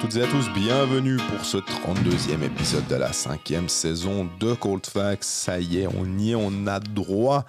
toutes 0.00 0.16
et 0.16 0.22
à 0.22 0.26
tous, 0.26 0.48
bienvenue 0.54 1.18
pour 1.18 1.44
ce 1.44 1.58
32e 1.58 2.42
épisode 2.42 2.86
de 2.86 2.94
la 2.94 3.12
cinquième 3.12 3.68
saison 3.68 4.30
de 4.40 4.54
Cold 4.54 4.86
Facts. 4.86 5.24
Ça 5.24 5.60
y 5.60 5.80
est, 5.80 5.86
on 5.86 6.18
y 6.18 6.30
est, 6.30 6.34
on 6.34 6.66
a 6.66 6.80
droit 6.80 7.44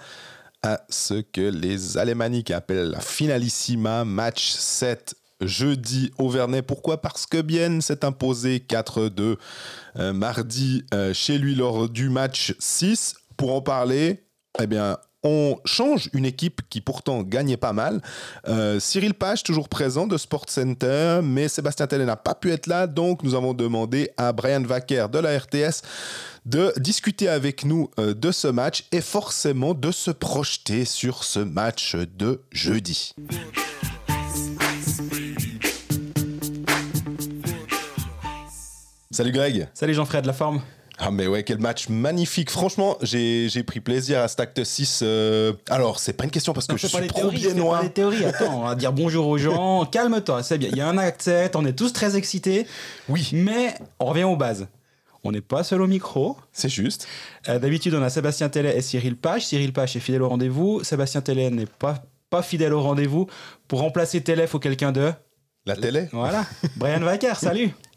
à 0.61 0.81
ce 0.89 1.21
que 1.21 1.49
les 1.49 1.98
Alémaniques 1.98 2.52
appellent 2.52 2.89
la 2.89 2.99
finalissima, 2.99 4.03
match 4.03 4.52
7 4.52 5.16
jeudi 5.39 6.11
au 6.17 6.29
Vernet. 6.29 6.61
Pourquoi? 6.61 7.02
Parce 7.02 7.25
que 7.25 7.41
Bienne 7.41 7.81
s'est 7.81 8.03
imposé 8.03 8.57
4-2 8.57 9.38
euh, 9.97 10.11
mardi 10.11 10.83
euh, 10.93 11.13
chez 11.13 11.38
lui 11.38 11.55
lors 11.55 11.88
du 11.88 12.09
match 12.09 12.54
6. 12.59 13.15
Pour 13.38 13.55
en 13.55 13.61
parler, 13.61 14.25
eh 14.59 14.68
bien, 14.68 14.97
on 15.23 15.57
change 15.66 16.09
une 16.13 16.25
équipe 16.25 16.61
qui 16.70 16.81
pourtant 16.81 17.21
gagnait 17.21 17.57
pas 17.57 17.73
mal. 17.73 18.02
Euh, 18.48 18.80
Cyril 18.80 19.13
Page, 19.13 19.44
toujours 19.44 19.70
présent 19.70 20.07
de 20.07 20.17
Sport 20.17 20.45
Center, 20.47 21.20
mais 21.23 21.47
Sébastien 21.47 21.88
Tellé 21.88 22.05
n'a 22.05 22.16
pas 22.16 22.35
pu 22.35 22.52
être 22.52 22.67
là, 22.67 22.88
donc 22.88 23.23
nous 23.23 23.35
avons 23.35 23.53
demandé 23.53 24.11
à 24.17 24.31
Brian 24.31 24.61
Vaquer 24.61 25.07
de 25.11 25.20
la 25.20 25.38
RTS 25.38 25.84
de 26.45 26.73
discuter 26.77 27.27
avec 27.27 27.66
nous 27.66 27.91
euh, 27.99 28.13
de 28.16 28.31
ce 28.31 28.47
match 28.47 28.85
et 28.91 29.02
forcément 29.02 29.73
de 29.73 29.91
se 29.91 30.11
projeter 30.11 30.85
sur 30.85 31.23
ce 31.23 31.39
match 31.39 31.95
de 31.95 32.41
jeudi. 32.52 33.13
Salut 39.11 39.31
Greg. 39.33 39.67
Salut 39.73 39.94
Jean-Fred, 39.94 40.25
la 40.25 40.33
forme? 40.33 40.61
Ah 41.03 41.09
mais 41.09 41.25
ouais, 41.25 41.41
quel 41.41 41.57
match 41.57 41.89
magnifique. 41.89 42.51
Franchement, 42.51 42.95
j'ai 43.01 43.63
pris 43.65 43.79
plaisir 43.79 44.19
à 44.19 44.27
cet 44.27 44.39
acte 44.39 44.63
6. 44.63 44.99
Euh, 45.01 45.51
alors, 45.71 45.97
c'est 45.97 46.13
pas 46.13 46.25
une 46.25 46.29
question 46.29 46.53
parce 46.53 46.67
que 46.67 46.77
je 46.77 46.85
suis 46.85 47.07
pro 47.07 47.31
biennois. 47.31 47.80
pas 47.80 47.83
des 47.85 47.89
théories, 47.89 48.23
attends, 48.23 48.61
on 48.61 48.67
va 48.67 48.75
dire 48.75 48.93
bonjour 48.93 49.27
aux 49.27 49.39
gens, 49.39 49.85
calme-toi, 49.91 50.43
c'est 50.43 50.59
bien. 50.59 50.69
Il 50.71 50.77
y 50.77 50.81
a 50.81 50.88
un 50.88 50.99
acte 50.99 51.23
7, 51.23 51.55
on 51.55 51.66
est 51.66 51.73
tous 51.73 51.91
très 51.91 52.17
excités. 52.17 52.67
Oui. 53.09 53.31
Mais 53.33 53.73
on 53.99 54.05
revient 54.05 54.25
aux 54.25 54.35
bases. 54.35 54.67
On 55.23 55.31
n'est 55.31 55.41
pas 55.41 55.63
seul 55.63 55.81
au 55.81 55.88
micro. 55.88 56.38
C'est 56.53 56.69
juste. 56.69 57.08
Euh, 57.49 57.58
d'habitude, 57.58 57.95
on 57.95 58.03
a 58.03 58.11
Sébastien 58.11 58.49
Tellet 58.49 58.77
et 58.77 58.81
Cyril 58.81 59.15
Page. 59.15 59.47
Cyril 59.47 59.73
Page 59.73 59.95
est 59.95 59.99
fidèle 59.99 60.21
au 60.21 60.30
rendez-vous. 60.30 60.83
Sébastien 60.83 61.21
Tellet 61.21 61.49
n'est 61.49 61.65
pas, 61.65 62.03
pas 62.30 62.43
fidèle 62.43 62.73
au 62.73 62.81
rendez-vous. 62.81 63.25
Pour 63.67 63.80
remplacer 63.80 64.21
Tellet, 64.21 64.43
il 64.43 64.47
faut 64.47 64.59
quelqu'un 64.59 64.91
de... 64.91 65.11
La 65.65 65.75
télé 65.75 66.09
Voilà. 66.11 66.45
Brian 66.75 66.99
Vacker, 66.99 67.36
salut 67.36 67.71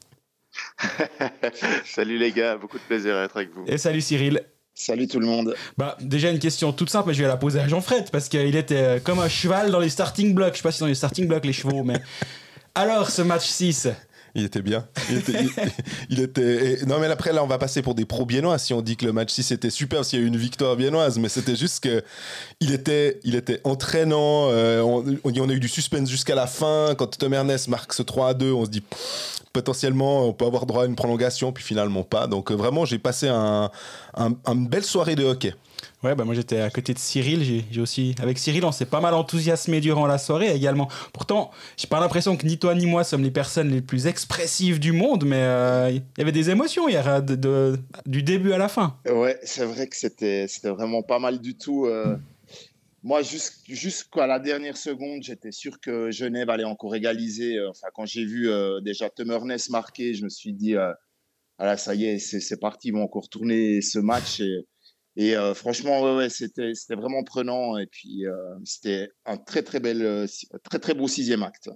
salut 1.84 2.18
les 2.18 2.32
gars, 2.32 2.56
beaucoup 2.56 2.78
de 2.78 2.82
plaisir 2.82 3.16
à 3.16 3.24
être 3.24 3.36
avec 3.36 3.50
vous. 3.52 3.64
Et 3.66 3.78
salut 3.78 4.00
Cyril. 4.00 4.42
Salut 4.76 5.06
tout 5.06 5.20
le 5.20 5.26
monde. 5.26 5.54
Bah 5.78 5.96
déjà 6.00 6.30
une 6.30 6.40
question 6.40 6.72
toute 6.72 6.90
simple, 6.90 7.08
mais 7.08 7.14
je 7.14 7.22
vais 7.22 7.28
la 7.28 7.36
poser 7.36 7.60
à 7.60 7.68
Jean-Fred 7.68 8.10
parce 8.10 8.28
qu'il 8.28 8.56
était 8.56 8.76
euh, 8.76 8.98
comme 8.98 9.20
un 9.20 9.28
cheval 9.28 9.70
dans 9.70 9.78
les 9.78 9.88
starting 9.88 10.34
blocks. 10.34 10.54
Je 10.54 10.58
sais 10.58 10.62
pas 10.64 10.72
si 10.72 10.80
dans 10.80 10.86
les 10.86 10.96
starting 10.96 11.28
blocks 11.28 11.44
les 11.44 11.52
chevaux, 11.52 11.84
mais 11.84 12.00
alors 12.74 13.08
ce 13.08 13.22
match 13.22 13.46
6, 13.46 13.88
il 14.34 14.44
était 14.44 14.62
bien. 14.62 14.86
Il 16.10 16.20
était. 16.20 16.78
Non, 16.86 16.98
mais 16.98 17.06
après, 17.06 17.32
là, 17.32 17.42
on 17.44 17.46
va 17.46 17.58
passer 17.58 17.82
pour 17.82 17.94
des 17.94 18.04
pros 18.04 18.26
biennois 18.26 18.58
si 18.58 18.74
on 18.74 18.82
dit 18.82 18.96
que 18.96 19.04
le 19.04 19.12
match 19.12 19.32
6 19.32 19.52
était 19.52 19.70
super, 19.70 20.04
s'il 20.04 20.18
y 20.18 20.22
a 20.22 20.24
eu 20.24 20.28
une 20.28 20.36
victoire 20.36 20.76
biennoise. 20.76 21.18
Mais 21.18 21.28
c'était 21.28 21.56
juste 21.56 21.84
que 21.84 22.02
il 22.60 22.72
était, 22.72 23.20
il 23.24 23.36
était 23.36 23.60
entraînant. 23.64 24.48
Euh, 24.50 24.80
on, 24.82 25.04
on, 25.24 25.48
a 25.48 25.52
eu 25.52 25.60
du 25.60 25.68
suspense 25.68 26.10
jusqu'à 26.10 26.34
la 26.34 26.46
fin. 26.46 26.94
Quand 26.96 27.06
Tom 27.16 27.32
Ernest 27.32 27.68
marque 27.68 27.92
ce 27.92 28.02
3 28.02 28.30
à 28.30 28.34
2, 28.34 28.52
on 28.52 28.64
se 28.64 28.70
dit 28.70 28.82
potentiellement, 29.52 30.28
on 30.28 30.32
peut 30.32 30.46
avoir 30.46 30.66
droit 30.66 30.82
à 30.82 30.86
une 30.86 30.96
prolongation, 30.96 31.52
puis 31.52 31.62
finalement 31.62 32.02
pas. 32.02 32.26
Donc, 32.26 32.50
euh, 32.50 32.54
vraiment, 32.54 32.84
j'ai 32.84 32.98
passé 32.98 33.28
un, 33.28 33.70
une 34.16 34.66
belle 34.66 34.84
soirée 34.84 35.14
de 35.14 35.24
hockey. 35.24 35.54
Ouais, 36.04 36.14
bah 36.14 36.24
moi 36.24 36.34
j'étais 36.34 36.60
à 36.60 36.68
côté 36.68 36.92
de 36.92 36.98
Cyril. 36.98 37.64
J'ai 37.70 37.80
aussi 37.80 38.14
avec 38.20 38.36
Cyril, 38.36 38.62
on 38.66 38.72
s'est 38.72 38.84
pas 38.84 39.00
mal 39.00 39.14
enthousiasmé 39.14 39.80
durant 39.80 40.06
la 40.06 40.18
soirée 40.18 40.54
également. 40.54 40.86
Pourtant, 41.14 41.50
j'ai 41.78 41.86
pas 41.86 41.98
l'impression 41.98 42.36
que 42.36 42.46
ni 42.46 42.58
toi 42.58 42.74
ni 42.74 42.84
moi 42.84 43.04
sommes 43.04 43.22
les 43.22 43.30
personnes 43.30 43.70
les 43.70 43.80
plus 43.80 44.06
expressives 44.06 44.78
du 44.78 44.92
monde, 44.92 45.24
mais 45.24 45.40
euh, 45.40 45.90
il 45.90 46.02
y 46.18 46.20
avait 46.20 46.30
des 46.30 46.50
émotions 46.50 46.90
hier 46.90 47.22
de, 47.22 47.78
du 48.04 48.22
début 48.22 48.52
à 48.52 48.58
la 48.58 48.68
fin. 48.68 48.98
Ouais, 49.06 49.38
c'est 49.44 49.64
vrai 49.64 49.86
que 49.86 49.96
c'était 49.96 50.46
vraiment 50.64 51.02
pas 51.02 51.18
mal 51.18 51.40
du 51.40 51.56
tout. 51.56 51.86
Euh. 51.86 52.18
Moi, 53.02 53.22
jusqu'à 53.22 54.26
la 54.26 54.38
dernière 54.38 54.76
seconde, 54.76 55.22
j'étais 55.22 55.52
sûr 55.52 55.80
que 55.80 56.10
Genève 56.10 56.50
allait 56.50 56.64
encore 56.64 56.94
égaliser. 56.94 57.56
Euh, 57.56 57.70
enfin, 57.70 57.88
quand 57.94 58.04
j'ai 58.04 58.26
vu 58.26 58.50
déjà 58.82 59.08
Ernest 59.26 59.70
marquer, 59.70 60.12
je 60.12 60.22
me 60.24 60.28
suis 60.28 60.52
dit, 60.52 60.74
ah 60.76 61.76
ça 61.78 61.94
y 61.94 62.04
est, 62.04 62.18
c'est 62.18 62.60
parti, 62.60 62.88
ils 62.88 62.92
vont 62.92 63.04
encore 63.04 63.30
tourner 63.30 63.80
ce 63.80 63.98
match. 63.98 64.42
Et 65.16 65.36
euh, 65.36 65.54
franchement, 65.54 66.02
ouais, 66.02 66.16
ouais, 66.16 66.28
c'était, 66.28 66.74
c'était 66.74 66.96
vraiment 66.96 67.22
prenant. 67.22 67.78
Et 67.78 67.86
puis, 67.86 68.26
euh, 68.26 68.34
c'était 68.64 69.10
un 69.26 69.36
très, 69.36 69.62
très, 69.62 69.80
bel, 69.80 70.02
euh, 70.02 70.26
très, 70.64 70.78
très 70.78 70.94
beau 70.94 71.06
sixième 71.06 71.42
acte. 71.42 71.70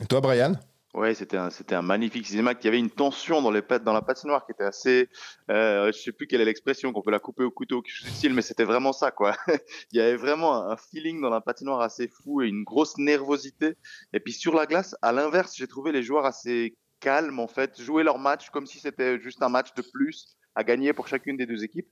Et 0.00 0.06
toi, 0.06 0.20
Brian? 0.20 0.54
Ouais, 0.94 1.14
c'était 1.14 1.36
un, 1.36 1.50
c'était 1.50 1.74
un 1.74 1.82
magnifique 1.82 2.26
sixième 2.26 2.48
acte. 2.48 2.64
Il 2.64 2.66
y 2.66 2.68
avait 2.68 2.78
une 2.78 2.90
tension 2.90 3.42
dans, 3.42 3.50
les, 3.50 3.60
dans 3.84 3.92
la 3.92 4.00
patinoire 4.00 4.46
qui 4.46 4.52
était 4.52 4.64
assez. 4.64 5.10
Euh, 5.50 5.92
je 5.92 5.98
sais 5.98 6.12
plus 6.12 6.26
quelle 6.26 6.40
est 6.40 6.46
l'expression, 6.46 6.92
qu'on 6.92 7.02
peut 7.02 7.10
la 7.10 7.18
couper 7.18 7.44
au 7.44 7.50
couteau, 7.50 7.82
quelque 7.82 7.94
chose 7.94 8.08
style, 8.08 8.32
mais 8.32 8.40
c'était 8.40 8.64
vraiment 8.64 8.94
ça, 8.94 9.10
quoi. 9.10 9.36
Il 9.92 9.98
y 9.98 10.00
avait 10.00 10.16
vraiment 10.16 10.70
un 10.70 10.76
feeling 10.76 11.20
dans 11.20 11.28
la 11.28 11.42
patinoire 11.42 11.82
assez 11.82 12.08
fou 12.08 12.40
et 12.40 12.48
une 12.48 12.64
grosse 12.64 12.96
nervosité. 12.96 13.76
Et 14.14 14.20
puis 14.20 14.32
sur 14.32 14.54
la 14.54 14.64
glace, 14.64 14.96
à 15.02 15.12
l'inverse, 15.12 15.54
j'ai 15.54 15.66
trouvé 15.66 15.92
les 15.92 16.02
joueurs 16.02 16.24
assez 16.24 16.74
calmes, 17.00 17.38
en 17.38 17.48
fait, 17.48 17.80
jouer 17.80 18.02
leur 18.02 18.18
match 18.18 18.48
comme 18.48 18.66
si 18.66 18.78
c'était 18.78 19.20
juste 19.20 19.42
un 19.42 19.50
match 19.50 19.74
de 19.74 19.82
plus 19.82 20.38
à 20.54 20.64
gagner 20.64 20.92
pour 20.94 21.06
chacune 21.06 21.36
des 21.36 21.46
deux 21.46 21.62
équipes. 21.62 21.86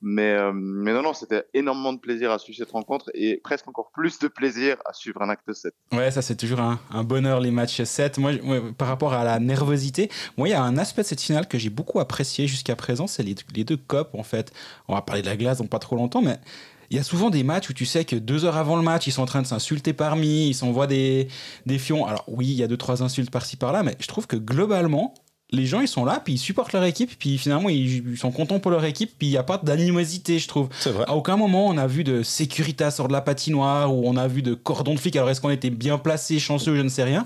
Mais, 0.00 0.30
euh, 0.30 0.52
mais 0.54 0.92
non, 0.92 1.02
non, 1.02 1.12
c'était 1.12 1.44
énormément 1.54 1.92
de 1.92 1.98
plaisir 1.98 2.30
à 2.30 2.38
suivre 2.38 2.58
cette 2.58 2.70
rencontre 2.70 3.10
et 3.14 3.40
presque 3.42 3.66
encore 3.66 3.90
plus 3.92 4.18
de 4.20 4.28
plaisir 4.28 4.76
à 4.84 4.92
suivre 4.92 5.20
un 5.22 5.28
acte 5.28 5.52
7. 5.52 5.74
Ouais, 5.92 6.10
ça 6.12 6.22
c'est 6.22 6.36
toujours 6.36 6.60
un, 6.60 7.04
bonheur 7.04 7.40
les 7.40 7.50
matchs 7.50 7.82
7. 7.82 8.18
Moi, 8.18 8.32
par 8.76 8.86
rapport 8.86 9.12
à 9.12 9.24
la 9.24 9.40
nervosité, 9.40 10.08
moi 10.36 10.48
il 10.48 10.52
y 10.52 10.54
a 10.54 10.62
un 10.62 10.78
aspect 10.78 11.02
de 11.02 11.08
cette 11.08 11.20
finale 11.20 11.48
que 11.48 11.58
j'ai 11.58 11.70
beaucoup 11.70 11.98
apprécié 11.98 12.46
jusqu'à 12.46 12.76
présent, 12.76 13.08
c'est 13.08 13.24
les, 13.24 13.34
les, 13.54 13.64
deux 13.64 13.76
copes 13.76 14.14
en 14.14 14.22
fait. 14.22 14.52
On 14.86 14.94
va 14.94 15.02
parler 15.02 15.22
de 15.22 15.26
la 15.26 15.36
glace 15.36 15.58
dans 15.58 15.66
pas 15.66 15.80
trop 15.80 15.96
longtemps, 15.96 16.22
mais 16.22 16.38
il 16.90 16.96
y 16.96 17.00
a 17.00 17.02
souvent 17.02 17.28
des 17.28 17.42
matchs 17.42 17.68
où 17.68 17.72
tu 17.72 17.84
sais 17.84 18.04
que 18.04 18.16
deux 18.16 18.44
heures 18.44 18.56
avant 18.56 18.76
le 18.76 18.82
match, 18.82 19.06
ils 19.06 19.12
sont 19.12 19.22
en 19.22 19.26
train 19.26 19.42
de 19.42 19.46
s'insulter 19.46 19.92
parmi, 19.92 20.48
ils 20.48 20.54
s'envoient 20.54 20.86
des, 20.86 21.28
des 21.66 21.78
fions. 21.78 22.06
Alors 22.06 22.24
oui, 22.28 22.46
il 22.46 22.54
y 22.54 22.62
a 22.62 22.68
deux, 22.68 22.76
trois 22.76 23.02
insultes 23.02 23.30
par-ci 23.30 23.56
par-là, 23.56 23.82
mais 23.82 23.96
je 23.98 24.06
trouve 24.06 24.26
que 24.26 24.36
globalement, 24.36 25.12
les 25.50 25.64
gens 25.64 25.80
ils 25.80 25.88
sont 25.88 26.04
là 26.04 26.20
puis 26.22 26.34
ils 26.34 26.38
supportent 26.38 26.72
leur 26.72 26.84
équipe 26.84 27.18
puis 27.18 27.38
finalement 27.38 27.68
ils 27.68 28.18
sont 28.18 28.30
contents 28.30 28.58
pour 28.60 28.70
leur 28.70 28.84
équipe 28.84 29.12
puis 29.18 29.28
il 29.28 29.30
y 29.30 29.36
a 29.36 29.42
pas 29.42 29.58
d'animosité 29.58 30.38
je 30.38 30.48
trouve. 30.48 30.68
Vrai. 30.84 31.04
à 31.06 31.14
aucun 31.14 31.36
moment 31.36 31.66
on 31.68 31.78
a 31.78 31.86
vu 31.86 32.04
de 32.04 32.22
sécurité 32.22 32.90
sur 32.90 33.08
de 33.08 33.12
la 33.12 33.22
patinoire 33.22 33.94
ou 33.94 34.02
on 34.06 34.16
a 34.16 34.28
vu 34.28 34.42
de 34.42 34.54
cordon 34.54 34.94
de 34.94 35.00
flic. 35.00 35.16
Alors 35.16 35.30
est-ce 35.30 35.40
qu'on 35.40 35.50
était 35.50 35.70
bien 35.70 35.98
placé 35.98 36.38
chanceux 36.38 36.76
je 36.76 36.82
ne 36.82 36.88
sais 36.88 37.04
rien. 37.04 37.24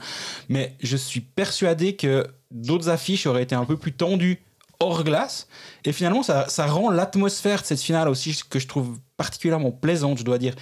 Mais 0.48 0.76
je 0.80 0.96
suis 0.96 1.20
persuadé 1.20 1.96
que 1.96 2.26
d'autres 2.50 2.88
affiches 2.88 3.26
auraient 3.26 3.42
été 3.42 3.54
un 3.54 3.64
peu 3.64 3.76
plus 3.76 3.92
tendues 3.92 4.40
hors 4.78 5.04
glace. 5.04 5.48
Et 5.84 5.92
finalement 5.92 6.22
ça, 6.22 6.48
ça 6.48 6.66
rend 6.66 6.90
l'atmosphère 6.90 7.62
de 7.62 7.66
cette 7.66 7.80
finale 7.80 8.08
aussi 8.08 8.40
que 8.48 8.58
je 8.58 8.68
trouve 8.68 8.98
particulièrement 9.16 9.72
plaisante 9.72 10.18
je 10.18 10.24
dois 10.24 10.38
dire. 10.38 10.54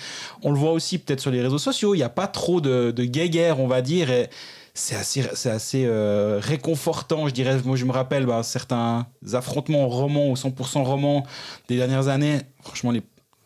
On 0.43 0.50
le 0.50 0.59
voit 0.59 0.72
aussi 0.72 0.97
peut-être 0.97 1.20
sur 1.20 1.31
les 1.31 1.43
réseaux 1.43 1.59
sociaux 1.59 1.94
il 1.94 1.99
n'y 1.99 2.04
a 2.04 2.09
pas 2.09 2.26
trop 2.26 2.62
de, 2.62 2.91
de 2.91 3.04
guéguerre 3.04 3.60
on 3.60 3.66
va 3.66 3.82
dire 3.82 4.10
et 4.10 4.31
c'est 4.75 4.97
assez, 4.97 5.25
c'est 5.34 5.50
assez 5.50 5.84
euh, 5.86 6.38
réconfortant, 6.41 7.28
je 7.28 7.34
dirais. 7.34 7.58
Moi, 7.64 7.76
je 7.76 7.84
me 7.84 7.92
rappelle 7.92 8.26
bah, 8.26 8.42
certains 8.42 9.06
affrontements 9.32 9.88
romans 9.88 10.28
ou 10.31 10.34
100% 10.34 10.82
romans 10.82 11.26
des 11.69 11.76
dernières 11.76 12.08
années. 12.08 12.41
Franchement, 12.62 12.91
les, 12.91 13.03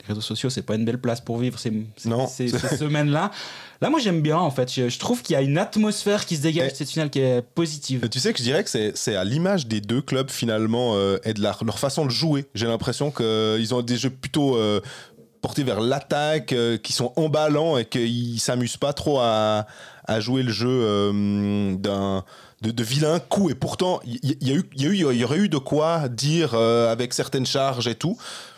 réseaux 0.07 0.21
sociaux, 0.21 0.51
c'est 0.51 0.62
pas 0.62 0.75
une 0.75 0.85
belle 0.85 1.01
place 1.01 1.23
pour 1.23 1.39
vivre 1.39 1.59
ces, 1.59 1.73
ces, 1.97 2.49
ces 2.49 2.77
semaines-là. 2.77 3.31
Là, 3.81 3.91
moi, 3.91 4.01
j'aime 4.01 4.21
bien, 4.21 4.39
en 4.39 4.51
fait. 4.51 4.73
Je, 4.73 4.99
trouve 4.99 5.23
qu'il 5.23 5.35
y 5.35 5.37
a 5.37 5.43
une 5.43 5.59
atmosphère 5.59 6.27
qui 6.27 6.37
se 6.37 6.43
dégage 6.43 6.73
de 6.73 6.77
cette 6.77 6.91
finale 6.91 7.11
qui 7.11 7.21
est 7.21 7.43
positive. 7.43 8.09
Tu 8.09 8.21
sais 8.21 8.33
que 8.33 8.39
je 8.39 8.45
dirais 8.45 8.65
que 8.65 8.71
c'est 8.71 9.17
à 9.17 9.25
l'image 9.25 9.67
des 9.67 9.81
deux 9.81 10.01
clubs, 10.01 10.31
finalement, 10.31 10.95
euh, 10.95 11.19
et 11.25 11.35
de 11.35 11.43
leur, 11.43 11.79
façon 11.79 12.06
de 12.06 12.11
jouer. 12.11 12.47
J'ai 12.55 12.67
l'impression 12.67 13.11
qu'ils 13.11 13.75
ont 13.75 13.83
des 13.83 13.97
jeux 13.97 14.11
plutôt 14.11 14.56
euh, 14.56 14.81
portés 15.44 15.62
vers 15.62 15.82
l'attaque, 15.82 16.55
qui 16.82 16.93
sont 16.94 17.12
emballants 17.17 17.76
et 17.76 17.85
qu'ils 17.85 18.41
s'amusent 18.41 18.79
pas 18.79 18.94
trop 18.94 19.20
à 19.20 19.67
jouer 20.20 20.43
le 20.43 20.50
jeu 20.50 20.69
euh, 20.69 21.75
d'un 21.76 22.25
de, 22.62 22.70
de, 22.70 22.82
vilain 22.82 23.20
coup. 23.20 23.50
Et 23.50 23.55
pourtant 23.55 24.00
il 24.05 24.20
y, 24.23 24.82
y, 24.82 25.25
aurait 25.25 25.38
eu 25.38 25.49
de 25.50 25.58
quoi 25.58 26.08
dire 26.08 26.55
euh, 26.55 26.91
avec 26.91 27.12
certaines 27.12 27.46
charges 27.46 27.88
et 27.88 27.94
tout. 27.94 28.17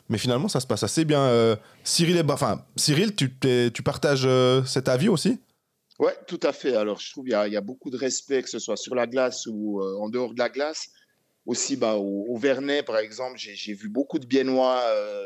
Mais 0.09 0.19
finalement 0.19 0.49
ça 0.49 0.61
se 0.61 0.67
passe 0.67 0.83
assez 0.83 1.05
bien. 1.05 1.21
Euh, 1.23 1.57
Cyril 1.83 2.17
et 2.17 2.23
enfin 2.31 2.65
Cyril 2.77 3.17
tu 3.17 3.37
tu 3.73 3.83
partages 3.83 4.29
cet 4.65 4.89
avis 4.89 5.09
aussi? 5.09 5.41
Ouais 5.99 6.15
tout 6.29 6.41
à 6.43 6.53
fait. 6.53 6.77
Alors 6.77 7.01
je 7.01 7.11
trouve 7.11 7.25
qu'il 7.25 7.33
y, 7.33 7.57
a 7.57 7.61
beaucoup 7.61 7.91
de 7.91 7.97
respect 7.97 8.43
que 8.43 8.51
ce 8.51 8.59
soit 8.61 8.77
sur 8.77 8.95
la 8.95 9.07
glace 9.07 9.49
ou 9.51 9.83
en 9.83 10.09
dehors 10.09 10.35
de 10.35 10.39
la 10.39 10.49
glace 10.49 10.91
aussi 11.47 11.77
bah, 11.77 11.95
au, 11.95 12.37
Vernet 12.37 12.85
par 12.85 12.99
exemple 12.99 13.39
j'ai 13.39 13.73
vu 13.73 13.89
beaucoup 13.89 14.19
de 14.19 14.27
Biennois 14.27 14.83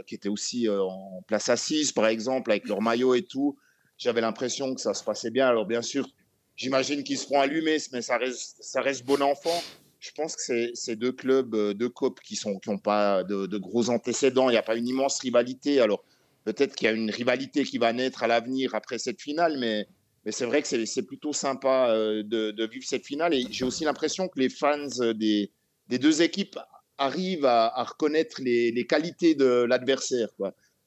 qui 0.06 0.14
étaient 0.14 0.28
aussi 0.28 0.68
en 0.68 1.22
place 1.26 1.48
assise 1.48 1.92
par 1.92 2.06
exemple 2.06 2.50
avec 2.50 2.68
leur 2.68 2.80
maillot 2.80 3.14
et 3.14 3.22
tout 3.22 3.56
j'avais 4.00 4.22
l'impression 4.22 4.74
que 4.74 4.80
ça 4.80 4.94
se 4.94 5.04
passait 5.04 5.30
bien. 5.30 5.46
Alors, 5.46 5.66
bien 5.66 5.82
sûr, 5.82 6.08
j'imagine 6.56 7.04
qu'ils 7.04 7.18
seront 7.18 7.40
allumés, 7.40 7.76
mais 7.92 8.02
ça 8.02 8.16
reste, 8.16 9.04
bon 9.04 9.22
enfant. 9.22 9.62
Je 10.00 10.10
pense 10.12 10.34
que 10.34 10.70
c'est 10.74 10.96
deux 10.96 11.12
clubs, 11.12 11.54
euh, 11.54 11.74
deux 11.74 11.90
copes 11.90 12.20
qui 12.20 12.40
n'ont 12.46 12.58
qui 12.58 12.70
pas 12.82 13.22
de, 13.22 13.46
de, 13.46 13.58
gros 13.58 13.90
antécédents. 13.90 14.48
Il 14.48 14.52
n'y 14.52 14.58
a 14.58 14.62
pas 14.62 14.76
une 14.76 14.88
immense 14.88 15.20
rivalité. 15.20 15.80
Alors, 15.80 16.02
peut-être 16.44 16.74
qu'il 16.74 16.86
y 16.86 16.88
a 16.88 16.94
une 16.94 17.10
rivalité 17.10 17.64
qui 17.64 17.76
va 17.76 17.92
naître 17.92 18.22
à 18.22 18.26
l'avenir 18.26 18.74
après 18.74 18.98
cette 18.98 19.20
finale, 19.20 19.58
mais 19.58 19.86
c'est 20.32 20.46
vrai 20.46 20.62
que 20.62 20.86
c'est 20.86 21.02
plutôt 21.02 21.34
sympa 21.34 21.90
euh, 21.90 22.22
de, 22.22 22.66
vivre 22.66 22.86
cette 22.86 23.04
finale. 23.04 23.34
Et 23.34 23.44
j'ai 23.50 23.66
aussi 23.66 23.84
l'impression 23.84 24.28
que 24.28 24.40
les 24.40 24.48
fans 24.48 24.86
des, 25.14 25.50
des 25.90 25.98
deux 25.98 26.22
équipes 26.22 26.58
arrivent 26.96 27.44
à, 27.44 27.84
reconnaître 27.84 28.40
les, 28.42 28.72
les, 28.72 28.86
qualités 28.86 29.34
de 29.34 29.64
l'adversaire. 29.64 30.28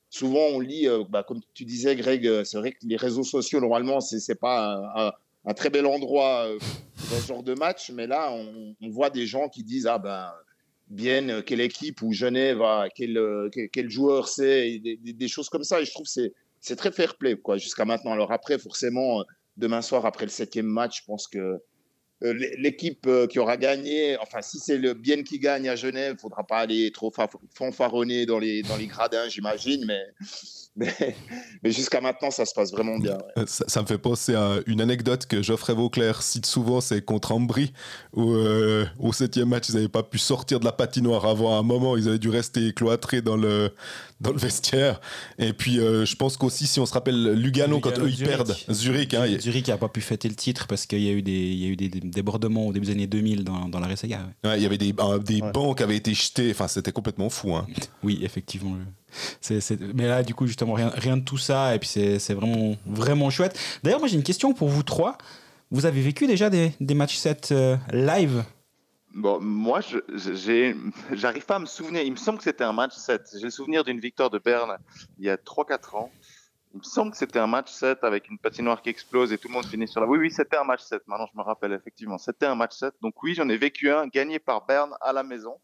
Souvent, 0.10 0.48
on 0.52 0.60
lit, 0.60 0.88
euh, 0.88 1.04
bah, 1.10 1.24
comme 1.24 1.42
tu 1.54 1.66
disais, 1.66 1.96
Greg, 1.96 2.28
euh, 2.28 2.44
c'est 2.44 2.58
vrai 2.58 2.72
que 2.72 2.78
les 2.84 2.98
réseaux 2.98 3.24
sociaux, 3.24 3.60
normalement, 3.60 4.00
ce 4.00 4.16
n'est 4.16 4.36
pas 4.36 5.14
un, 5.46 5.54
très 5.54 5.70
bel 5.70 5.86
endroit 5.86 6.48
dans 7.10 7.20
ce 7.20 7.28
genre 7.28 7.44
de 7.44 7.54
match. 7.54 7.92
Mais 7.92 8.08
là, 8.08 8.32
on, 8.32 8.90
voit 8.90 9.10
des 9.10 9.26
gens 9.28 9.50
qui 9.50 9.64
disent 9.64 9.88
Ah 9.88 10.00
ben, 10.00 10.32
bien, 10.88 11.42
quelle 11.42 11.62
équipe 11.62 12.02
ou 12.02 12.14
Genève, 12.14 12.62
quel, 12.96 13.20
quel, 13.72 13.90
joueur 13.90 14.28
c'est, 14.28 14.80
des, 14.80 15.28
choses 15.28 15.50
comme 15.50 15.64
ça. 15.64 15.82
Et 15.82 15.86
je 15.86 15.92
trouve 15.92 16.06
que 16.06 16.12
c'est 16.12 16.34
c'est 16.64 16.78
très 16.78 16.92
fair 16.92 17.18
play 17.18 17.38
jusqu'à 17.58 17.86
maintenant. 17.86 18.14
Alors 18.14 18.32
après, 18.32 18.58
forcément, 18.58 19.20
euh, 19.20 19.24
demain 19.58 19.82
soir 19.82 20.06
après 20.06 20.26
le 20.26 20.32
septième 20.32 20.66
match, 20.66 21.02
je 21.02 21.06
pense 21.06 21.28
que 21.28 21.38
euh, 21.38 21.58
l'équipe 22.32 23.06
euh, 23.08 23.28
qui 23.28 23.40
aura 23.40 23.58
gagné, 23.58 24.18
enfin 24.20 24.42
si 24.42 24.60
c'est 24.60 24.78
le 24.78 24.94
bien 24.94 25.24
qui 25.24 25.40
gagne 25.40 25.68
à 25.68 25.76
Genève, 25.76 26.16
il 26.18 26.22
faudra 26.22 26.46
pas 26.46 26.60
aller 26.60 26.92
trop 26.92 27.12
fanfaronner 27.54 28.26
dans 28.26 28.40
les 28.40 28.64
dans 28.64 28.78
les 28.78 28.88
gradins, 28.88 29.28
j'imagine, 29.28 29.86
mais 29.88 30.04
mais, 30.76 31.16
jusqu'à 31.66 32.02
maintenant, 32.02 32.32
ça 32.32 32.46
se 32.46 32.54
passe 32.54 32.72
vraiment 32.72 32.98
bien. 32.98 33.20
Ça, 33.46 33.82
me 33.82 33.86
fait 33.86 34.00
penser 34.00 34.34
à 34.34 34.56
une 34.66 34.82
anecdote 34.82 35.28
que 35.28 35.42
Geoffrey 35.44 35.74
Vauclair 35.74 36.24
cite 36.24 36.48
souvent, 36.48 36.82
c'est 36.82 37.04
contre 37.04 37.32
Ambry, 37.32 37.74
où 38.14 38.32
euh, 38.32 38.86
au 39.00 39.14
septième 39.14 39.50
match, 39.50 39.70
ils 39.70 39.76
n'avaient 39.76 39.88
pas 39.88 40.02
pu 40.02 40.18
sortir 40.18 40.60
de 40.60 40.66
la 40.66 40.72
patinoire 40.72 41.26
avant 41.26 41.58
un 41.60 41.64
moment, 41.64 41.96
ils 41.96 42.08
avaient 42.08 42.20
dû 42.20 42.30
rester 42.30 42.74
cloîtrés 42.74 43.22
dans 43.22 43.38
le, 43.38 43.72
dans 44.20 44.32
le 44.32 44.40
vestiaire. 44.40 45.00
Et 45.38 45.54
puis, 45.54 45.80
euh, 45.80 46.06
je 46.06 46.16
pense 46.16 46.38
qu'aussi, 46.38 46.66
si 46.66 46.80
on 46.80 46.88
se 46.88 46.94
rappelle 46.94 47.34
Lugano, 47.34 47.80
quand 47.80 48.00
eux, 48.00 48.10
ils 48.10 48.24
perdent, 48.24 48.56
Zurich. 48.72 49.14
Hein, 49.14 49.28
Zurich 49.40 49.68
n'a 49.68 49.78
pas 49.78 49.90
pu 49.90 50.02
fêter 50.02 50.28
le 50.28 50.36
titre 50.36 50.66
parce 50.66 50.88
qu'il 50.88 51.02
y 51.02 51.10
a 51.10 51.12
eu 51.12 51.22
des, 51.22 51.32
il 51.32 51.64
y 51.64 51.66
a 51.66 51.68
eu 51.68 51.76
des 51.76 51.90
débordements 52.14 52.68
au 52.68 52.74
début 52.74 52.86
des 52.86 52.92
années 52.94 53.08
2000 53.08 53.44
dans, 53.44 53.68
dans 53.70 53.80
la. 53.80 53.88
Ouais. 53.88 54.58
il 54.58 54.62
y 54.62 54.66
avait 54.66 54.78
des, 54.78 54.94
des 55.24 55.42
bancs 55.42 55.78
qui 55.78 55.84
avaient 55.84 55.96
été 55.96 56.14
jetés, 56.14 56.52
enfin, 56.52 56.68
c'était 56.68 56.92
complètement 56.92 57.30
fou. 57.30 57.56
Hein. 57.56 57.68
oui, 58.04 58.20
effectivement. 58.24 58.78
Mais 59.94 60.08
là, 60.08 60.24
du 60.24 60.34
coup, 60.34 60.48
justement, 60.48 60.74
rien, 60.74 60.92
rien 60.96 61.18
de 61.18 61.24
tout 61.24 61.38
ça. 61.38 61.76
Et 61.76 61.80
puis, 61.80 61.90
c'est 61.90 62.34
vraiment, 62.34 62.76
vraiment 62.86 63.30
chouette. 63.30 63.60
D'ailleurs, 63.84 64.00
moi, 64.00 64.08
j'ai 64.08 64.16
une 64.16 64.24
question 64.24 64.54
pour 64.54 64.70
vous 64.70 64.84
trois. 64.84 65.18
Vous 65.72 65.86
avez 65.86 66.02
vécu 66.02 66.28
déjà 66.28 66.50
des, 66.50 66.72
des 66.80 66.94
matchs 66.94 67.18
7 67.18 67.50
euh, 67.52 67.78
live? 67.92 68.44
Bon, 69.16 69.40
moi, 69.40 69.80
j'arrive 71.12 71.46
pas 71.46 71.56
à 71.56 71.60
me 71.60 71.66
souvenir. 71.66 72.02
Il 72.02 72.12
me 72.12 72.18
semble 72.18 72.40
que 72.40 72.44
c'était 72.44 72.64
un 72.64 72.74
match 72.74 72.94
7. 72.96 73.36
J'ai 73.38 73.44
le 73.46 73.52
souvenir 73.52 73.84
d'une 73.84 74.00
victoire 74.00 74.32
de 74.32 74.40
Berne 74.40 74.78
il 75.20 75.26
y 75.26 75.30
a 75.30 75.36
3-4 75.36 75.96
ans. 75.96 76.12
Il 76.74 76.80
me 76.80 76.84
semble 76.84 77.12
que 77.12 77.18
c'était 77.18 77.40
un 77.40 77.48
match 77.48 77.72
7 77.72 78.04
avec 78.04 78.30
une 78.30 78.40
patinoire 78.40 78.82
qui 78.82 78.90
explose 78.90 79.32
et 79.32 79.38
tout 79.38 79.48
le 79.48 79.54
monde 79.54 79.66
finit 79.66 79.88
sur 79.88 80.02
la. 80.02 80.08
Oui, 80.08 80.18
oui, 80.18 80.32
c'était 80.32 80.58
un 80.58 80.64
match 80.64 80.82
7. 80.82 81.04
Maintenant, 81.08 81.28
je 81.32 81.38
me 81.38 81.44
rappelle 81.44 81.72
effectivement. 81.74 82.18
C'était 82.18 82.48
un 82.48 82.56
match 82.56 82.76
7. 82.78 82.96
Donc, 83.02 83.22
oui, 83.22 83.36
j'en 83.36 83.48
ai 83.50 83.58
vécu 83.58 83.92
un 83.92 84.08
gagné 84.08 84.40
par 84.40 84.66
Berne 84.66 84.96
à 85.02 85.14
la 85.14 85.22
maison 85.22 85.60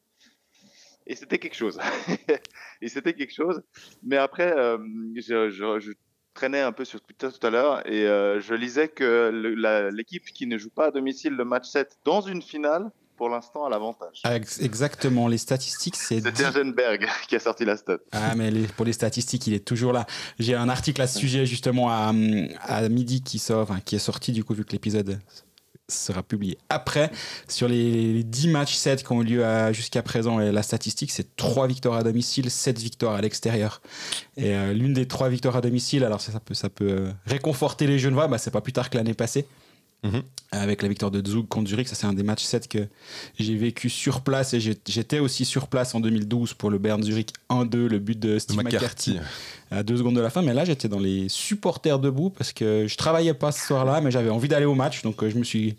et 1.10 1.16
c'était 1.16 1.40
quelque 1.40 1.56
chose. 1.56 1.80
et 2.82 2.88
c'était 2.88 3.14
quelque 3.14 3.34
chose. 3.34 3.62
Mais 4.04 4.18
après, 4.18 4.56
euh, 4.56 4.78
je, 5.16 5.92
traînais 6.36 6.62
un 6.62 6.72
peu 6.72 6.86
sur 6.86 7.02
Twitter 7.02 7.28
tout 7.38 7.46
à 7.46 7.50
l'heure 7.50 7.86
et 7.86 8.06
euh, 8.08 8.40
je 8.40 8.54
lisais 8.54 8.88
que 8.88 9.32
l'équipe 9.92 10.24
qui 10.26 10.46
ne 10.46 10.58
joue 10.58 10.70
pas 10.70 10.86
à 10.86 10.92
domicile 10.92 11.34
le 11.34 11.44
match 11.44 11.68
7 11.68 11.98
dans 12.06 12.22
une 12.22 12.42
finale, 12.42 12.92
pour 13.20 13.28
l'instant, 13.28 13.66
a 13.66 13.70
l'avantage. 13.70 14.22
Ah, 14.24 14.38
exactement, 14.62 15.28
les 15.28 15.38
statistiques, 15.38 15.98
c'est. 15.98 16.22
C'est 16.22 16.32
Tiengenberg 16.32 17.06
qui 17.28 17.36
a 17.36 17.40
sorti 17.40 17.66
la 17.66 17.76
stat. 17.76 17.98
Ah, 18.14 18.34
mais 18.38 18.50
pour 18.78 18.86
les 18.86 18.94
statistiques, 18.94 19.46
il 19.46 19.54
est 19.54 19.66
toujours 19.66 19.92
là. 19.92 20.06
J'ai 20.40 20.56
un 20.56 20.70
article 20.70 21.02
à 21.02 21.08
ce 21.08 21.20
sujet, 21.20 21.46
justement, 21.46 21.90
à, 21.90 22.14
à 22.62 22.88
midi 22.88 23.22
qui, 23.22 23.38
sort, 23.38 23.76
qui 23.84 23.98
est 23.98 24.00
sorti, 24.00 24.32
du 24.32 24.46
coup, 24.46 24.54
vu 24.54 24.64
que 24.64 24.72
l'épisode 24.72 25.20
sera 25.90 26.24
publié 26.24 26.58
après. 26.70 27.12
Sur 27.50 27.68
les 27.68 28.24
10 28.24 28.48
matchs 28.48 28.76
7 28.76 29.04
qui 29.04 29.12
ont 29.12 29.22
eu 29.22 29.26
lieu 29.26 29.74
jusqu'à 29.74 30.02
présent, 30.02 30.38
la 30.38 30.64
statistique, 30.64 31.12
c'est 31.12 31.36
3 31.36 31.68
victoires 31.68 31.98
à 31.98 32.04
domicile, 32.04 32.50
7 32.50 32.80
victoires 32.80 33.16
à 33.16 33.22
l'extérieur. 33.22 33.82
Et 34.38 34.56
euh, 34.56 34.72
l'une 34.72 34.94
des 34.94 35.08
3 35.08 35.28
victoires 35.28 35.58
à 35.58 35.62
domicile, 35.62 36.06
alors 36.06 36.22
ça, 36.22 36.40
peut, 36.40 36.54
ça 36.54 36.70
peut 36.70 36.90
euh, 36.90 37.12
réconforter 37.26 37.86
les 37.86 38.00
Genevois, 38.00 38.28
bah, 38.30 38.38
c'est 38.38 38.52
pas 38.52 38.62
plus 38.62 38.72
tard 38.72 38.90
que 38.90 38.98
l'année 38.98 39.14
passée. 39.14 39.46
Mhm. 40.04 40.24
Avec 40.52 40.82
la 40.82 40.88
victoire 40.88 41.12
de 41.12 41.26
Zug 41.28 41.48
contre 41.48 41.70
Zurich, 41.70 41.88
ça 41.88 41.96
c'est 41.96 42.08
un 42.08 42.14
des 42.14 42.24
matchs 42.24 42.44
7 42.44 42.68
que 42.68 42.88
j'ai 43.38 43.56
vécu 43.56 43.90
sur 43.90 44.22
place 44.22 44.54
et 44.54 44.60
j'étais 44.60 45.20
aussi 45.20 45.46
sur 45.46 45.68
place 45.68 45.94
en 45.94 46.00
2012 46.00 46.54
pour 46.54 46.70
le 46.70 46.78
Bern 46.78 47.04
Zurich 47.04 47.34
1-2, 47.50 47.88
le 47.88 48.00
but 48.00 48.18
de 48.18 48.40
Steve 48.40 48.64
McCarthy. 48.64 49.20
à 49.72 49.84
deux 49.84 49.98
secondes 49.98 50.16
de 50.16 50.22
la 50.22 50.30
fin. 50.30 50.42
Mais 50.42 50.54
là, 50.54 50.66
j'étais 50.66 50.88
dans 50.88 51.00
les 51.00 51.30
supporters 51.30 52.00
debout 52.00 52.30
parce 52.30 52.54
que 52.54 52.88
je 52.88 52.98
travaillais 52.98 53.34
pas 53.34 53.52
ce 53.52 53.68
soir-là, 53.68 54.02
mais 54.02 54.10
j'avais 54.10 54.30
envie 54.30 54.48
d'aller 54.48 54.66
au 54.66 54.76
match. 54.76 55.04
Donc 55.04 55.22
euh, 55.22 55.30
je 55.30 55.38
me 55.38 55.44
suis 55.44 55.76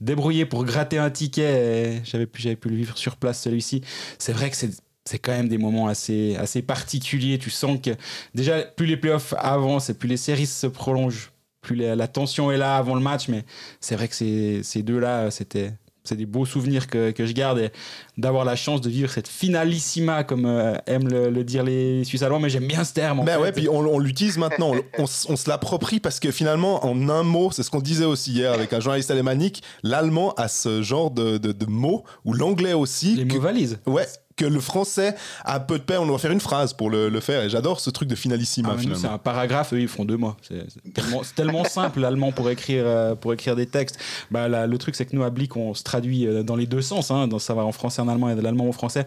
débrouillé 0.00 0.46
pour 0.46 0.64
gratter 0.64 0.98
un 0.98 1.10
ticket. 1.10 2.00
J'avais 2.04 2.26
pu, 2.26 2.54
pu 2.56 2.68
le 2.68 2.76
vivre 2.76 2.96
sur 2.96 3.16
place 3.16 3.42
celui-ci. 3.42 3.82
C'est 4.18 4.32
vrai 4.32 4.50
que 4.50 4.56
c'est 4.56 4.70
c'est 5.04 5.18
quand 5.18 5.32
même 5.32 5.48
des 5.48 5.58
moments 5.58 5.86
assez, 5.86 6.34
assez 6.36 6.62
particuliers. 6.62 7.38
Tu 7.38 7.50
sens 7.50 7.78
que 7.82 7.90
déjà, 8.34 8.62
plus 8.62 8.86
les 8.86 8.96
playoffs 8.96 9.34
avancent 9.36 9.90
et 9.90 9.94
plus 9.94 10.08
les 10.08 10.16
séries 10.16 10.46
se 10.46 10.66
prolongent, 10.66 11.30
plus 11.64 11.76
la, 11.76 12.08
tension 12.08 12.52
est 12.52 12.58
là 12.58 12.76
avant 12.76 12.94
le 12.94 13.00
match, 13.00 13.28
mais 13.28 13.44
c'est 13.80 13.96
vrai 13.96 14.08
que 14.08 14.14
ces, 14.14 14.62
ces 14.62 14.82
deux-là, 14.82 15.30
c'était 15.30 15.72
c'est 16.04 16.16
des 16.16 16.26
beaux 16.26 16.44
souvenirs 16.44 16.86
que, 16.86 17.12
que 17.12 17.24
je 17.24 17.32
garde 17.32 17.58
et 17.58 17.70
d'avoir 18.18 18.44
la 18.44 18.56
chance 18.56 18.82
de 18.82 18.90
vivre 18.90 19.10
cette 19.10 19.26
finalissima 19.26 20.22
comme 20.22 20.44
euh, 20.44 20.76
aiment 20.86 21.08
le, 21.08 21.44
dire 21.44 21.62
les 21.64 22.04
Suisses 22.04 22.22
allemands 22.22 22.40
mais 22.40 22.50
j'aime 22.50 22.66
bien 22.66 22.84
ce 22.84 22.92
terme 22.92 23.24
ben 23.24 23.40
ouais 23.40 23.52
puis 23.52 23.68
on, 23.70 23.98
l'utilise 23.98 24.36
maintenant. 24.36 24.72
On, 24.98 25.06
se 25.06 25.48
l'approprie 25.48 26.00
parce 26.00 26.20
que 26.20 26.30
finalement 26.30 26.84
en 26.84 27.08
un 27.08 27.22
mot 27.22 27.50
c'est 27.50 27.62
ce 27.62 27.70
qu'on 27.70 27.80
disait 27.80 28.04
aussi 28.04 28.32
hier 28.32 28.52
avec 28.52 28.72
un 28.74 28.80
journaliste 28.80 29.10
alémanique 29.10 29.62
l'allemand 29.82 30.34
a 30.34 30.48
ce 30.48 30.82
genre 30.82 31.10
de, 31.10 31.38
de, 31.38 31.66
mots 31.66 32.04
ou 32.26 32.34
l'anglais 32.34 32.74
aussi 32.74 33.16
les 33.16 33.24
mots 33.24 33.40
valises. 33.40 33.78
Ouais 33.86 34.06
que 34.36 34.44
le 34.44 34.60
français 34.60 35.14
a 35.44 35.60
peu 35.60 35.78
de 35.78 35.84
paix. 35.84 35.96
On 35.96 36.06
doit 36.06 36.18
faire 36.18 36.32
une 36.32 36.40
phrase 36.40 36.72
pour 36.72 36.90
le, 36.90 37.20
faire. 37.20 37.44
Et 37.44 37.50
j'adore 37.50 37.80
ce 37.80 37.90
truc 37.90 38.08
de 38.08 38.14
finalissima. 38.14 38.76
Ah, 38.76 38.82
c'est 38.94 39.06
un 39.06 39.18
paragraphe, 39.18 39.72
eux, 39.72 39.80
ils 39.80 39.88
font 39.88 40.04
deux 40.04 40.16
mois. 40.16 40.36
C'est 40.42 41.34
tellement, 41.34 41.64
simple, 41.64 42.00
l'allemand, 42.00 42.32
pour 42.32 42.50
écrire, 42.50 42.84
euh, 42.86 43.14
pour 43.14 43.32
écrire 43.32 43.56
des 43.56 43.66
textes. 43.66 43.98
Bah, 44.30 44.66
le 44.66 44.78
truc, 44.78 44.94
c'est 44.94 45.06
que 45.06 45.14
nous, 45.14 45.22
à 45.22 45.30
Blick, 45.30 45.56
on 45.56 45.74
se 45.74 45.82
traduit 45.82 46.26
euh, 46.26 46.42
dans 46.42 46.56
les 46.56 46.66
deux 46.66 46.82
sens. 46.82 47.10
Hein, 47.10 47.28
dans 47.28 47.38
savoir 47.38 47.66
en 47.66 47.72
français, 47.72 48.02
en 48.02 48.08
allemand 48.08 48.30
et 48.30 48.34
de 48.34 48.40
l'allemand 48.40 48.68
au 48.68 48.72
français. 48.72 49.06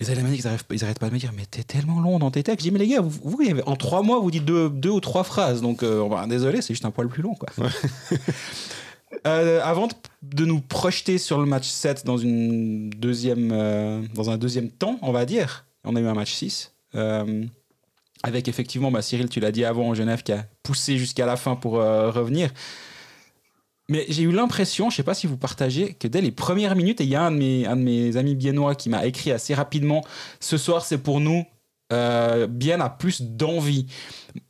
Les 0.00 0.10
Allemands, 0.10 0.28
ils 0.32 0.44
n'arrêtent 0.44 0.98
pas 0.98 1.08
de 1.08 1.14
me 1.14 1.18
dire 1.18 1.32
Mais 1.36 1.46
t'es 1.46 1.62
tellement 1.62 2.00
long 2.00 2.18
dans 2.18 2.30
tes 2.30 2.42
textes. 2.42 2.64
Je 2.64 2.70
dis 2.70 2.72
Mais 2.72 2.78
les 2.78 2.88
gars, 2.88 3.00
vous, 3.00 3.38
en 3.66 3.76
trois 3.76 4.02
mois, 4.02 4.20
vous 4.20 4.30
dites 4.30 4.44
deux, 4.44 4.68
deux 4.68 4.90
ou 4.90 5.00
trois 5.00 5.24
phrases. 5.24 5.60
Donc, 5.60 5.82
euh, 5.82 6.26
désolé, 6.26 6.62
c'est 6.62 6.74
juste 6.74 6.84
un 6.84 6.90
poil 6.90 7.08
plus 7.08 7.22
long. 7.22 7.34
Quoi. 7.34 7.48
Euh, 9.26 9.60
avant 9.62 9.88
de 10.22 10.44
nous 10.44 10.60
projeter 10.60 11.18
sur 11.18 11.38
le 11.38 11.46
match 11.46 11.66
7 11.66 12.04
dans, 12.04 12.18
une 12.18 12.90
deuxième, 12.90 13.50
euh, 13.52 14.02
dans 14.14 14.30
un 14.30 14.36
deuxième 14.36 14.70
temps, 14.70 14.98
on 15.02 15.12
va 15.12 15.24
dire, 15.24 15.66
on 15.84 15.96
a 15.96 16.00
eu 16.00 16.06
un 16.06 16.14
match 16.14 16.32
6. 16.32 16.74
Euh, 16.94 17.44
avec 18.22 18.48
effectivement, 18.48 18.90
bah, 18.90 19.02
Cyril, 19.02 19.28
tu 19.28 19.40
l'as 19.40 19.52
dit 19.52 19.64
avant, 19.64 19.88
en 19.88 19.94
Genève 19.94 20.22
qui 20.22 20.32
a 20.32 20.44
poussé 20.62 20.98
jusqu'à 20.98 21.24
la 21.24 21.36
fin 21.36 21.56
pour 21.56 21.72
revenir. 21.74 22.50
Mais 23.88 24.04
j'ai 24.08 24.22
eu 24.22 24.32
l'impression, 24.32 24.90
je 24.90 24.94
ne 24.94 24.96
sais 24.96 25.02
pas 25.02 25.14
si 25.14 25.26
vous 25.26 25.38
partagez, 25.38 25.94
que 25.94 26.08
dès 26.08 26.20
les 26.20 26.32
premières 26.32 26.76
minutes, 26.76 27.00
et 27.00 27.04
il 27.04 27.10
y 27.10 27.16
a 27.16 27.22
un 27.22 27.30
de 27.30 27.36
mes, 27.36 27.66
un 27.66 27.76
de 27.76 27.82
mes 27.82 28.18
amis 28.18 28.34
biennois 28.34 28.74
qui 28.74 28.90
m'a 28.90 29.06
écrit 29.06 29.32
assez 29.32 29.54
rapidement 29.54 30.04
Ce 30.40 30.58
soir, 30.58 30.84
c'est 30.84 30.98
pour 30.98 31.20
nous, 31.20 31.46
euh, 31.92 32.46
bien 32.46 32.80
a 32.80 32.90
plus 32.90 33.22
d'envie. 33.22 33.86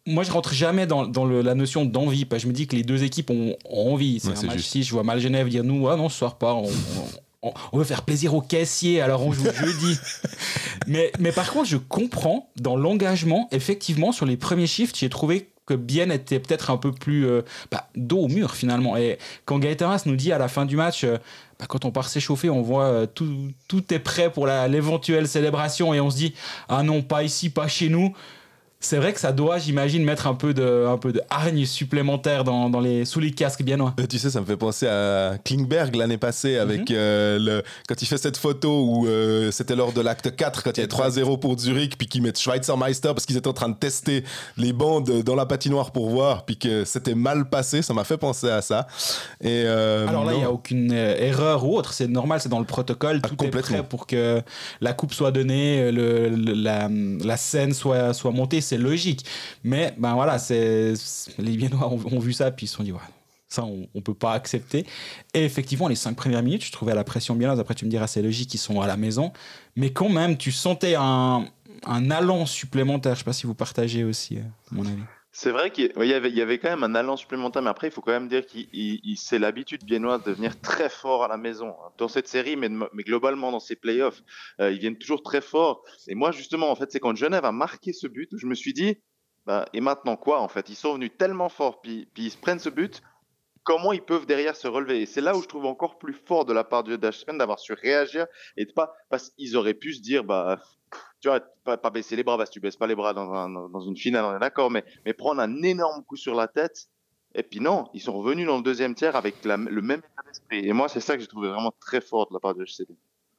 Moi, 0.07 0.25
je 0.25 0.30
rentre 0.30 0.52
jamais 0.52 0.87
dans, 0.87 1.07
dans 1.07 1.25
la 1.25 1.54
notion 1.54 1.85
d'envie, 1.85 2.25
parce 2.25 2.42
que 2.42 2.45
je 2.45 2.49
me 2.49 2.54
dis 2.54 2.66
que 2.66 2.76
les 2.76 2.83
deux 2.83 3.04
équipes 3.04 3.30
ont, 3.30 3.57
envie. 3.71 4.21
C'est 4.21 4.37
un 4.38 4.42
match 4.49 4.62
si 4.62 4.83
je 4.83 4.92
vois 4.92 5.04
mal 5.04 5.21
Genève 5.21 5.49
dire 5.49 5.64
nous, 5.64 5.88
ah 5.88 5.97
non, 5.97 6.09
ce 6.09 6.18
soir 6.18 6.37
pas, 6.37 6.54
on, 6.54 6.68
on, 7.42 7.78
veut 7.78 7.85
faire 7.85 8.02
plaisir 8.02 8.35
aux 8.35 8.40
caissiers, 8.40 9.00
alors 9.00 9.25
on 9.25 9.33
joue 9.33 9.45
jeudi. 9.52 9.99
mais, 10.87 11.12
mais 11.18 11.33
par 11.33 11.52
contre, 11.52 11.68
je 11.68 11.76
comprends 11.76 12.50
dans 12.57 12.76
l'engagement, 12.76 13.49
effectivement, 13.52 14.12
sur 14.12 14.26
les 14.26 14.37
premiers 14.37 14.66
shifts, 14.66 14.97
j'ai 14.99 15.09
trouvé 15.09 15.49
que 15.68 15.75
Bien 15.75 16.09
était 16.09 16.40
peut-être 16.40 16.71
un 16.71 16.78
peu 16.78 16.92
plus 16.92 17.26
euh, 17.26 17.42
bah, 17.71 17.88
dos 17.95 18.21
au 18.21 18.28
mur 18.28 18.54
finalement. 18.54 18.97
Et 18.97 19.18
quand 19.45 19.59
Gaëtan 19.59 19.95
nous 20.07 20.16
dit 20.16 20.33
à 20.33 20.38
la 20.38 20.49
fin 20.49 20.64
du 20.64 20.76
match, 20.76 21.04
euh, 21.04 21.18
bah, 21.59 21.67
quand 21.69 21.85
on 21.85 21.91
part 21.91 22.09
s'échauffer, 22.09 22.50
on 22.50 22.62
voit 22.62 22.85
euh, 22.85 23.07
tout, 23.07 23.50
tout 23.67 23.93
est 23.93 23.99
prêt 23.99 24.31
pour 24.31 24.47
l'éventuelle 24.47 25.27
célébration 25.27 25.93
et 25.93 26.00
on 26.00 26.11
se 26.11 26.17
dit 26.17 26.35
ah 26.69 26.83
non 26.83 27.03
pas 27.03 27.23
ici, 27.23 27.50
pas 27.50 27.69
chez 27.69 27.88
nous 27.88 28.15
c'est 28.80 28.99
vrai 28.99 29.12
que 29.12 29.18
ça 29.18 29.32
doit, 29.32 29.58
j'imagine, 29.58 30.04
mettre 30.04 30.28
un 30.28 30.35
peu 30.35 30.54
de, 30.54 30.87
un 30.87 30.99
peu 30.99 31.12
de 31.12 31.20
hargne 31.30 31.64
supplémentaire 31.64 32.44
dans, 32.44 32.70
dans 32.70 32.78
les, 32.78 33.04
sous 33.04 33.18
les 33.18 33.32
casques 33.32 33.62
biennois. 33.62 33.92
Euh, 33.99 34.06
tu 34.06 34.20
sais, 34.20 34.30
ça 34.30 34.40
me 34.40 34.47
fait 34.47 34.56
penser 34.56 34.87
à 34.87 35.37
Klingberg 35.44 35.97
l'année 35.97 36.16
passée 36.16 36.58
avec 36.58 36.82
mhm. 36.90 36.97
euh, 36.97 37.38
le, 37.40 37.62
quand 37.88 38.00
il 38.00 38.06
fait 38.06 38.18
cette 38.18 38.37
photo 38.37 38.85
où 38.85 39.08
euh, 39.08 39.50
c'était 39.50 39.75
lors 39.75 39.92
de 39.92 40.00
l'acte 40.00 40.35
4, 40.37 40.62
quand 40.62 40.78
il 40.78 40.80
y 40.80 40.85
a 40.85 40.87
3-0 40.87 41.40
pour 41.40 41.58
Zurich, 41.58 41.99
puis 41.99 42.06
qu'ils 42.06 42.23
mettent 42.23 42.38
Schweizermeister 42.38 43.08
parce 43.08 43.26
qu'ils 43.26 43.37
étaient 43.37 43.49
en 43.49 43.52
train 43.52 43.68
de 43.68 43.75
tester 43.75 44.23
les 44.56 44.73
bandes 44.73 45.23
dans 45.25 45.35
la 45.35 45.47
patinoire 45.47 45.90
pour 45.90 46.08
voir, 46.08 46.44
puis 46.44 46.56
que 46.56 46.85
c'était 46.85 47.16
mal 47.16 47.49
passé. 47.49 47.82
Ça 47.82 47.94
m'a 47.94 48.04
fait 48.04 48.16
penser 48.16 48.49
à 48.49 48.62
ça. 48.62 48.87
Et, 49.42 49.66
Alors 49.66 50.25
là, 50.25 50.35
il 50.35 50.38
n'y 50.38 50.44
a 50.44 50.52
aucune 50.52 50.92
erreur 50.92 51.64
ou 51.64 51.76
autre. 51.76 51.92
C'est 51.92 52.06
normal, 52.06 52.40
c'est 52.40 52.49
dans 52.49 52.61
le 52.61 52.64
protocole. 52.64 53.20
Ah, 53.25 53.28
tout 53.28 53.44
est 53.44 53.50
prêt 53.50 53.82
pour 53.82 54.06
que 54.06 54.40
la 54.80 54.92
coupe 54.92 55.14
soit 55.14 55.32
donnée, 55.32 55.90
le, 55.90 56.28
la, 56.28 56.88
la 56.88 57.37
scène 57.37 57.75
soit, 57.75 58.14
soit 58.14 58.30
montée 58.30 58.61
c'est 58.69 58.79
logique. 58.79 59.25
Mais 59.65 59.95
ben 59.99 60.15
voilà, 60.15 60.39
c'est 60.39 60.95
les 61.39 61.57
Viennois 61.57 61.89
ont, 61.89 62.19
vu 62.19 62.33
ça 62.33 62.51
puis 62.51 62.67
ils 62.67 62.69
se 62.69 62.77
sont 62.77 62.83
dit 62.83 62.93
Ça, 63.49 63.65
on 63.65 63.89
ne 63.95 64.01
peut 64.01 64.15
pas 64.15 64.33
accepter. 64.33 64.87
Et 65.35 65.45
effectivement, 65.45 65.89
les 65.89 65.97
cinq 65.97 66.15
premières 66.15 66.43
minutes, 66.43 66.65
je 66.65 66.73
trouvais 66.73 66.93
à 66.93 66.95
la 66.95 67.05
pression 67.05 67.35
bien. 67.35 67.59
Après, 67.59 67.75
tu 67.75 67.85
me 67.85 67.91
diras, 67.91 68.07
c'est 68.07 68.23
logique, 68.23 68.53
ils 68.55 68.59
sont 68.59 68.81
à 68.81 68.87
la 68.87 68.97
maison. 68.97 69.33
Mais 69.77 69.91
quand 69.91 70.09
même, 70.09 70.37
tu 70.37 70.53
sentais 70.53 70.95
un, 70.97 71.47
allant 71.85 72.47
supplémentaire. 72.47 73.15
Je 73.15 73.21
sais 73.21 73.25
pas 73.25 73.33
si 73.33 73.47
vous 73.47 73.55
partagez 73.55 74.05
aussi, 74.05 74.39
euh, 74.39 74.43
mon 74.71 74.85
avis. 74.87 75.03
C'est 75.40 75.52
vrai 75.52 75.71
qu'il 75.71 75.92
y, 75.97 76.12
avait, 76.42 76.59
quand 76.59 76.68
même 76.68 76.83
un 76.83 76.97
allant 76.97 77.16
supplémentaire, 77.16 77.62
mais 77.62 77.71
après, 77.71 77.87
il 77.87 77.90
faut 77.92 78.00
quand 78.00 78.11
même 78.11 78.26
dire 78.26 78.45
qu'il 78.45 79.16
c'est 79.16 79.38
l'habitude 79.38 79.85
biennoise 79.85 80.25
de 80.25 80.33
venir 80.33 80.61
très 80.61 80.88
fort 80.88 81.23
à 81.23 81.28
la 81.28 81.37
maison. 81.37 81.76
Dans 81.97 82.09
cette 82.09 82.26
série, 82.26 82.57
mais, 82.57 82.68
mais 82.68 83.04
globalement 83.04 83.52
dans 83.52 83.61
ses 83.61 83.76
playoffs, 83.76 84.21
euh, 84.61 84.73
ils 84.73 84.80
viennent 84.80 84.99
toujours 84.99 85.23
très 85.23 85.40
fort. 85.40 85.85
Et 86.09 86.16
moi, 86.16 86.33
justement, 86.33 86.73
en 86.73 86.75
fait, 86.75 86.90
c'est 86.90 86.99
quand 86.99 87.14
Genève 87.14 87.45
a 87.45 87.52
marqué 87.52 87.92
ce 87.92 88.09
but 88.09 88.28
je 88.37 88.47
me 88.49 88.57
suis 88.57 88.73
dit, 88.73 88.99
bah, 89.47 89.66
et 89.73 89.80
maintenant 89.80 90.16
quoi, 90.16 90.40
en 90.40 90.49
fait? 90.49 90.71
Ils 90.71 90.75
sont 90.75 90.95
venus 90.95 91.12
tellement 91.16 91.49
fort, 91.49 91.80
puis, 91.83 92.09
puis 92.14 92.25
ils 92.25 92.30
se 92.33 92.37
prennent 92.37 92.59
ce 92.59 92.68
but, 92.68 93.00
comment 93.62 93.92
ils 93.92 94.02
peuvent 94.02 94.26
derrière 94.26 94.57
se 94.57 94.66
relever? 94.66 95.02
Et 95.02 95.07
c'est 95.07 95.21
là 95.21 95.37
où 95.37 95.42
je 95.42 95.47
trouve 95.47 95.66
encore 95.66 95.99
plus 95.99 96.14
fort 96.14 96.47
de 96.47 96.52
la 96.52 96.64
part 96.64 96.83
de 96.83 96.97
Dashman 96.97 97.38
d'avoir 97.38 97.61
su 97.61 97.75
réagir 97.75 98.26
et 98.57 98.64
de 98.64 98.73
pas, 98.73 98.92
parce 99.09 99.30
qu'ils 99.30 99.57
auraient 99.57 99.75
pu 99.75 99.95
se 99.95 100.00
dire, 100.00 100.25
bah, 100.25 100.59
tu 101.21 101.29
vois, 101.29 101.41
pas, 101.65 101.77
pas, 101.77 101.91
baisser 101.91 102.17
les 102.17 102.23
bras, 102.23 102.37
parce 102.37 102.51
que 102.51 102.55
tu 102.55 102.61
baisses 102.61 102.77
pas 102.77 102.87
les 102.87 102.95
bras 102.95 103.13
dans, 103.13 103.33
un, 103.33 103.69
dans 103.69 103.81
une 103.81 103.97
finale, 103.97 104.25
on 104.25 104.37
est 104.37 104.41
d'accord, 104.41 104.71
mais, 104.71 104.85
mais 105.05 105.13
prendre 105.13 105.41
un 105.41 105.63
énorme 105.63 106.05
coup 106.05 106.17
sur 106.17 106.35
la 106.35 106.49
tête. 106.49 106.89
Et 107.35 107.43
puis 107.43 107.61
non, 107.61 107.89
ils 107.93 108.01
sont 108.01 108.17
revenus 108.17 108.47
dans 108.47 108.57
le 108.57 108.63
deuxième 108.63 108.95
tiers 108.95 109.15
avec 109.15 109.45
la, 109.45 109.57
le 109.57 109.83
même 109.83 110.01
état 110.01 110.23
d'esprit. 110.27 110.67
Et 110.67 110.73
moi, 110.73 110.89
c'est 110.89 111.01
ça 111.01 111.15
que 111.15 111.21
j'ai 111.21 111.27
trouvé 111.27 111.49
vraiment 111.49 111.73
très 111.81 112.01
fort 112.01 112.29
de 112.29 112.35
la 112.35 112.41
part 112.41 112.55
de 112.55 112.65
HCD. 112.65 112.97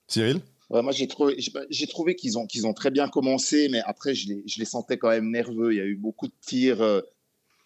Cyril? 0.07 0.41
Ouais, 0.69 0.83
Moi, 0.83 0.91
j'ai 0.91 1.07
trouvé, 1.07 1.35
j'ai 1.69 1.87
trouvé 1.87 2.15
qu'ils 2.15 2.37
ont, 2.37 2.45
qu'ils 2.45 2.67
ont 2.67 2.73
très 2.73 2.91
bien 2.91 3.07
commencé, 3.07 3.69
mais 3.69 3.81
après, 3.85 4.13
je 4.13 4.27
les, 4.27 4.43
je 4.45 4.59
les 4.59 4.65
sentais 4.65 4.97
quand 4.97 5.09
même 5.09 5.31
nerveux. 5.31 5.73
Il 5.73 5.77
y 5.77 5.81
a 5.81 5.85
eu 5.85 5.95
beaucoup 5.95 6.27
de 6.27 6.33
tirs 6.41 6.81
euh, 6.81 7.01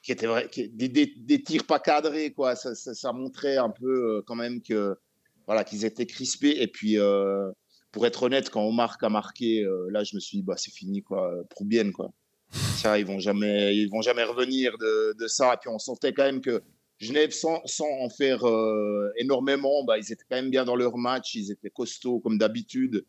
qui 0.01 0.13
étaient 0.13 0.27
vrais, 0.27 0.47
qui, 0.47 0.69
des, 0.69 0.87
des, 0.87 1.13
des, 1.17 1.43
tirs 1.43 1.65
pas 1.65 1.79
cadrés, 1.79 2.31
quoi. 2.31 2.55
Ça, 2.55 2.75
ça, 2.75 2.93
ça 2.93 3.11
montrait 3.11 3.57
un 3.57 3.69
peu 3.69 4.17
euh, 4.17 4.21
quand 4.25 4.35
même 4.35 4.61
que 4.61 4.97
voilà 5.45 5.65
qu'ils 5.65 5.83
étaient 5.83 6.05
crispés. 6.05 6.55
Et 6.61 6.67
puis, 6.67 6.97
euh, 6.97 7.51
pour 7.93 8.07
être 8.07 8.23
honnête, 8.23 8.49
quand 8.49 8.63
Omar 8.63 8.97
a 9.01 9.09
marqué, 9.09 9.63
euh, 9.63 9.87
là, 9.91 10.03
je 10.03 10.15
me 10.15 10.19
suis 10.19 10.39
dit, 10.39 10.43
bah, 10.43 10.55
c'est 10.57 10.73
fini, 10.73 11.03
quoi, 11.03 11.31
pour 11.51 11.63
bien, 11.63 11.91
quoi. 11.91 12.11
Ça, 12.51 12.99
ils 12.99 13.05
vont 13.05 13.19
jamais, 13.19 13.77
ils 13.77 13.87
vont 13.87 14.01
jamais 14.01 14.23
revenir 14.23 14.73
de, 14.79 15.27
ça. 15.27 15.53
Et 15.53 15.57
puis, 15.57 15.69
on 15.69 15.79
sentait 15.79 16.11
quand 16.11 16.23
même 16.23 16.41
que 16.41 16.63
Genève, 16.97 17.31
sans, 17.31 17.61
sans 17.65 17.87
en 18.01 18.09
faire 18.09 18.47
euh, 18.47 19.11
énormément, 19.17 19.83
bah, 19.85 19.97
ils 19.99 20.11
étaient 20.11 20.25
quand 20.29 20.35
même 20.35 20.49
bien 20.49 20.65
dans 20.65 20.75
leur 20.75 20.97
match, 20.97 21.35
ils 21.35 21.51
étaient 21.51 21.69
costauds 21.69 22.19
comme 22.19 22.39
d'habitude. 22.39 23.05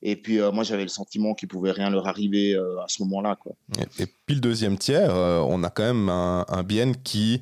Et 0.00 0.16
puis, 0.16 0.40
euh, 0.40 0.50
moi, 0.50 0.64
j'avais 0.64 0.82
le 0.82 0.88
sentiment 0.88 1.34
qu'il 1.34 1.48
pouvait 1.48 1.70
rien 1.70 1.90
leur 1.90 2.06
arriver 2.06 2.54
à 2.54 2.86
ce 2.88 3.02
moment-là. 3.02 3.38
Et, 3.98 4.06
puis, 4.06 4.34
le 4.34 4.40
deuxième 4.40 4.78
tiers, 4.78 5.14
on 5.14 5.62
a 5.62 5.68
quand 5.68 5.84
même 5.84 6.08
un, 6.08 6.46
un 6.48 6.62
Bien 6.62 6.92
qui. 6.94 7.40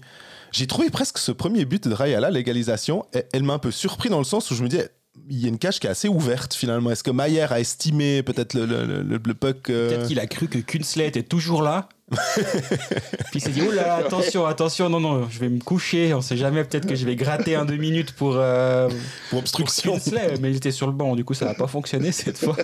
J'ai 0.51 0.67
trouvé 0.67 0.91
presque 0.91 1.19
ce 1.19 1.31
premier 1.31 1.65
but 1.65 1.87
de 1.87 1.95
Rayala, 1.95 2.31
l'égalisation, 2.31 3.07
elle 3.33 3.45
m'a 3.45 3.55
un 3.55 3.59
peu 3.61 3.71
surpris 3.71 4.09
dans 4.09 4.19
le 4.19 4.25
sens 4.25 4.51
où 4.51 4.57
je 4.57 4.65
me 4.65 4.69
disais, 4.69 4.91
il 5.29 5.39
y 5.39 5.47
a 5.47 5.49
une 5.49 5.59
cage 5.59 5.81
qui 5.81 5.87
est 5.87 5.91
assez 5.91 6.09
ouverte 6.09 6.55
finalement. 6.55 6.91
Est-ce 6.91 7.03
que 7.03 7.11
Mayer 7.11 7.47
a 7.51 7.61
estimé 7.61 8.23
peut-être 8.23 8.55
le, 8.55 8.67
le, 8.67 8.85
le, 8.85 9.03
le, 9.03 9.35
puck 9.35 9.71
euh... 9.71 9.89
Peut-être 9.89 10.07
qu'il 10.09 10.21
a 10.21 10.27
cru 10.27 10.49
que 10.49 10.59
Kunsley 10.59 11.07
était 11.07 11.23
toujours 11.23 11.63
là. 11.63 11.89
Puis 12.11 13.37
il 13.37 13.41
s'est 13.41 13.51
dit, 13.51 13.63
oula, 13.63 13.95
attention, 14.07 14.47
attention, 14.47 14.89
non, 14.89 15.01
non, 15.01 15.29
je 15.31 15.39
vais 15.39 15.49
me 15.49 15.61
coucher, 15.61 16.13
on 16.13 16.21
sait 16.21 16.37
jamais, 16.37 16.65
peut-être 16.65 16.87
que 16.87 16.97
je 16.97 17.07
vais 17.07 17.15
gratter 17.15 17.55
un 17.55 17.65
deux 17.65 17.77
minutes 17.77 18.13
pour, 18.13 18.35
euh, 18.37 18.89
pour 19.31 19.39
obstruction. 19.39 19.93
Pour 19.93 20.03
Kinsley, 20.03 20.35
mais 20.41 20.51
il 20.51 20.57
était 20.57 20.73
sur 20.73 20.87
le 20.87 20.93
banc, 20.93 21.15
du 21.15 21.25
coup 21.25 21.35
ça 21.35 21.45
n'a 21.45 21.55
pas 21.55 21.69
fonctionné 21.69 22.11
cette 22.13 22.39
fois. 22.39 22.57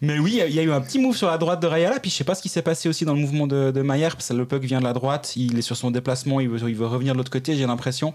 Mais 0.00 0.18
oui, 0.18 0.40
il 0.46 0.54
y 0.54 0.58
a 0.58 0.62
eu 0.62 0.72
un 0.72 0.80
petit 0.80 0.98
move 0.98 1.16
sur 1.16 1.26
la 1.26 1.36
droite 1.36 1.60
de 1.60 1.66
Rayala, 1.66 2.00
puis 2.00 2.10
je 2.10 2.16
sais 2.16 2.24
pas 2.24 2.34
ce 2.34 2.42
qui 2.42 2.48
s'est 2.48 2.62
passé 2.62 2.88
aussi 2.88 3.04
dans 3.04 3.14
le 3.14 3.20
mouvement 3.20 3.46
de, 3.46 3.70
de 3.70 3.82
Maillard, 3.82 4.16
parce 4.16 4.28
que 4.28 4.34
le 4.34 4.46
puck 4.46 4.62
vient 4.62 4.78
de 4.80 4.84
la 4.84 4.94
droite, 4.94 5.34
il 5.36 5.58
est 5.58 5.62
sur 5.62 5.76
son 5.76 5.90
déplacement, 5.90 6.40
il 6.40 6.48
veut, 6.48 6.68
il 6.68 6.76
veut 6.76 6.86
revenir 6.86 7.12
de 7.12 7.18
l'autre 7.18 7.30
côté, 7.30 7.56
j'ai 7.56 7.66
l'impression. 7.66 8.14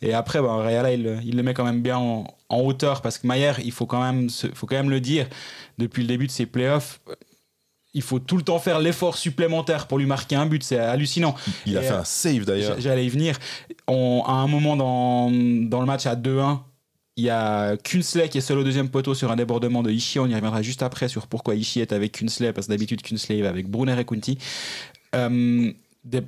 Et 0.00 0.14
après, 0.14 0.40
ben, 0.40 0.56
Rayala, 0.56 0.92
il, 0.92 1.20
il, 1.24 1.36
le 1.36 1.42
met 1.42 1.52
quand 1.52 1.64
même 1.64 1.82
bien 1.82 1.98
en, 1.98 2.26
en 2.48 2.60
hauteur, 2.60 3.02
parce 3.02 3.18
que 3.18 3.26
Maillard, 3.26 3.60
il 3.60 3.72
faut 3.72 3.86
quand, 3.86 4.00
même, 4.00 4.30
faut 4.30 4.66
quand 4.66 4.76
même 4.76 4.90
le 4.90 5.00
dire, 5.00 5.26
depuis 5.78 6.02
le 6.02 6.08
début 6.08 6.26
de 6.26 6.32
ses 6.32 6.46
playoffs, 6.46 7.00
il 7.96 8.02
faut 8.02 8.18
tout 8.18 8.36
le 8.36 8.42
temps 8.42 8.58
faire 8.58 8.78
l'effort 8.78 9.16
supplémentaire 9.16 9.86
pour 9.86 9.98
lui 9.98 10.04
marquer 10.04 10.36
un 10.36 10.44
but. 10.44 10.62
C'est 10.62 10.78
hallucinant. 10.78 11.34
Il 11.64 11.78
a 11.78 11.82
fait 11.82 11.88
un 11.88 12.04
save 12.04 12.44
d'ailleurs. 12.44 12.76
J'allais 12.78 13.06
y 13.06 13.08
venir. 13.08 13.38
On, 13.88 14.22
à 14.26 14.32
un 14.32 14.46
moment 14.46 14.76
dans, 14.76 15.30
dans 15.30 15.80
le 15.80 15.86
match 15.86 16.04
à 16.04 16.14
2-1, 16.14 16.58
il 17.16 17.24
y 17.24 17.30
a 17.30 17.78
Kunsley 17.78 18.28
qui 18.28 18.36
est 18.36 18.42
seul 18.42 18.58
au 18.58 18.64
deuxième 18.64 18.90
poteau 18.90 19.14
sur 19.14 19.30
un 19.30 19.36
débordement 19.36 19.82
de 19.82 19.90
Ishii. 19.90 20.20
On 20.20 20.26
y 20.26 20.34
reviendra 20.34 20.60
juste 20.60 20.82
après 20.82 21.08
sur 21.08 21.26
pourquoi 21.26 21.54
Ishii 21.54 21.80
est 21.80 21.92
avec 21.92 22.12
Kunsley, 22.12 22.52
parce 22.52 22.66
que 22.66 22.72
d'habitude 22.72 23.00
Kunsley 23.00 23.40
va 23.40 23.48
avec 23.48 23.66
Brunner 23.66 23.98
et 23.98 24.04
Kunti. 24.04 24.36
Euh, 25.14 25.72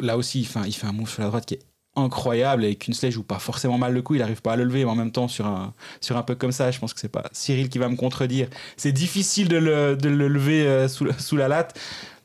là 0.00 0.16
aussi, 0.16 0.40
il 0.40 0.46
fait, 0.46 0.60
il 0.66 0.72
fait 0.72 0.86
un 0.86 0.92
move 0.92 1.10
sur 1.10 1.20
la 1.20 1.28
droite 1.28 1.44
qui 1.44 1.54
est 1.54 1.62
incroyable 1.98 2.64
et 2.64 2.76
Kunsley 2.76 3.10
joue 3.10 3.22
pas 3.22 3.38
forcément 3.38 3.78
mal 3.78 3.92
le 3.92 4.02
coup, 4.02 4.14
il 4.14 4.22
arrive 4.22 4.42
pas 4.42 4.52
à 4.52 4.56
le 4.56 4.64
lever, 4.64 4.84
mais 4.84 4.90
en 4.90 4.94
même 4.94 5.12
temps 5.12 5.28
sur 5.28 5.46
un 5.46 5.74
sur 6.00 6.16
un 6.16 6.22
peu 6.22 6.34
comme 6.34 6.52
ça, 6.52 6.70
je 6.70 6.78
pense 6.78 6.94
que 6.94 7.00
c'est 7.00 7.08
pas 7.08 7.28
Cyril 7.32 7.68
qui 7.68 7.78
va 7.78 7.88
me 7.88 7.96
contredire. 7.96 8.48
C'est 8.76 8.92
difficile 8.92 9.48
de 9.48 9.56
le, 9.56 9.96
de 9.96 10.08
le 10.08 10.28
lever 10.28 10.66
euh, 10.66 10.88
sous, 10.88 11.06
sous 11.18 11.36
la 11.36 11.48
latte. 11.48 11.78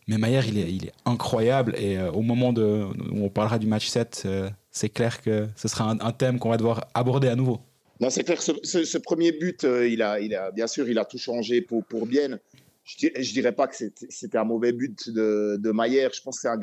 Mais 0.08 0.18
Maillard, 0.18 0.46
il 0.46 0.58
est, 0.58 0.70
il 0.70 0.88
est 0.88 0.94
incroyable 1.06 1.76
et 1.78 1.98
euh, 1.98 2.12
au 2.12 2.22
moment 2.22 2.52
de, 2.52 2.84
où 3.12 3.26
on 3.26 3.30
parlera 3.30 3.58
du 3.58 3.68
match 3.68 3.88
7, 3.88 4.24
euh, 4.26 4.50
c'est 4.70 4.90
clair 4.90 5.22
que 5.22 5.48
ce 5.56 5.70
sera 5.70 5.90
un, 5.90 6.00
un 6.02 6.12
thème 6.12 6.40
qu'on 6.40 6.50
va 6.50 6.58
devoir 6.58 6.86
aborder 6.94 7.30
à 7.30 7.36
nouveau. 7.36 7.62
Non, 8.02 8.10
c'est 8.10 8.26
clair, 8.26 8.42
ce, 8.42 8.98
premier 8.98 9.32
but, 9.32 9.64
il, 9.64 10.02
a, 10.02 10.20
il 10.20 10.36
a, 10.36 10.52
bien 10.52 10.68
sûr, 10.68 10.90
il 10.90 11.00
a 11.00 11.06
tout 11.06 11.18
changé 11.18 11.62
pour, 11.62 11.86
pour 11.86 12.06
bien. 12.06 12.38
Je 12.84 13.08
ne 13.08 13.24
dirais 13.32 13.54
pas 13.54 13.68
que 13.68 13.76
c'était 13.76 14.38
un 14.38 14.44
mauvais 14.44 14.74
but 14.74 15.10
de, 15.10 15.58
de 15.58 15.72
Maillard. 15.72 16.12
Je 16.14 16.22
pense 16.22 16.36
que 16.36 16.42
c'est 16.42 16.50
un, 16.50 16.60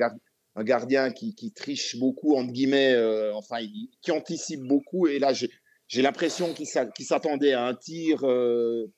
un 0.57 0.65
gardien 0.65 1.13
qui, 1.13 1.35
qui, 1.35 1.53
triche 1.53 1.97
beaucoup, 1.97 2.37
entre 2.37 2.53
guillemets, 2.53 2.93
euh, 2.93 3.35
enfin, 3.35 3.61
il, 3.61 3.89
qui 4.03 4.11
anticipe 4.11 4.63
beaucoup. 4.63 5.07
Et 5.07 5.19
là, 5.19 5.33
j'ai 5.33 6.03
l'impression 6.03 6.53
qu'il 6.55 6.67
s'attendait 6.67 7.53
à 7.53 7.67
un 7.67 7.75
tir 7.75 8.25
euh, 8.25 8.93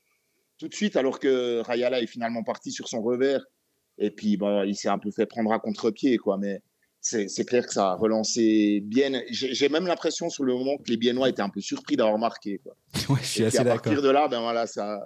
tout 0.59 0.69
de 0.69 0.75
suite, 0.75 0.97
alors 0.97 1.19
que 1.19 1.61
Rayala 1.61 2.01
est 2.01 2.07
finalement 2.07 2.43
parti 2.43 2.73
sur 2.73 2.89
son 2.89 3.03
revers. 3.03 3.45
Et 3.99 4.11
puis, 4.11 4.37
bah, 4.37 4.65
il 4.67 4.75
s'est 4.75 4.89
un 4.89 4.99
peu 4.99 5.11
fait 5.11 5.27
prendre 5.27 5.53
à 5.53 5.59
contre-pied, 5.59 6.17
quoi. 6.17 6.39
Mais 6.39 6.63
c'est 7.01 7.45
clair 7.45 7.67
que 7.67 7.73
ça 7.73 7.91
a 7.91 7.95
relancé 7.97 8.81
bien. 8.85 9.23
J'ai 9.31 9.69
même 9.69 9.87
l'impression, 9.87 10.31
sur 10.31 10.45
le 10.45 10.55
moment, 10.55 10.79
que 10.79 10.91
les 10.91 10.97
Biennois 10.97 11.29
étaient 11.29 11.43
un 11.43 11.51
peu 11.51 11.61
surpris 11.61 11.97
d'avoir 11.97 12.19
marqué, 12.19 12.59
quoi. 12.59 12.77
Ouais, 13.11 13.21
je 13.21 13.27
suis 13.27 13.45
assez 13.45 13.59
d'accord. 13.59 13.73
À 13.73 13.83
partir 13.83 14.03
de 14.03 14.09
là, 14.09 14.29
ben 14.29 14.41
voilà, 14.41 14.67
ça 14.67 15.01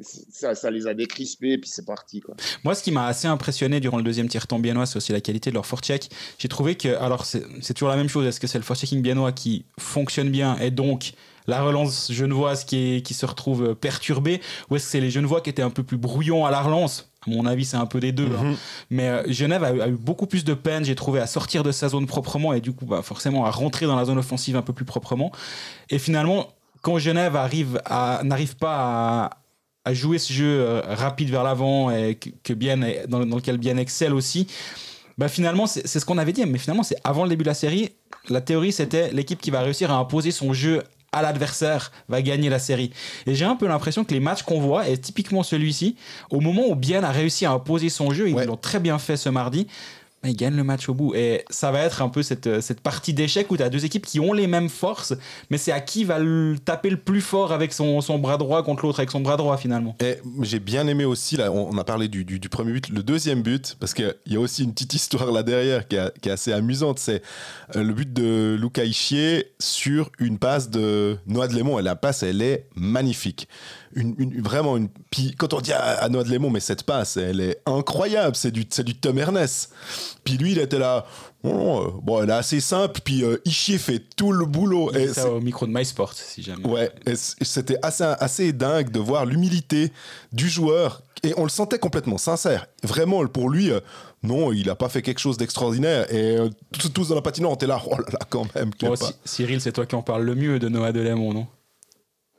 ça, 0.00 0.54
ça, 0.54 0.70
les 0.70 0.86
a 0.86 0.94
décrispés 0.94 1.52
et 1.52 1.58
puis 1.58 1.70
c'est 1.70 1.84
parti. 1.84 2.20
Quoi. 2.20 2.34
Moi, 2.64 2.74
ce 2.74 2.82
qui 2.82 2.90
m'a 2.90 3.06
assez 3.06 3.28
impressionné 3.28 3.80
durant 3.80 3.96
le 3.96 4.02
deuxième 4.02 4.28
tiers-temps 4.28 4.58
biennois, 4.58 4.86
c'est 4.86 4.96
aussi 4.96 5.12
la 5.12 5.20
qualité 5.20 5.50
de 5.50 5.54
leur 5.54 5.66
forecheck. 5.66 6.10
J'ai 6.38 6.48
trouvé 6.48 6.76
que, 6.76 6.88
alors 6.96 7.24
c'est 7.24 7.74
toujours 7.74 7.88
la 7.88 7.96
même 7.96 8.08
chose, 8.08 8.26
est-ce 8.26 8.40
que 8.40 8.46
c'est 8.46 8.58
le 8.58 8.64
forechecking 8.64 9.02
biennois 9.02 9.32
qui 9.32 9.64
fonctionne 9.78 10.30
bien 10.30 10.56
et 10.58 10.70
donc 10.70 11.12
la 11.46 11.62
relance 11.62 12.12
genevoise 12.12 12.64
qui, 12.64 12.96
est, 12.96 13.02
qui 13.02 13.14
se 13.14 13.26
retrouve 13.26 13.74
perturbée 13.74 14.40
ou 14.68 14.76
est-ce 14.76 14.84
que 14.84 14.90
c'est 14.90 15.00
les 15.00 15.10
genevois 15.10 15.40
qui 15.40 15.50
étaient 15.50 15.62
un 15.62 15.70
peu 15.70 15.82
plus 15.82 15.96
brouillons 15.96 16.46
à 16.46 16.50
la 16.50 16.60
relance? 16.60 17.10
À 17.26 17.30
mon 17.30 17.44
avis, 17.44 17.66
c'est 17.66 17.76
un 17.76 17.86
peu 17.86 18.00
des 18.00 18.12
deux. 18.12 18.28
Mm 18.28 18.32
-hmm. 18.32 18.52
hein. 18.52 18.56
Mais 18.90 19.08
euh, 19.08 19.32
Genève 19.32 19.64
a, 19.64 19.68
a, 19.84 19.88
eu 19.88 19.96
beaucoup 19.96 20.26
plus 20.26 20.44
de 20.44 20.54
peine, 20.54 20.84
j'ai 20.84 20.94
trouvé, 20.94 21.20
à 21.20 21.26
sortir 21.26 21.62
de 21.62 21.72
sa 21.72 21.88
zone 21.88 22.06
proprement 22.06 22.54
et 22.54 22.60
du 22.60 22.72
coup, 22.72 22.86
bah, 22.86 23.02
forcément, 23.02 23.44
à 23.44 23.50
rentrer 23.50 23.86
dans 23.86 23.96
la 23.96 24.04
zone 24.04 24.18
offensive 24.18 24.56
un 24.56 24.62
peu 24.62 24.72
plus 24.72 24.86
proprement. 24.86 25.30
Et 25.90 25.98
finalement, 25.98 26.48
quand 26.82 26.98
Genève 26.98 27.36
arrive 27.36 27.80
à, 27.84 28.20
n'arrive 28.24 28.56
pas 28.56 28.76
à, 28.78 29.39
à 29.84 29.94
jouer 29.94 30.18
ce 30.18 30.32
jeu 30.32 30.60
euh, 30.60 30.80
rapide 30.86 31.30
vers 31.30 31.42
l'avant 31.42 31.90
et 31.90 32.14
que, 32.14 32.30
que 32.42 32.52
bien, 32.52 32.78
dans, 33.08 33.24
dans, 33.24 33.36
lequel 33.36 33.58
bien 33.58 33.76
excelle 33.76 34.14
aussi, 34.14 34.46
bah 35.18 35.28
finalement, 35.28 35.66
c'est 35.66 35.86
ce 35.86 36.04
qu'on 36.04 36.18
avait 36.18 36.32
dit, 36.32 36.44
mais 36.46 36.58
finalement, 36.58 36.82
c'est 36.82 36.96
avant 37.04 37.24
le 37.24 37.30
début 37.30 37.44
de 37.44 37.48
la 37.48 37.54
série, 37.54 37.90
la 38.28 38.40
théorie, 38.40 38.72
c'était 38.72 39.10
l'équipe 39.12 39.40
qui 39.40 39.50
va 39.50 39.60
réussir 39.60 39.90
à 39.90 39.96
imposer 39.96 40.30
son 40.30 40.52
jeu 40.52 40.82
à 41.12 41.22
l'adversaire 41.22 41.90
va 42.08 42.22
gagner 42.22 42.48
la 42.48 42.58
série. 42.58 42.90
Et 43.26 43.34
j'ai 43.34 43.44
un 43.44 43.56
peu 43.56 43.66
l'impression 43.66 44.04
que 44.04 44.14
les 44.14 44.20
matchs 44.20 44.42
qu'on 44.42 44.60
voit, 44.60 44.88
et 44.88 44.96
typiquement 44.96 45.42
celui-ci, 45.42 45.96
au 46.30 46.40
moment 46.40 46.68
où 46.68 46.76
Bien 46.76 47.02
a 47.02 47.10
réussi 47.10 47.46
à 47.46 47.52
imposer 47.52 47.88
son 47.88 48.12
jeu, 48.12 48.24
ouais. 48.24 48.42
ils 48.42 48.46
l'ont 48.46 48.56
très 48.56 48.80
bien 48.80 48.98
fait 48.98 49.16
ce 49.16 49.28
mardi, 49.28 49.66
ils 50.24 50.36
gagnent 50.36 50.56
le 50.56 50.64
match 50.64 50.88
au 50.88 50.94
bout. 50.94 51.14
Et 51.14 51.44
ça 51.50 51.70
va 51.70 51.80
être 51.80 52.02
un 52.02 52.08
peu 52.08 52.22
cette, 52.22 52.60
cette 52.60 52.80
partie 52.80 53.14
d'échec 53.14 53.50
où 53.50 53.56
tu 53.56 53.62
as 53.62 53.70
deux 53.70 53.84
équipes 53.84 54.04
qui 54.04 54.20
ont 54.20 54.32
les 54.32 54.46
mêmes 54.46 54.68
forces, 54.68 55.14
mais 55.50 55.58
c'est 55.58 55.72
à 55.72 55.80
qui 55.80 56.04
va 56.04 56.18
le 56.18 56.56
taper 56.62 56.90
le 56.90 56.98
plus 56.98 57.20
fort 57.20 57.52
avec 57.52 57.72
son, 57.72 58.00
son 58.00 58.18
bras 58.18 58.36
droit 58.36 58.62
contre 58.62 58.84
l'autre, 58.84 59.00
avec 59.00 59.10
son 59.10 59.20
bras 59.20 59.36
droit 59.36 59.56
finalement. 59.56 59.96
Et 60.00 60.18
j'ai 60.42 60.60
bien 60.60 60.86
aimé 60.86 61.04
aussi, 61.04 61.36
là, 61.36 61.50
on 61.50 61.76
a 61.78 61.84
parlé 61.84 62.08
du, 62.08 62.24
du, 62.24 62.48
premier 62.48 62.72
but, 62.72 62.88
le 62.90 63.02
deuxième 63.02 63.42
but, 63.42 63.76
parce 63.80 63.94
qu'il 63.94 64.14
y 64.26 64.36
a 64.36 64.40
aussi 64.40 64.64
une 64.64 64.72
petite 64.72 64.94
histoire 64.94 65.32
là 65.32 65.42
derrière 65.42 65.88
qui 65.88 65.96
est, 65.96 66.20
qui 66.20 66.28
est 66.28 66.32
assez 66.32 66.52
amusante. 66.52 66.98
C'est 66.98 67.22
le 67.74 67.92
but 67.92 68.12
de 68.12 68.58
Luca 68.60 68.84
Ischier 68.84 69.52
sur 69.58 70.10
une 70.18 70.38
passe 70.38 70.70
de 70.70 71.16
Noah 71.26 71.48
de 71.48 71.54
Lémon. 71.54 71.78
Et 71.78 71.82
la 71.82 71.96
passe, 71.96 72.22
elle 72.22 72.42
est 72.42 72.66
magnifique. 72.74 73.48
Une, 73.94 74.40
vraiment 74.40 74.76
une. 74.76 74.88
Quand 75.36 75.52
on 75.54 75.60
dit 75.60 75.72
à, 75.72 76.08
Noah 76.08 76.24
de 76.24 76.30
Lémon, 76.30 76.50
mais 76.50 76.60
cette 76.60 76.84
passe, 76.84 77.16
elle 77.16 77.40
est 77.40 77.60
incroyable, 77.66 78.36
c'est 78.36 78.50
du, 78.50 78.64
du 78.64 78.94
Tom 78.94 79.18
Ernest. 79.18 79.72
Puis 80.24 80.36
lui, 80.36 80.52
il 80.52 80.58
était 80.58 80.78
là. 80.78 81.06
Oh, 81.42 82.00
bon, 82.02 82.22
elle 82.22 82.30
est 82.30 82.34
assez 82.34 82.60
simple, 82.60 83.00
puis 83.02 83.24
euh, 83.24 83.40
Ishii 83.46 83.78
fait 83.78 84.02
tout 84.14 84.32
le 84.32 84.44
boulot. 84.44 84.92
Et 84.92 85.08
ça 85.08 85.30
au 85.30 85.40
micro 85.40 85.66
de 85.66 85.72
MySport, 85.72 86.12
si 86.12 86.42
jamais. 86.42 86.66
Ouais, 86.66 86.92
c'était 87.14 87.78
assez, 87.82 88.04
assez 88.04 88.52
dingue 88.52 88.90
de 88.90 89.00
voir 89.00 89.24
l'humilité 89.24 89.92
du 90.32 90.48
joueur. 90.48 91.02
Et 91.22 91.34
on 91.36 91.42
le 91.42 91.50
sentait 91.50 91.78
complètement 91.78 92.18
sincère. 92.18 92.66
Vraiment, 92.82 93.26
pour 93.26 93.50
lui, 93.50 93.70
euh, 93.70 93.80
non, 94.22 94.52
il 94.52 94.66
n'a 94.66 94.74
pas 94.74 94.88
fait 94.88 95.02
quelque 95.02 95.18
chose 95.18 95.36
d'extraordinaire. 95.36 96.12
Et 96.12 96.36
euh, 96.36 96.48
tous, 96.94 97.08
dans 97.08 97.14
la 97.14 97.22
patinoire, 97.22 97.52
on 97.52 97.56
était 97.56 97.66
là, 97.66 97.80
oh 97.86 97.96
là 97.96 98.04
là, 98.12 98.18
quand 98.28 98.54
même. 98.54 98.70
Cyril, 99.24 99.60
c'est 99.60 99.72
toi 99.72 99.86
qui 99.86 99.94
en 99.94 100.02
parle 100.02 100.24
le 100.24 100.34
mieux 100.34 100.58
de 100.58 100.68
Noah 100.68 100.92
Delémont, 100.92 101.32
non? 101.32 101.46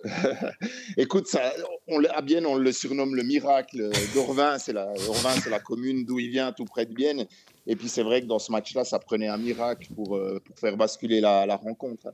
Écoute, 0.97 1.27
ça, 1.27 1.53
on, 1.87 2.03
à 2.03 2.21
Bienne, 2.21 2.45
on 2.45 2.55
le 2.55 2.71
surnomme 2.71 3.15
le 3.15 3.23
miracle 3.23 3.91
d'Orvin. 4.13 4.57
C'est 4.57 4.73
la, 4.73 4.91
c'est 4.95 5.49
la 5.49 5.59
commune 5.59 6.05
d'où 6.05 6.19
il 6.19 6.29
vient, 6.29 6.51
tout 6.51 6.65
près 6.65 6.85
de 6.85 6.93
Bienne. 6.93 7.27
Et 7.67 7.75
puis 7.75 7.89
c'est 7.89 8.03
vrai 8.03 8.21
que 8.21 8.27
dans 8.27 8.39
ce 8.39 8.51
match-là, 8.51 8.83
ça 8.83 8.99
prenait 8.99 9.27
un 9.27 9.37
miracle 9.37 9.87
pour, 9.93 10.15
euh, 10.15 10.41
pour 10.43 10.57
faire 10.57 10.77
basculer 10.77 11.21
la, 11.21 11.55
rencontre. 11.55 12.13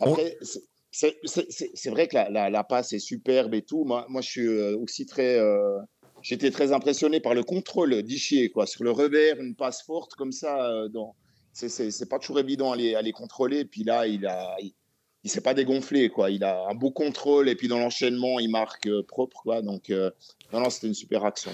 Après, 0.00 0.38
c'est 0.90 1.90
vrai 1.90 2.08
que 2.08 2.14
la, 2.14 2.50
la, 2.50 2.64
passe 2.64 2.92
est 2.92 2.98
superbe 2.98 3.54
et 3.54 3.62
tout. 3.62 3.84
Moi, 3.84 4.06
moi 4.08 4.22
je 4.22 4.28
suis 4.28 4.46
euh, 4.46 4.76
aussi 4.78 5.06
très. 5.06 5.38
Euh, 5.38 5.78
j'étais 6.22 6.50
très 6.50 6.72
impressionné 6.72 7.20
par 7.20 7.34
le 7.34 7.42
contrôle 7.42 8.02
d'Ichier, 8.02 8.50
quoi. 8.50 8.66
Sur 8.66 8.84
le 8.84 8.90
revers, 8.90 9.38
une 9.40 9.54
passe 9.54 9.82
forte 9.82 10.14
comme 10.14 10.32
ça. 10.32 10.88
dans... 10.90 11.14
C'est 11.52 12.08
pas 12.08 12.18
toujours 12.18 12.38
évident 12.38 12.72
à 12.72 12.76
les, 12.76 12.94
à 12.94 13.02
les 13.02 13.12
contrôler. 13.12 13.64
Puis 13.64 13.84
là, 13.84 14.06
il 14.06 14.26
a. 14.26 14.56
Il, 14.60 14.72
s'est 15.28 15.40
pas 15.40 15.54
dégonflé, 15.54 16.08
quoi. 16.08 16.30
Il 16.30 16.44
a 16.44 16.66
un 16.70 16.74
beau 16.74 16.90
contrôle 16.90 17.48
et 17.48 17.54
puis 17.54 17.68
dans 17.68 17.78
l'enchaînement, 17.78 18.38
il 18.38 18.48
marque 18.48 18.88
propre, 19.08 19.42
quoi. 19.42 19.62
Donc, 19.62 19.90
non, 20.52 20.60
non, 20.60 20.70
c'était 20.70 20.86
une 20.86 20.94
super 20.94 21.24
action. 21.24 21.50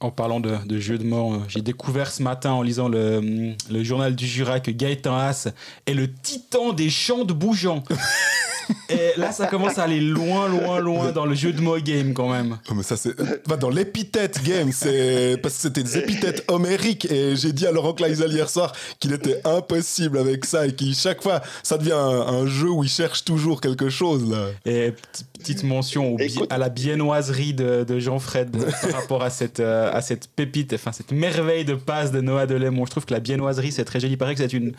En 0.00 0.10
parlant 0.10 0.40
de, 0.40 0.78
jeu 0.78 0.98
de 0.98 1.04
mort, 1.04 1.42
j'ai 1.48 1.62
découvert 1.62 2.10
ce 2.10 2.22
matin 2.22 2.52
en 2.52 2.62
lisant 2.62 2.88
le, 2.88 3.54
le 3.70 3.84
journal 3.84 4.14
du 4.14 4.26
Jura 4.26 4.60
que 4.60 4.70
Gaëtan 4.70 5.14
Haas 5.14 5.48
est 5.86 5.94
le 5.94 6.12
titan 6.12 6.72
des 6.72 6.90
champs 6.90 7.24
de 7.24 7.32
Bougeant. 7.32 7.82
Et 8.88 9.18
là, 9.18 9.32
ça 9.32 9.46
commence 9.46 9.78
à 9.78 9.84
aller 9.84 10.00
loin, 10.00 10.48
loin, 10.48 10.78
loin 10.78 11.12
dans 11.12 11.26
le 11.26 11.34
jeu 11.34 11.52
de 11.52 11.60
mots 11.60 11.78
game 11.78 12.12
quand 12.12 12.28
même. 12.28 12.58
Oh, 12.70 12.74
mais 12.74 12.82
ça, 12.82 12.96
c'est. 12.96 13.14
dans 13.58 13.70
l'épithète 13.70 14.42
game, 14.44 14.70
c'est. 14.72 15.38
Parce 15.42 15.54
que 15.54 15.60
c'était 15.62 15.82
des 15.82 15.98
épithètes 15.98 16.44
homériques. 16.48 17.10
Et 17.10 17.36
j'ai 17.36 17.52
dit 17.52 17.66
à 17.66 17.72
Laurent 17.72 17.92
Kleisel 17.92 18.32
hier 18.32 18.48
soir 18.48 18.72
qu'il 19.00 19.12
était 19.12 19.40
impossible 19.44 20.18
avec 20.18 20.44
ça 20.44 20.66
et 20.66 20.72
qu'il, 20.74 20.94
chaque 20.94 21.22
fois, 21.22 21.40
ça 21.62 21.78
devient 21.78 21.92
un, 21.92 22.46
jeu 22.46 22.68
où 22.68 22.84
il 22.84 22.90
cherche 22.90 23.24
toujours 23.24 23.60
quelque 23.60 23.88
chose, 23.88 24.28
là. 24.30 24.48
Et 24.66 24.92
petite 25.38 25.64
mention 25.64 26.16
à 26.50 26.58
la 26.58 26.68
biennoiserie 26.68 27.54
de, 27.54 27.84
de 27.84 27.98
Jean-Fred 27.98 28.50
par 28.50 28.92
rapport 29.00 29.22
à 29.22 29.30
cette, 29.30 29.60
euh, 29.60 29.90
à 29.92 30.00
cette 30.00 30.28
pépite, 30.28 30.72
enfin, 30.74 30.92
cette 30.92 31.12
merveille 31.12 31.64
de 31.64 31.74
passe 31.74 32.12
de 32.12 32.20
Noah 32.20 32.46
Delémont. 32.46 32.86
Je 32.86 32.90
trouve 32.90 33.04
que 33.04 33.14
la 33.14 33.20
biennoiserie, 33.20 33.72
c'est 33.72 33.84
très 33.84 34.00
joli. 34.00 34.14
Il 34.14 34.18
paraît 34.18 34.34
que 34.34 34.40
c'est 34.40 34.52
une, 34.52 34.72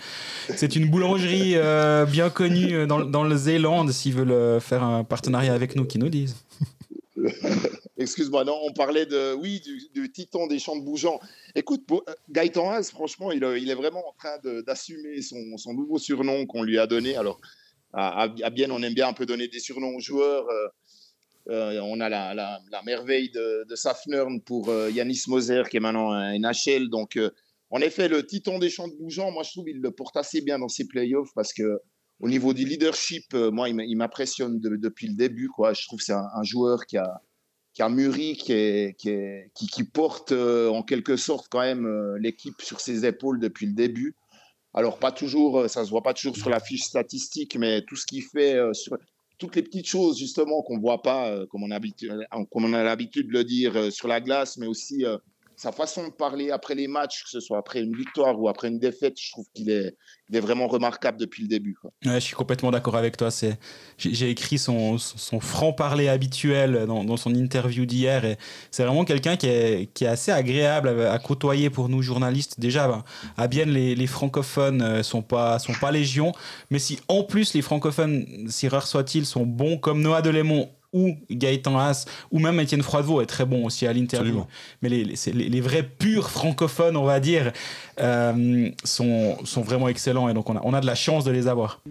c'est 0.55 0.75
une 0.75 0.89
boulangerie 0.89 1.53
euh, 1.55 2.05
bien 2.05 2.29
connue 2.29 2.87
dans, 2.87 2.99
dans 2.99 3.23
le 3.23 3.35
Zéland 3.35 3.74
s'ils 3.91 4.13
veulent 4.13 4.31
euh, 4.31 4.59
faire 4.59 4.83
un 4.83 5.03
partenariat 5.03 5.53
avec 5.53 5.75
nous, 5.75 5.85
qui 5.85 5.99
nous 5.99 6.09
disent. 6.09 6.35
Excuse-moi, 7.97 8.43
non, 8.43 8.57
on 8.63 8.73
parlait 8.73 9.05
de, 9.05 9.33
oui, 9.33 9.61
du, 9.93 10.11
titan 10.11 10.47
des 10.47 10.59
champs 10.59 10.75
de 10.75 10.83
Bougeant. 10.83 11.19
Écoute, 11.55 11.83
euh, 11.91 12.13
Gaëtan 12.29 12.69
Haas, 12.69 12.89
franchement, 12.91 13.31
il, 13.31 13.43
il, 13.57 13.69
est 13.69 13.75
vraiment 13.75 14.07
en 14.07 14.13
train 14.17 14.37
d'assumer 14.65 15.21
son, 15.21 15.73
nouveau 15.73 15.97
surnom 15.97 16.45
qu'on 16.45 16.63
lui 16.63 16.77
a 16.77 16.87
donné. 16.87 17.15
Alors, 17.15 17.39
à, 17.93 18.23
à, 18.23 18.49
Bienne, 18.49 18.71
on 18.71 18.81
aime 18.83 18.93
bien 18.93 19.07
un 19.07 19.13
peu 19.13 19.25
donner 19.25 19.47
des 19.47 19.59
surnoms 19.59 19.95
aux 19.95 20.01
joueurs. 20.01 20.45
Euh, 21.49 21.79
on 21.81 21.99
a 22.01 22.09
la, 22.09 22.81
merveille 22.85 23.29
de, 23.31 23.65
de 23.69 24.39
pour 24.39 24.69
Yanis 24.89 25.23
Moser, 25.27 25.63
qui 25.69 25.77
est 25.77 25.79
maintenant 25.79 26.11
un 26.11 26.37
NHL. 26.37 26.89
Donc, 26.89 27.17
en 27.69 27.79
effet, 27.79 28.07
le 28.07 28.25
titan 28.25 28.59
des 28.59 28.69
champs 28.69 28.87
de 28.87 28.95
Bougeant, 28.95 29.31
moi, 29.31 29.43
je 29.43 29.51
trouve 29.51 29.65
qu'il 29.65 29.81
le 29.81 29.91
porte 29.91 30.17
assez 30.17 30.41
bien 30.41 30.59
dans 30.59 30.69
ses 30.69 30.87
playoffs 30.87 31.29
parce 31.33 31.53
que 31.53 31.81
au 32.19 32.29
niveau 32.29 32.53
du 32.53 32.65
leadership, 32.65 33.33
euh, 33.33 33.51
moi, 33.51 33.69
il 33.69 33.97
m'impressionne 33.97 34.59
depuis 34.59 35.07
le 35.07 35.15
début. 35.15 35.49
Quoi. 35.49 35.73
Je 35.73 35.85
trouve 35.85 35.99
que 35.99 36.05
c'est 36.05 36.13
un, 36.13 36.43
joueur 36.43 36.85
qui 36.85 36.97
a, 36.97 37.21
qui 37.73 37.81
a 37.81 37.89
mûri, 37.89 38.37
qui, 38.37 39.83
porte 39.93 40.31
euh, 40.31 40.69
en 40.69 40.81
quelque 40.81 41.17
sorte 41.17 41.47
quand 41.49 41.59
même 41.59 41.85
euh, 41.85 42.17
l'équipe 42.19 42.61
sur 42.61 42.79
ses 42.79 43.05
épaules 43.05 43.39
depuis 43.39 43.65
le 43.65 43.73
début. 43.73 44.15
Alors, 44.73 44.99
pas 44.99 45.11
toujours, 45.11 45.69
ça 45.69 45.85
se 45.85 45.89
voit 45.89 46.03
pas 46.03 46.13
toujours 46.13 46.35
sur 46.35 46.49
la 46.49 46.59
fiche 46.59 46.83
statistique, 46.83 47.57
mais 47.57 47.81
tout 47.83 47.95
ce 47.95 48.05
qu'il 48.05 48.23
fait 48.23 48.57
toutes 49.37 49.57
les 49.57 49.63
petites 49.63 49.87
choses 49.87 50.17
justement 50.17 50.61
qu'on 50.63 50.79
voit 50.79 51.01
pas, 51.01 51.45
comme 51.47 51.63
on 51.63 51.71
a 51.71 52.83
l'habitude 52.83 53.27
de 53.27 53.33
le 53.33 53.43
dire 53.45 53.91
sur 53.91 54.09
la 54.09 54.19
glace, 54.19 54.57
mais 54.57 54.67
aussi 54.67 55.05
sa 55.55 55.71
façon 55.71 56.07
de 56.07 56.11
parler 56.11 56.51
après 56.51 56.75
les 56.75 56.87
matchs, 56.87 57.23
que 57.23 57.29
ce 57.29 57.39
soit 57.39 57.57
après 57.57 57.81
une 57.81 57.95
victoire 57.95 58.39
ou 58.39 58.49
après 58.49 58.67
une 58.67 58.79
défaite, 58.79 59.19
je 59.19 59.31
trouve 59.31 59.45
qu'il 59.53 59.69
est, 59.69 59.95
vraiment 60.29 60.67
remarquable 60.67 61.19
depuis 61.19 61.43
le 61.43 61.47
début. 61.47 61.77
je 62.01 62.19
suis 62.19 62.35
complètement 62.35 62.71
d'accord 62.71 62.95
avec 62.95 63.15
toi. 63.15 63.29
C'est, 63.29 63.59
j'ai, 63.97 64.29
écrit 64.29 64.57
son, 64.57 64.97
franc-parler 65.39 66.07
habituel 66.07 66.85
dans, 66.87 67.17
son 67.17 67.33
interview 67.33 67.85
d'hier. 67.85 68.35
C'est 68.71 68.83
vraiment 68.83 69.05
quelqu'un 69.05 69.37
qui 69.37 69.47
est, 69.47 70.01
assez 70.03 70.31
agréable 70.31 70.89
à, 71.05 71.19
côtoyer 71.19 71.69
pour 71.69 71.89
nous 71.89 72.01
journalistes. 72.01 72.59
Déjà, 72.59 72.87
ben, 72.87 73.03
à 73.37 73.47
bien 73.47 73.65
les, 73.65 73.95
les 73.95 74.07
francophones 74.07 74.81
euh, 74.81 75.03
sont 75.03 75.21
pas, 75.21 75.59
sont 75.59 75.73
pas 75.73 75.91
légion. 75.91 76.31
Mais 76.69 76.79
si 76.79 76.99
en 77.07 77.23
plus 77.23 77.53
les 77.53 77.61
francophones, 77.61 78.25
si 78.49 78.67
rares 78.67 78.87
soient-ils, 78.87 79.25
sont 79.25 79.45
bons 79.45 79.77
comme 79.77 80.01
Noah 80.01 80.21
Delémont 80.21 80.69
ou 80.93 81.15
Gaëtan 81.29 81.77
Haas, 81.77 82.05
ou 82.31 82.39
même 82.39 82.59
Étienne 82.59 82.81
Froidevaux 82.81 83.21
est 83.21 83.25
très 83.25 83.45
bon 83.45 83.65
aussi 83.65 83.85
à 83.87 83.93
l'interview. 83.93 84.45
Mais 84.81 84.89
les, 84.89 85.03
les, 85.03 85.61
vrais 85.61 85.83
purs 85.83 86.29
francophones, 86.29 86.95
on 86.95 87.03
va 87.03 87.19
dire, 87.19 87.51
euh, 87.99 88.69
sont, 88.83 89.37
sont, 89.43 89.61
vraiment 89.61 89.87
excellents 89.87 90.29
et 90.29 90.33
donc 90.33 90.49
on 90.49 90.55
a, 90.55 90.61
on 90.63 90.73
a 90.73 90.81
de 90.81 90.85
la 90.85 90.95
chance 90.95 91.23
de 91.23 91.31
les 91.31 91.47
avoir. 91.47 91.81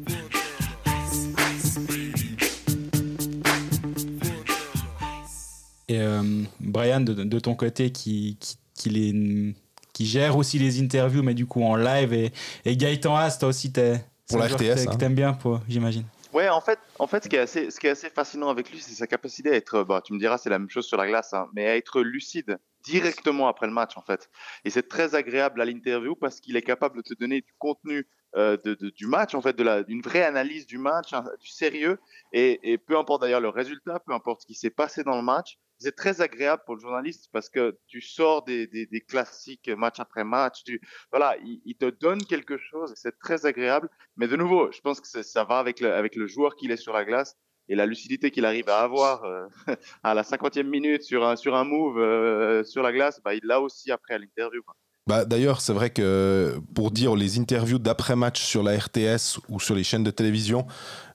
Et 5.88 5.98
euh, 5.98 6.22
Brian, 6.60 7.00
de, 7.00 7.38
ton 7.38 7.54
côté, 7.54 7.90
qui, 7.90 8.38
qui, 8.74 8.88
les, 8.88 9.54
qui, 9.92 10.06
gère 10.06 10.36
aussi 10.36 10.58
les 10.58 10.80
interviews, 10.80 11.22
mais 11.22 11.34
du 11.34 11.46
coup 11.46 11.62
en 11.62 11.76
live, 11.76 12.12
et, 12.14 12.32
et 12.64 12.76
Gaëtan 12.76 13.14
Haas, 13.14 13.36
toi 13.38 13.50
aussi, 13.50 13.70
t'es, 13.70 14.02
pour 14.28 14.38
la 14.38 14.46
RTS, 14.46 14.86
que 14.86 14.96
t'aimes 14.96 15.14
bien, 15.14 15.38
j'imagine. 15.68 16.04
Ouais, 16.34 16.48
en 16.48 16.60
fait, 16.60 16.80
en 16.98 17.06
fait, 17.06 17.22
ce 17.22 17.28
qui 17.28 17.36
est 17.36 17.38
assez, 17.38 17.70
ce 17.70 17.78
qui 17.78 17.86
est 17.86 17.90
assez 17.90 18.10
fascinant 18.10 18.48
avec 18.48 18.68
lui, 18.68 18.80
c'est 18.80 18.92
sa 18.94 19.06
capacité 19.06 19.50
à 19.50 19.54
être, 19.54 19.84
bah, 19.84 20.02
tu 20.04 20.12
me 20.12 20.18
diras, 20.18 20.36
c'est 20.36 20.50
la 20.50 20.58
même 20.58 20.68
chose 20.68 20.84
sur 20.84 20.96
la 20.96 21.06
glace, 21.06 21.32
hein, 21.32 21.48
mais 21.54 21.64
à 21.68 21.76
être 21.76 22.00
lucide 22.00 22.58
directement 22.82 23.46
après 23.46 23.68
le 23.68 23.72
match, 23.72 23.96
en 23.96 24.02
fait. 24.02 24.28
Et 24.64 24.70
c'est 24.70 24.88
très 24.88 25.14
agréable 25.14 25.62
à 25.62 25.64
l'interview 25.64 26.16
parce 26.16 26.40
qu'il 26.40 26.56
est 26.56 26.62
capable 26.62 26.96
de 26.96 27.02
te 27.02 27.14
donner 27.14 27.40
du 27.40 27.54
contenu 27.58 28.08
euh, 28.34 28.56
de, 28.64 28.74
du 28.74 29.06
match, 29.06 29.36
en 29.36 29.42
fait, 29.42 29.54
d'une 29.86 30.02
vraie 30.02 30.24
analyse 30.24 30.66
du 30.66 30.76
match, 30.76 31.12
hein, 31.12 31.24
du 31.40 31.46
sérieux, 31.46 32.00
et, 32.32 32.72
et 32.72 32.78
peu 32.78 32.98
importe 32.98 33.22
d'ailleurs 33.22 33.40
le 33.40 33.48
résultat, 33.48 34.00
peu 34.00 34.12
importe 34.12 34.40
ce 34.40 34.46
qui 34.46 34.54
s'est 34.54 34.70
passé 34.70 35.04
dans 35.04 35.16
le 35.16 35.22
match, 35.22 35.60
c'est 35.78 35.96
très 35.96 36.20
agréable 36.20 36.62
pour 36.66 36.76
le 36.76 36.80
journaliste 36.80 37.28
parce 37.32 37.48
que 37.48 37.78
tu 37.86 38.00
sors 38.00 38.44
des, 38.44 39.04
classiques 39.08 39.68
match 39.68 40.00
après 40.00 40.24
match. 40.24 40.62
Voilà, 41.10 41.36
il, 41.42 41.74
te 41.76 41.90
donne 41.90 42.24
quelque 42.24 42.56
chose 42.56 42.92
et 42.92 42.96
c'est 42.96 43.18
très 43.18 43.46
agréable. 43.46 43.88
Mais 44.16 44.28
de 44.28 44.36
nouveau, 44.36 44.70
je 44.72 44.80
pense 44.80 45.00
que 45.00 45.22
ça 45.22 45.44
va 45.44 45.58
avec 45.58 45.80
le, 45.80 46.26
joueur 46.26 46.56
qu'il 46.56 46.70
est 46.70 46.76
sur 46.76 46.92
la 46.92 47.04
glace 47.04 47.36
et 47.68 47.74
la 47.74 47.86
lucidité 47.86 48.30
qu'il 48.30 48.44
arrive 48.44 48.68
à 48.68 48.80
avoir 48.80 49.24
euh, 49.24 49.46
à 50.02 50.14
la 50.14 50.22
cinquantième 50.22 50.68
minute 50.68 51.02
sur 51.02 51.26
un, 51.26 51.36
sur 51.36 51.54
un 51.54 51.64
move 51.64 51.98
euh, 51.98 52.62
sur 52.62 52.82
la 52.82 52.92
glace, 52.92 53.20
bah, 53.24 53.34
il 53.34 53.40
l'a 53.42 53.60
aussi 53.60 53.90
après 53.90 54.14
à 54.14 54.18
l'interview. 54.18 54.62
Bah, 55.06 55.26
D'ailleurs, 55.26 55.60
c'est 55.60 55.74
vrai 55.74 55.90
que 55.90 56.54
pour 56.74 56.90
dire 56.90 57.14
les 57.14 57.38
interviews 57.38 57.78
d'après-match 57.78 58.42
sur 58.42 58.62
la 58.62 58.78
RTS 58.78 59.38
ou 59.48 59.60
sur 59.60 59.74
les 59.74 59.84
chaînes 59.84 60.04
de 60.04 60.10
télévision 60.10 60.66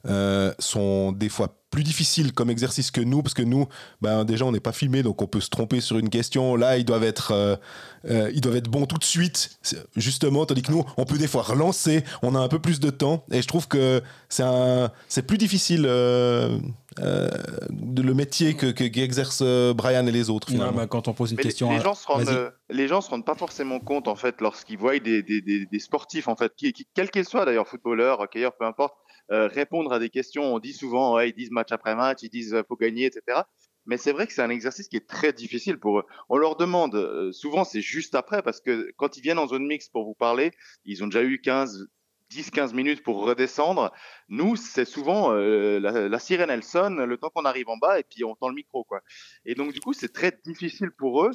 euh, 0.08 0.54
sont 0.60 1.12
des 1.12 1.30
fois 1.30 1.60
plus 1.70 1.84
difficile 1.84 2.34
comme 2.34 2.50
exercice 2.50 2.90
que 2.90 3.02
nous, 3.02 3.22
parce 3.22 3.34
que 3.34 3.44
nous, 3.44 3.68
ben, 4.02 4.26
déjà, 4.26 4.46
on 4.46 4.52
n'est 4.52 4.60
pas 4.60 4.72
filmé, 4.72 5.04
donc 5.04 5.22
on 5.22 5.28
peut 5.28 5.40
se 5.40 5.50
tromper 5.50 5.82
sur 5.82 5.98
une 5.98 6.10
question. 6.10 6.56
Là, 6.56 6.78
ils 6.78 6.86
doivent 6.86 7.04
être, 7.04 7.32
euh, 7.32 7.56
euh, 8.10 8.32
ils 8.34 8.42
doivent 8.42 8.56
être 8.56 8.70
bons 8.70 8.86
tout 8.86 8.98
de 8.98 9.04
suite, 9.04 9.60
justement, 9.96 10.46
tandis 10.46 10.64
que 10.64 10.72
nous, 10.72 10.84
on 10.98 11.06
peut 11.06 11.18
des 11.18 11.28
fois 11.28 11.44
relancer, 11.44 12.04
on 12.24 12.34
a 12.34 12.40
un 12.40 12.48
peu 12.48 12.60
plus 12.60 12.80
de 12.80 12.90
temps, 12.90 13.24
et 13.32 13.42
je 13.42 13.48
trouve 13.48 13.68
que 13.68 14.02
c'est 14.30 14.44
un, 14.44 14.92
c'est 15.08 15.28
plus 15.28 15.38
difficile 15.38 15.86
euh, 15.86 16.58
de 16.98 18.02
le 18.02 18.14
métier 18.16 18.56
que, 18.56 18.72
qu'exercent 18.72 19.44
Brian 19.76 20.08
et 20.08 20.12
les 20.12 20.32
autres. 20.32 20.52
Bah, 20.54 20.88
quand 20.88 21.08
on 21.08 21.14
pose 21.14 21.32
une 21.32 21.38
question, 21.38 21.70
les, 21.70 21.82
gens 21.82 21.94
se 21.94 22.08
rendent, 22.08 22.52
les 22.72 22.88
gens 22.88 23.02
se 23.02 23.12
rendent 23.12 23.26
pas 23.26 23.36
forcément 23.36 23.80
compte 23.80 24.08
en 24.08 24.16
fait 24.16 24.42
lorsqu'ils 24.42 24.80
voient 24.80 24.98
des, 24.98 25.22
des, 25.22 25.42
des, 25.42 25.80
sportifs 25.80 26.28
en 26.28 26.36
fait, 26.36 26.52
qui, 26.58 26.74
quels 26.96 27.12
qu'ils 27.12 27.26
soient 27.26 27.46
d'ailleurs, 27.46 27.68
footballeurs, 27.68 28.22
hockeyeurs, 28.22 28.54
peu 28.58 28.66
importe 28.66 28.96
euh, 29.32 29.48
répondre 29.48 29.92
à 29.94 30.00
des 30.00 30.10
questions. 30.10 30.56
On 30.56 30.60
dit 30.60 30.74
souvent, 30.74 31.20
ils 31.20 31.34
disent 31.34 31.52
match 31.52 31.72
après 31.72 31.96
match, 31.96 32.20
ils 32.24 32.30
disent 32.30 32.54
euh, 32.54 32.64
faut 32.68 32.76
gagner, 32.76 33.06
etc. 33.06 33.42
Mais 33.86 33.98
c'est 33.98 34.12
vrai 34.12 34.28
que 34.28 34.34
c'est 34.34 34.42
un 34.42 34.50
exercice 34.50 34.88
qui 34.88 34.98
est 34.98 35.08
très 35.08 35.34
difficile 35.34 35.80
pour 35.80 36.00
eux. 36.00 36.06
On 36.30 36.38
leur 36.38 36.56
demande, 36.56 36.96
euh, 36.96 37.32
souvent 37.32 37.64
c'est 37.64 37.82
juste 37.82 38.16
après, 38.16 38.42
parce 38.42 38.60
que 38.60 38.92
quand 38.98 39.18
ils 39.18 39.22
viennent 39.22 39.40
en 39.40 39.48
zone 39.48 39.66
mixte 39.66 39.92
pour 39.92 40.06
vous 40.06 40.16
parler, 40.16 40.52
ils 40.86 41.04
ont 41.04 41.08
déjà 41.08 41.24
eu 41.24 41.42
15, 41.42 41.88
10-15 42.32 42.74
minutes 42.74 43.04
pour 43.04 43.24
redescendre. 43.24 43.92
Nous, 44.30 44.56
c'est 44.56 44.86
souvent 44.86 45.32
la, 45.32 46.10
la, 46.10 46.20
sirène, 46.20 46.52
elle 46.52 46.64
sonne 46.64 47.04
le 47.04 47.18
temps 47.18 47.32
qu'on 47.34 47.46
arrive 47.46 47.70
en 47.70 47.78
bas 47.78 48.00
et 48.00 48.04
puis 48.04 48.24
on 48.24 48.36
tend 48.36 48.50
le 48.50 48.56
micro. 48.56 48.84
quoi. 48.84 49.02
Et 49.46 49.56
donc, 49.56 49.74
du 49.74 49.80
coup, 49.80 49.94
c'est 49.94 50.14
très 50.14 50.32
difficile 50.46 50.92
pour 50.92 51.24
eux 51.26 51.32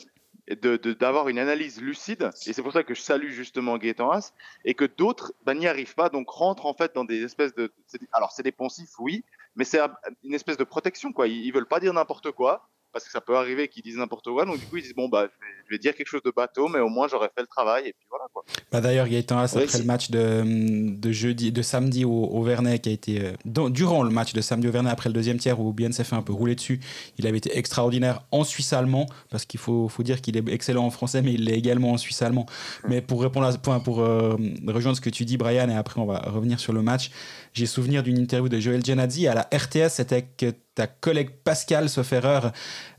d'avoir 0.48 1.24
de, 1.24 1.30
une 1.30 1.38
analyse 1.38 1.80
lucide, 1.80 2.30
et 2.46 2.52
c'est 2.52 2.62
pour 2.62 2.72
ça 2.72 2.82
que 2.82 2.94
je 2.94 3.00
salue 3.00 3.30
justement 3.30 3.78
Gaëtan 3.78 4.10
Haas, 4.10 4.32
et 4.64 4.74
que 4.74 4.84
d'autres 4.84 5.32
bah, 5.44 5.54
n'y 5.54 5.66
arrivent 5.66 5.94
pas, 5.94 6.08
donc 6.08 6.28
rentrent 6.28 6.66
en 6.66 6.74
fait 6.74 6.94
dans 6.94 7.04
des 7.04 7.22
espèces 7.22 7.54
de... 7.54 7.72
Alors 8.12 8.32
c'est 8.32 8.42
des 8.42 8.52
poncifs, 8.52 8.98
oui, 8.98 9.24
mais 9.56 9.64
c'est 9.64 9.80
une 10.22 10.34
espèce 10.34 10.56
de 10.56 10.64
protection, 10.64 11.12
quoi. 11.12 11.28
Ils, 11.28 11.46
ils 11.46 11.52
veulent 11.52 11.66
pas 11.66 11.80
dire 11.80 11.92
n'importe 11.92 12.30
quoi, 12.32 12.68
parce 12.94 13.04
que 13.04 13.10
ça 13.10 13.20
peut 13.20 13.36
arriver 13.36 13.68
qu'ils 13.68 13.82
disent 13.82 13.96
n'importe 13.96 14.24
quoi. 14.30 14.46
Donc 14.46 14.58
du 14.58 14.64
coup, 14.66 14.76
ils 14.76 14.82
disent 14.82 14.94
bon 14.94 15.08
bah 15.08 15.26
je 15.66 15.74
vais, 15.74 15.78
dire 15.78 15.94
quelque 15.94 16.06
chose 16.06 16.22
de 16.24 16.32
bateau, 16.34 16.68
mais 16.68 16.78
au 16.78 16.88
moins 16.88 17.08
j'aurais 17.08 17.30
fait 17.34 17.42
le 17.42 17.46
travail 17.46 17.88
et 17.88 17.92
puis 17.92 18.06
voilà 18.08 18.24
quoi. 18.32 18.44
Bah, 18.72 18.80
D'ailleurs, 18.80 19.08
Gaëtan 19.08 19.38
Haas, 19.38 19.56
après 19.56 19.78
le 19.78 19.84
match 19.84 20.10
de, 20.10 20.96
de, 20.96 21.12
jeudi, 21.12 21.52
de 21.52 21.60
samedi 21.60 22.04
au, 22.04 22.10
au 22.10 22.42
Vernet, 22.42 22.80
qui 22.80 22.88
a 22.88 22.92
été 22.92 23.20
euh, 23.20 23.68
durant 23.68 24.02
le 24.04 24.10
match 24.10 24.32
de 24.32 24.40
samedi 24.40 24.68
au 24.68 24.70
Vernet 24.70 24.90
après 24.90 25.08
le 25.08 25.12
deuxième 25.12 25.38
tiers 25.38 25.58
où 25.60 25.72
Bien 25.72 25.90
s'est 25.90 26.04
fait 26.04 26.16
un 26.16 26.22
peu 26.22 26.32
rouler 26.32 26.54
dessus, 26.54 26.80
il 27.18 27.26
avait 27.26 27.38
été 27.38 27.58
extraordinaire 27.58 28.22
en 28.30 28.44
suisse 28.44 28.72
allemand 28.72 29.06
parce 29.30 29.44
qu'il 29.44 29.58
faut, 29.58 29.88
faut 29.88 30.04
dire 30.04 30.20
qu'il 30.20 30.36
est 30.36 30.48
excellent 30.48 30.86
en 30.86 30.90
français, 30.90 31.20
mais 31.20 31.32
il 31.32 31.44
l'est 31.44 31.58
également 31.58 31.92
en 31.92 31.98
suisse 31.98 32.22
allemand. 32.22 32.46
Mais 32.88 33.00
pour 33.00 33.20
répondre 33.20 33.46
à 33.46 33.52
ce 33.52 33.58
point, 33.58 33.80
pour 33.80 34.00
euh, 34.00 34.36
rejoindre 34.66 34.96
ce 34.96 35.00
que 35.00 35.10
tu 35.10 35.24
dis, 35.24 35.36
Brian, 35.36 35.68
et 35.68 35.74
après 35.74 36.00
on 36.00 36.06
va 36.06 36.20
revenir 36.20 36.60
sur 36.60 36.72
le 36.72 36.82
match, 36.82 37.10
j'ai 37.52 37.66
souvenir 37.66 38.02
d'une 38.02 38.18
interview 38.18 38.48
de 38.48 38.60
Joël 38.60 38.84
Genadzi 38.84 39.26
à 39.26 39.34
la 39.34 39.48
RTS, 39.52 39.90
c'était 39.90 40.22
que 40.22 40.52
ta 40.74 40.86
collègue 40.86 41.30
Pascal, 41.44 41.88
sauf 41.88 42.12
erreur, 42.12 42.52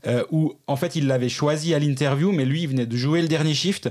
euh, 0.06 0.24
où 0.30 0.54
en 0.66 0.76
fait 0.76 0.96
il 0.96 1.06
l'avait 1.06 1.28
choisi 1.28 1.74
à 1.74 1.78
l'interview, 1.78 2.32
mais 2.32 2.44
lui 2.44 2.62
il 2.62 2.68
venait 2.68 2.86
de 2.86 2.96
jouer 2.96 3.22
le 3.22 3.28
dernier 3.28 3.54
shift. 3.54 3.90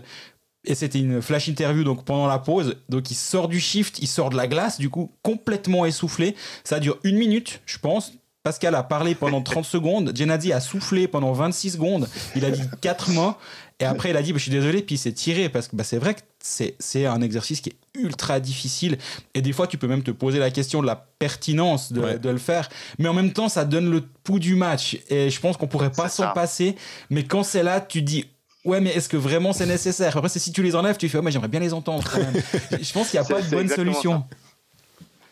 Et 0.68 0.74
c'était 0.74 1.00
une 1.00 1.22
flash 1.22 1.48
interview 1.48 1.84
donc 1.84 2.06
pendant 2.06 2.26
la 2.26 2.40
pause. 2.40 2.78
Donc 2.90 3.12
il 3.12 3.16
sort 3.16 3.48
du 3.48 3.60
shift, 3.60 4.00
il 4.00 4.08
sort 4.08 4.32
de 4.32 4.38
la 4.38 4.48
glace, 4.48 4.80
du 4.80 4.90
coup 4.90 5.12
complètement 5.22 5.86
essoufflé. 5.86 6.36
Ça 6.64 6.80
dure 6.80 6.98
une 7.04 7.18
minute, 7.18 7.62
je 7.66 7.78
pense. 7.78 8.14
Pascal 8.44 8.76
a 8.76 8.84
parlé 8.84 9.16
pendant 9.16 9.42
30 9.44 9.66
secondes, 9.66 10.12
Genadzi 10.16 10.54
a 10.54 10.60
soufflé 10.60 11.08
pendant 11.08 11.34
26 11.34 11.72
secondes, 11.72 12.08
il 12.36 12.46
a 12.46 12.52
dit 12.52 12.62
quatre 12.80 13.10
mots, 13.10 13.34
et 13.80 13.86
après 13.86 14.12
il 14.12 14.18
a 14.18 14.22
dit 14.22 14.34
bah, 14.34 14.38
Je 14.38 14.44
suis 14.44 14.52
désolé, 14.52 14.82
puis 14.82 14.96
il 14.96 15.00
s'est 15.00 15.14
tiré, 15.14 15.50
parce 15.50 15.68
que 15.68 15.76
bah, 15.76 15.84
c'est 15.84 15.98
vrai 15.98 16.14
que 16.14 16.22
c'est 16.46 17.06
un 17.06 17.22
exercice 17.22 17.62
qui 17.62 17.70
est 17.70 17.78
ultra 18.00 18.40
difficile. 18.40 18.98
Et 19.34 19.42
des 19.42 19.52
fois, 19.52 19.68
tu 19.68 19.78
peux 19.78 19.88
même 19.88 20.04
te 20.04 20.12
poser 20.12 20.40
la 20.40 20.52
question 20.52 20.82
de 20.82 20.88
la 20.88 20.96
pertinence 20.96 21.92
de, 21.92 22.18
de 22.18 22.30
le 22.30 22.38
faire. 22.38 22.70
Mais 23.00 23.08
en 23.08 23.14
même 23.14 23.34
temps, 23.34 23.50
ça 23.50 23.66
donne 23.66 23.90
le 23.90 24.02
pouls 24.02 24.40
du 24.40 24.56
match. 24.56 25.00
Et 25.10 25.30
je 25.30 25.40
pense 25.40 25.58
qu'on 25.58 25.68
pourrait 25.68 25.92
pas 25.92 26.10
s'en 26.10 26.34
passer. 26.34 26.76
Mais 27.10 27.24
quand 27.24 27.44
c'est 27.44 27.64
là, 27.64 27.82
tu 27.82 28.02
dis 28.02 28.26
Ouais, 28.66 28.82
mais 28.82 28.90
est-ce 28.90 29.08
que 29.08 29.18
vraiment 29.18 29.54
c'est 29.54 29.68
nécessaire? 29.68 30.18
Après, 30.18 30.28
si 30.28 30.52
tu 30.52 30.64
les 30.64 30.76
enlèves, 30.76 30.98
tu 30.98 31.08
fais, 31.08 31.20
oh, 31.20 31.22
mais 31.22 31.30
j'aimerais 31.30 31.48
bien 31.48 31.60
les 31.60 31.74
entendre 31.74 32.04
quand 32.12 32.18
même. 32.18 32.34
je 32.82 32.94
pense 32.94 33.12
qu'il 33.12 33.20
n'y 33.20 33.26
a 33.26 33.30
pas 33.30 33.42
de 33.42 33.50
bonne 33.50 33.70
solution. 33.70 34.28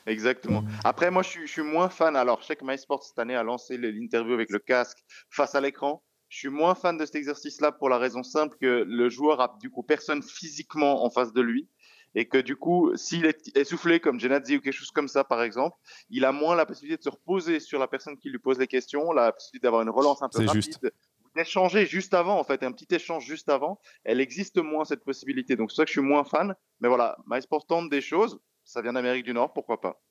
Exactement. 0.06 0.64
Après, 0.84 1.10
moi, 1.10 1.24
je 1.24 1.30
suis, 1.30 1.48
je 1.48 1.52
suis, 1.52 1.64
moins 1.64 1.90
fan. 1.90 2.16
Alors, 2.16 2.42
je 2.42 2.48
sais 2.48 2.56
que 2.56 2.64
MySports 2.64 3.04
cette 3.04 3.18
année 3.18 3.36
a 3.36 3.42
lancé 3.42 3.78
l'interview 3.78 4.34
avec 4.34 4.52
le 4.52 4.60
casque 4.60 5.00
face 5.32 5.56
à 5.56 5.62
l'écran. 5.62 6.04
Je 6.34 6.40
suis 6.40 6.50
moins 6.50 6.74
fan 6.74 6.98
de 6.98 7.06
cet 7.06 7.14
exercice-là 7.14 7.72
pour 7.72 7.90
la 7.90 8.00
raison 8.00 8.24
simple 8.24 8.58
que 8.60 8.84
le 8.88 9.08
joueur 9.08 9.40
a 9.40 9.56
du 9.62 9.70
coup 9.70 9.84
personne 9.84 10.24
physiquement 10.24 11.06
en 11.06 11.12
face 11.12 11.32
de 11.32 11.42
lui 11.42 11.70
et 12.16 12.28
que 12.28 12.40
du 12.40 12.56
coup, 12.56 12.92
s'il 12.96 13.28
est 13.28 13.56
essoufflé 13.56 14.00
comme 14.00 14.20
Genadzi 14.20 14.58
ou 14.58 14.60
quelque 14.60 14.74
chose 14.74 14.90
comme 14.90 15.08
ça, 15.08 15.24
par 15.24 15.44
exemple, 15.44 15.78
il 16.10 16.26
a 16.26 16.32
moins 16.32 16.56
la 16.56 16.66
possibilité 16.66 16.98
de 16.98 17.04
se 17.04 17.10
reposer 17.10 17.60
sur 17.60 17.78
la 17.78 17.88
personne 17.88 18.18
qui 18.18 18.32
lui 18.32 18.40
pose 18.40 18.58
les 18.58 18.66
questions, 18.66 19.12
la 19.12 19.32
possibilité 19.32 19.66
d'avoir 19.66 19.84
une 19.84 19.92
relance 19.92 20.24
un 20.24 20.30
peu 20.30 20.44
rapide, 20.44 20.92
d'échanger 21.36 21.86
juste 21.86 22.16
avant, 22.16 22.40
en 22.40 22.44
fait, 22.44 22.64
un 22.64 22.72
petit 22.72 22.88
échange 22.96 23.28
juste 23.28 23.50
avant. 23.50 23.80
Elle 24.04 24.20
existe 24.20 24.58
moins 24.58 24.86
cette 24.86 25.04
possibilité, 25.04 25.56
donc 25.56 25.70
c'est 25.70 25.78
ça 25.78 25.84
que 25.84 25.90
je 25.90 26.00
suis 26.00 26.02
moins 26.02 26.24
fan. 26.24 26.56
Mais 26.80 26.88
voilà, 26.88 27.16
MySports 27.28 27.68
tente 27.68 27.92
des 27.92 28.02
choses. 28.02 28.40
Ça 28.64 28.82
vient 28.82 28.94
d'Amérique 28.94 29.26
du 29.26 29.36
Nord, 29.36 29.54
pourquoi 29.54 29.80
pas 29.80 30.02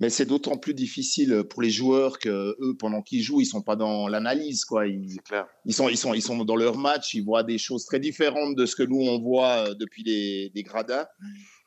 mais 0.00 0.10
c'est 0.10 0.26
d'autant 0.26 0.56
plus 0.56 0.74
difficile 0.74 1.42
pour 1.50 1.60
les 1.60 1.70
joueurs 1.70 2.18
que 2.18 2.56
eux, 2.60 2.76
pendant 2.78 3.02
qu'ils 3.02 3.22
jouent, 3.22 3.40
ils 3.40 3.46
sont 3.46 3.62
pas 3.62 3.74
dans 3.74 4.06
l'analyse, 4.06 4.64
quoi. 4.64 4.86
Ils, 4.86 5.18
ils, 5.64 5.74
sont, 5.74 5.88
ils 5.88 5.96
sont, 5.96 6.14
ils 6.14 6.22
sont 6.22 6.44
dans 6.44 6.56
leur 6.56 6.76
match, 6.78 7.14
ils 7.14 7.24
voient 7.24 7.42
des 7.42 7.58
choses 7.58 7.84
très 7.84 7.98
différentes 7.98 8.54
de 8.54 8.64
ce 8.64 8.76
que 8.76 8.84
nous 8.84 9.00
on 9.00 9.20
voit 9.20 9.68
euh, 9.68 9.74
depuis 9.74 10.04
les, 10.04 10.52
les 10.54 10.62
gradins. 10.62 11.06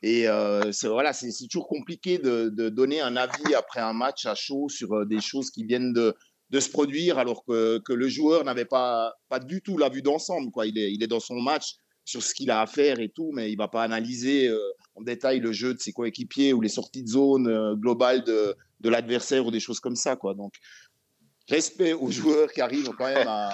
Et 0.02 0.28
euh, 0.28 0.72
c'est 0.72 0.88
voilà, 0.88 1.12
c'est 1.12 1.30
toujours 1.48 1.68
compliqué 1.68 2.20
de, 2.20 2.50
de, 2.50 2.70
donner 2.70 3.02
un 3.02 3.18
avis 3.18 3.54
après 3.54 3.82
un 3.82 3.94
match 3.94 4.26
à 4.26 4.34
chaud 4.34 4.70
sur 4.70 4.94
euh, 4.94 5.06
des 5.06 5.20
choses 5.20 5.52
qui 5.52 5.66
viennent 5.66 5.94
de, 5.94 6.16
de 6.52 6.60
se 6.60 6.70
produire, 6.70 7.18
alors 7.18 7.44
que, 7.46 7.80
que 7.80 7.94
le 7.94 8.08
joueur 8.08 8.46
n'avait 8.46 8.66
pas, 8.66 9.14
pas 9.28 9.40
du 9.40 9.62
tout 9.62 9.78
la 9.78 9.90
vue 9.90 10.02
d'ensemble, 10.02 10.52
quoi. 10.52 10.66
Il 10.66 10.78
est, 10.78 10.94
il 10.94 11.04
est 11.04 11.08
dans 11.08 11.20
son 11.20 11.40
match 11.42 11.76
sur 12.06 12.24
ce 12.24 12.34
qu'il 12.34 12.50
a 12.52 12.62
à 12.62 12.68
faire 12.68 13.00
et 13.00 13.10
tout, 13.10 13.32
mais 13.34 13.52
il 13.52 13.58
va 13.58 13.68
pas 13.68 13.84
analyser 13.84 14.48
euh, 14.48 14.60
en 14.96 15.02
détail 15.02 15.40
le 15.40 15.52
jeu 15.52 15.74
de 15.74 15.80
ses 15.80 15.92
coéquipiers 15.92 16.54
ou 16.54 16.62
les 16.62 16.70
sorties 16.70 17.04
de 17.04 17.10
zone 17.10 17.48
euh, 17.48 17.76
globales 17.76 18.24
de, 18.24 18.56
l'adversaire 18.84 19.46
ou 19.46 19.52
des 19.52 19.60
choses 19.60 19.80
comme 19.80 19.96
ça. 19.96 20.16
Quoi. 20.16 20.34
Donc, 20.34 20.54
respect 21.48 21.94
aux 21.94 22.10
joueurs 22.10 22.52
qui 22.52 22.62
arrivent 22.62 22.90
quand 22.98 23.06
même 23.06 23.28
à, 23.28 23.50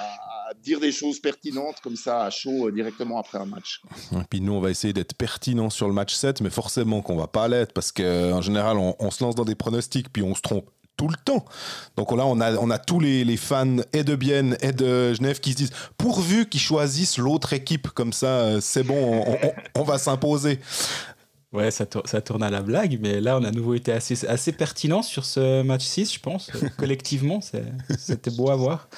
dire 0.62 0.80
des 0.80 0.94
choses 0.94 1.20
pertinentes 1.20 1.82
comme 1.84 1.98
ça 1.98 2.24
à 2.24 2.30
chaud 2.30 2.68
euh, 2.68 2.72
directement 2.72 3.20
après 3.20 3.38
un 3.38 3.46
match. 3.46 3.82
Et 4.14 4.24
puis 4.30 4.40
nous, 4.40 4.54
on 4.54 4.62
va 4.62 4.70
essayer 4.70 4.94
d'être 4.94 5.14
pertinent 5.14 5.70
sur 5.70 5.88
le 5.88 5.94
match 5.94 6.16
7, 6.16 6.40
mais 6.42 6.50
forcément 6.50 7.02
qu'on 7.02 7.18
va 7.18 7.28
pas 7.28 7.48
l'être 7.50 7.74
parce 7.74 7.92
qu'en 7.92 8.42
général, 8.42 8.78
on, 8.78 8.96
on, 9.00 9.12
se 9.12 9.24
lance 9.24 9.36
dans 9.36 9.44
des 9.44 9.56
pronostics 9.56 10.12
puis 10.12 10.24
on 10.24 10.36
se 10.36 10.42
trompe 10.42 10.70
tout 10.98 11.08
le 11.08 11.16
temps. 11.24 11.46
Donc 11.96 12.12
là, 12.12 12.26
on 12.26 12.42
a, 12.42 12.56
on 12.56 12.70
a 12.70 12.80
tous 12.80 13.00
les, 13.00 13.38
fans 13.38 13.78
et 13.94 14.04
de 14.04 14.16
Bienne 14.16 14.58
et 14.62 14.72
de 14.72 15.14
Genève 15.14 15.40
qui 15.40 15.52
se 15.52 15.58
disent 15.58 15.74
pourvu 15.98 16.50
qu'ils 16.50 16.60
choisissent 16.60 17.18
l'autre 17.20 17.54
équipe, 17.54 17.90
comme 17.90 18.12
ça, 18.12 18.28
euh, 18.28 18.60
c'est 18.62 18.84
bon, 18.84 19.24
on, 19.26 19.34
on, 19.48 19.54
on 19.76 19.84
va 19.84 20.00
s'imposer. 20.00 20.60
Ouais, 21.54 21.72
ça, 21.72 21.86
ça, 22.06 22.22
tourne 22.22 22.44
à 22.44 22.50
la 22.50 22.62
blague, 22.62 23.00
mais 23.02 23.22
là, 23.22 23.38
on 23.38 23.44
a 23.44 23.48
à 23.48 23.52
nouveau 23.52 23.74
été 23.74 23.94
assez, 23.94 24.26
assez 24.28 24.52
pertinent 24.52 25.02
sur 25.02 25.24
ce 25.24 25.62
match 25.62 25.84
6, 25.84 26.14
je 26.16 26.20
pense. 26.20 26.52
Collectivement, 26.78 27.40
c'était 27.42 28.32
beau 28.32 28.50
à 28.50 28.56
voir. 28.56 28.90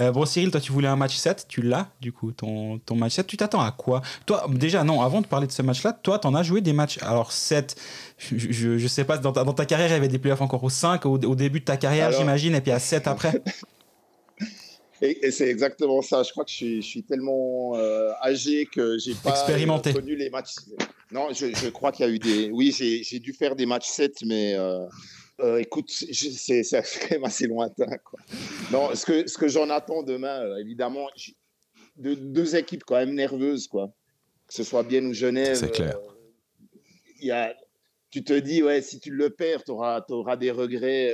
Euh, 0.00 0.10
bon, 0.10 0.26
Cyril, 0.26 0.50
toi, 0.50 0.60
tu 0.60 0.72
voulais 0.72 0.88
un 0.88 0.96
match 0.96 1.16
7, 1.16 1.46
tu 1.48 1.62
l'as, 1.62 1.88
du 2.00 2.12
coup, 2.12 2.32
ton, 2.32 2.78
ton 2.80 2.96
match 2.96 3.14
7. 3.14 3.26
Tu 3.26 3.36
t'attends 3.36 3.62
à 3.62 3.70
quoi? 3.70 4.02
Toi, 4.26 4.46
déjà, 4.50 4.82
non, 4.82 5.00
avant 5.02 5.20
de 5.20 5.26
parler 5.26 5.46
de 5.46 5.52
ce 5.52 5.62
match-là, 5.62 5.92
toi, 5.92 6.18
t'en 6.18 6.34
as 6.34 6.42
joué 6.42 6.60
des 6.60 6.72
matchs. 6.72 6.98
Alors, 7.02 7.30
7, 7.30 7.76
je, 8.18 8.36
je, 8.36 8.76
je 8.76 8.86
sais 8.88 9.04
pas, 9.04 9.16
dans 9.16 9.32
ta, 9.32 9.44
dans 9.44 9.54
ta, 9.54 9.66
carrière, 9.66 9.88
il 9.88 9.92
y 9.92 9.96
avait 9.96 10.08
des 10.08 10.18
playoffs 10.18 10.42
encore 10.42 10.64
au 10.64 10.68
5, 10.68 11.06
au, 11.06 11.12
au 11.12 11.34
début 11.36 11.60
de 11.60 11.64
ta 11.64 11.76
carrière, 11.76 12.10
j'imagine, 12.12 12.56
et 12.56 12.60
puis 12.60 12.72
à 12.72 12.78
7 12.80 13.06
après 13.06 13.40
Et, 15.02 15.26
et 15.26 15.30
c'est 15.30 15.48
exactement 15.48 16.00
ça. 16.00 16.22
Je 16.22 16.30
crois 16.30 16.44
que 16.44 16.50
je 16.50 16.56
suis, 16.56 16.82
je 16.82 16.86
suis 16.86 17.02
tellement 17.02 17.76
euh, 17.76 18.12
âgé 18.22 18.66
que 18.66 18.96
j'ai 18.98 19.14
pas 19.14 19.30
Expérimenté. 19.30 19.92
connu 19.92 20.16
les 20.16 20.30
matchs. 20.30 20.54
Non, 21.12 21.28
je, 21.32 21.54
je 21.54 21.68
crois 21.68 21.92
qu'il 21.92 22.06
y 22.06 22.08
a 22.08 22.12
eu 22.12 22.18
des. 22.18 22.50
Oui, 22.50 22.72
j'ai 22.72 23.18
dû 23.20 23.32
faire 23.32 23.54
des 23.54 23.66
matchs 23.66 23.88
7, 23.88 24.22
mais. 24.24 24.54
Euh, 24.54 24.86
euh, 25.40 25.58
écoute, 25.58 25.90
c'est 25.90 26.62
quand 26.72 27.10
même 27.10 27.24
assez 27.24 27.46
lointain. 27.46 27.98
Quoi. 28.04 28.18
Non, 28.72 28.94
ce 28.94 29.04
que, 29.04 29.28
ce 29.28 29.36
que 29.36 29.48
j'en 29.48 29.68
attends 29.68 30.02
demain, 30.02 30.40
euh, 30.40 30.56
évidemment, 30.56 31.08
de, 31.96 32.14
deux 32.14 32.56
équipes 32.56 32.84
quand 32.84 32.96
même 32.96 33.14
nerveuses, 33.14 33.68
quoi. 33.68 33.92
Que 34.48 34.54
ce 34.54 34.62
soit 34.62 34.82
Bienne 34.82 35.06
ou 35.06 35.12
Genève. 35.12 35.56
C'est 35.56 35.70
clair. 35.70 35.98
Y 37.20 37.30
a, 37.30 37.54
tu 38.10 38.24
te 38.24 38.32
dis, 38.32 38.62
ouais, 38.62 38.80
si 38.80 38.98
tu 38.98 39.10
le 39.10 39.30
perds, 39.30 39.64
tu 39.64 39.72
auras, 39.72 40.04
auras, 40.08 40.36
des 40.36 40.50
regrets. 40.50 41.12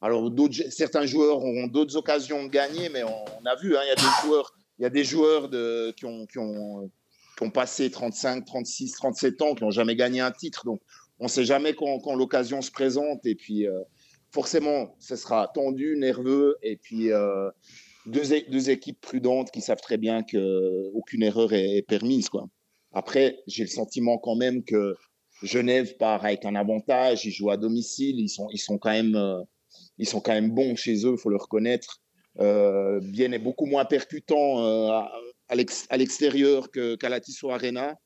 Alors, 0.00 0.30
certains 0.70 1.06
joueurs 1.06 1.38
auront 1.38 1.66
d'autres 1.66 1.96
occasions 1.96 2.44
de 2.44 2.48
gagner, 2.48 2.88
mais 2.90 3.02
on, 3.02 3.24
on 3.42 3.46
a 3.46 3.56
vu, 3.56 3.70
il 3.70 3.76
hein, 3.76 3.84
y 3.86 3.90
a 3.90 3.94
des 3.94 4.22
joueurs, 4.22 4.54
y 4.78 4.84
a 4.84 4.90
des 4.90 5.04
joueurs 5.04 5.48
de, 5.48 5.92
qui, 5.96 6.04
ont, 6.04 6.26
qui, 6.26 6.38
ont, 6.38 6.90
qui 7.36 7.44
ont 7.44 7.50
passé 7.50 7.90
35, 7.90 8.44
36, 8.44 8.92
37 8.92 9.42
ans, 9.42 9.54
qui 9.54 9.64
n'ont 9.64 9.70
jamais 9.70 9.94
gagné 9.94 10.20
un 10.20 10.30
titre. 10.30 10.64
Donc, 10.64 10.80
on 11.18 11.24
ne 11.24 11.28
sait 11.28 11.44
jamais 11.44 11.74
quand, 11.74 12.14
l'occasion 12.14 12.62
se 12.62 12.70
présente. 12.70 13.24
Et 13.26 13.34
puis, 13.34 13.66
euh, 13.66 13.78
forcément, 14.30 14.96
ce 14.98 15.16
sera 15.16 15.48
tendu, 15.54 15.96
nerveux. 15.98 16.56
Et 16.62 16.76
puis, 16.76 17.12
euh, 17.12 17.50
deux, 18.06 18.70
équipes 18.70 19.00
prudentes 19.00 19.50
qui 19.50 19.60
savent 19.60 19.80
très 19.80 19.98
bien 19.98 20.22
qu'aucune 20.22 21.22
erreur 21.22 21.52
est, 21.52 21.82
permise. 21.82 22.28
Après, 22.92 23.38
j'ai 23.46 23.64
le 23.64 23.68
sentiment 23.68 24.18
quand 24.18 24.36
même 24.36 24.64
que 24.64 24.94
Genève 25.42 25.96
part 25.98 26.24
avec 26.24 26.44
un 26.46 26.54
avantage. 26.54 27.26
Ils 27.26 27.32
jouent 27.32 27.50
à 27.50 27.58
domicile. 27.58 28.18
Ils 28.18 28.28
sont, 28.28 28.48
euh, 28.48 28.80
quand 28.80 30.32
même 30.32 30.50
bons 30.50 30.76
chez 30.76 31.04
eux, 31.04 31.12
il 31.12 31.18
faut 31.18 31.30
le 31.30 31.36
reconnaître. 31.36 32.00
Euh, 32.38 33.00
Bien 33.02 33.32
est 33.32 33.38
beaucoup 33.38 33.66
moins 33.66 33.84
percutant 33.84 34.58
à 35.48 35.96
l'extérieur 35.96 36.70
qu'à 36.70 37.08
la 37.08 37.20
Tissot 37.20 37.50
Arena. 37.50 37.96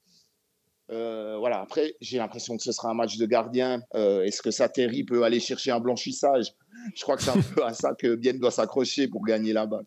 Euh, 0.90 1.36
voilà. 1.38 1.60
Après, 1.60 1.94
j'ai 2.00 2.18
l'impression 2.18 2.56
que 2.56 2.62
ce 2.62 2.72
sera 2.72 2.90
un 2.90 2.94
match 2.94 3.16
de 3.16 3.26
gardien. 3.26 3.80
Euh, 3.94 4.24
Est-ce 4.24 4.42
que 4.42 4.50
Sateri 4.50 5.04
peut 5.04 5.22
aller 5.22 5.40
chercher 5.40 5.70
un 5.70 5.80
blanchissage? 5.80 6.46
Je 6.96 7.02
crois 7.02 7.16
que 7.16 7.22
c'est 7.22 7.30
un 7.30 7.40
peu 7.54 7.64
à 7.64 7.72
ça 7.72 7.94
que 7.96 8.16
Bien 8.16 8.34
doit 8.34 8.50
s'accrocher 8.50 9.06
pour 9.08 9.24
gagner 9.24 9.52
là-bas. 9.52 9.82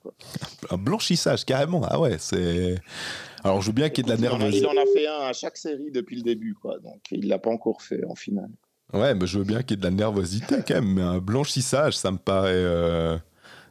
Un 0.70 0.78
blanchissage, 0.78 1.44
carrément. 1.46 1.82
Ah 1.84 2.00
ouais, 2.00 2.18
c'est. 2.20 2.76
Alors, 3.44 3.62
je 3.62 3.68
veux 3.68 3.74
bien 3.74 3.90
qu'il 3.90 4.06
y 4.06 4.10
ait 4.10 4.16
de 4.16 4.22
la 4.22 4.30
nervosité. 4.30 4.66
Il 4.66 4.68
en 4.68 4.82
a 4.82 4.86
fait 4.94 5.08
un 5.08 5.28
à 5.28 5.34
chaque 5.34 5.58
série 5.58 5.92
depuis 5.92 6.16
le 6.16 6.22
début, 6.22 6.54
quoi. 6.54 6.80
Donc, 6.80 7.02
il 7.12 7.28
l'a 7.28 7.40
pas 7.40 7.50
encore 7.50 7.82
fait 7.82 8.06
en 8.06 8.16
finale. 8.16 8.52
Ouais, 8.94 9.14
mais 9.16 9.28
je 9.28 9.40
veux 9.40 9.44
bien 9.44 9.62
qu'il 9.64 9.72
y 9.72 9.74
ait 9.74 9.82
de 9.82 9.86
la 9.86 9.92
nervosité 9.92 10.58
quand 10.66 10.76
même. 10.76 10.94
Mais 10.94 11.02
un 11.02 11.18
blanchissage, 11.18 11.98
ça 11.98 12.12
me 12.12 12.18
paraît. 12.18 12.52
Euh 12.54 13.18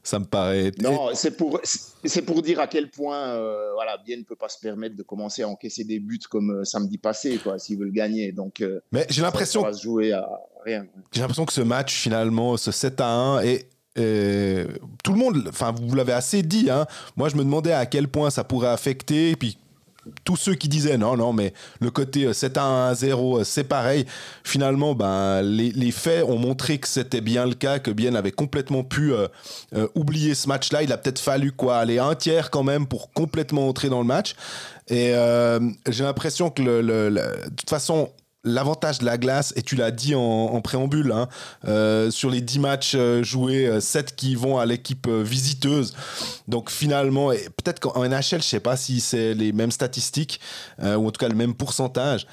ça 0.02 0.18
me 0.18 0.24
paraît. 0.24 0.72
Non, 0.80 1.10
c'est 1.14 1.36
pour, 1.36 1.60
c'est 1.62 2.22
pour 2.22 2.42
dire 2.42 2.60
à 2.60 2.66
quel 2.66 2.90
point 2.90 3.34
euh, 3.34 3.72
voilà, 3.74 3.98
Bien 4.04 4.16
ne 4.16 4.22
peut 4.22 4.36
pas 4.36 4.48
se 4.48 4.58
permettre 4.58 4.96
de 4.96 5.02
commencer 5.02 5.42
à 5.42 5.48
encaisser 5.48 5.84
des 5.84 6.00
buts 6.00 6.18
comme 6.28 6.50
euh, 6.50 6.64
samedi 6.64 6.98
passé, 6.98 7.38
quoi, 7.38 7.58
s'ils 7.58 7.78
veulent 7.78 7.92
gagner. 7.92 8.32
Donc, 8.32 8.60
euh, 8.60 8.80
Mais 8.90 9.06
j'ai 9.08 9.22
l'impression. 9.22 9.62
va 9.62 9.72
se 9.72 9.82
jouer 9.82 10.12
à 10.12 10.28
rien. 10.64 10.86
J'ai 11.12 11.20
l'impression 11.20 11.44
que 11.44 11.52
ce 11.52 11.60
match, 11.60 11.94
finalement, 11.94 12.56
ce 12.56 12.72
7 12.72 13.00
à 13.00 13.08
1 13.08 13.40
est. 13.42 13.68
Et 13.94 14.64
tout 15.04 15.12
le 15.12 15.18
monde, 15.18 15.44
enfin, 15.50 15.74
vous 15.78 15.94
l'avez 15.94 16.14
assez 16.14 16.42
dit. 16.42 16.70
Hein. 16.70 16.86
Moi, 17.14 17.28
je 17.28 17.36
me 17.36 17.44
demandais 17.44 17.74
à 17.74 17.84
quel 17.84 18.08
point 18.08 18.30
ça 18.30 18.42
pourrait 18.42 18.70
affecter. 18.70 19.36
Puis 19.36 19.58
tous 20.24 20.36
ceux 20.36 20.54
qui 20.54 20.68
disaient 20.68 20.98
non, 20.98 21.16
non, 21.16 21.32
mais 21.32 21.52
le 21.80 21.90
côté 21.90 22.32
7 22.32 22.58
1 22.58 22.94
0, 22.94 23.44
c'est 23.44 23.64
pareil. 23.64 24.06
Finalement, 24.44 24.94
ben, 24.94 25.42
les, 25.42 25.70
les, 25.70 25.92
faits 25.92 26.24
ont 26.24 26.38
montré 26.38 26.78
que 26.78 26.88
c'était 26.88 27.20
bien 27.20 27.46
le 27.46 27.54
cas, 27.54 27.78
que 27.78 27.90
Bien 27.90 28.14
avait 28.14 28.32
complètement 28.32 28.84
pu 28.84 29.12
euh, 29.12 29.28
euh, 29.74 29.86
oublier 29.94 30.34
ce 30.34 30.48
match-là. 30.48 30.82
Il 30.82 30.92
a 30.92 30.98
peut-être 30.98 31.18
fallu 31.18 31.52
quoi, 31.52 31.76
aller 31.78 31.98
un 31.98 32.14
tiers 32.14 32.50
quand 32.50 32.62
même 32.62 32.86
pour 32.86 33.12
complètement 33.12 33.68
entrer 33.68 33.88
dans 33.88 34.00
le 34.00 34.06
match. 34.06 34.34
Et 34.88 35.14
euh, 35.14 35.60
j'ai 35.88 36.04
l'impression 36.04 36.50
que 36.50 36.62
le, 36.62 36.82
de 36.82 37.50
toute 37.56 37.70
façon, 37.70 38.10
l'avantage 38.44 38.98
de 38.98 39.04
la 39.04 39.18
glace, 39.18 39.52
et 39.56 39.62
tu 39.62 39.76
l'as 39.76 39.90
dit 39.90 40.14
en, 40.14 40.60
préambule, 40.60 41.12
hein, 41.12 41.28
euh, 41.66 42.10
sur 42.10 42.30
les 42.30 42.40
10 42.40 42.58
matchs 42.58 42.92
euh, 42.94 43.22
joués, 43.22 43.80
7 43.80 44.06
euh, 44.06 44.14
qui 44.16 44.34
vont 44.34 44.58
à 44.58 44.66
l'équipe 44.66 45.08
visiteuse. 45.08 45.94
Donc 46.48 46.70
finalement, 46.70 47.28
peut-être 47.28 47.80
qu'en 47.80 48.04
NHL, 48.04 48.22
je 48.30 48.36
ne 48.36 48.40
sais 48.40 48.60
pas 48.60 48.76
si 48.76 49.00
c'est 49.00 49.34
les 49.34 49.52
mêmes 49.52 49.70
statistiques, 49.70 50.40
ou 50.80 51.06
en 51.06 51.10
tout 51.10 51.18
cas 51.18 51.28
le 51.28 51.34
même 51.34 51.54
pourcentage. 51.54 52.26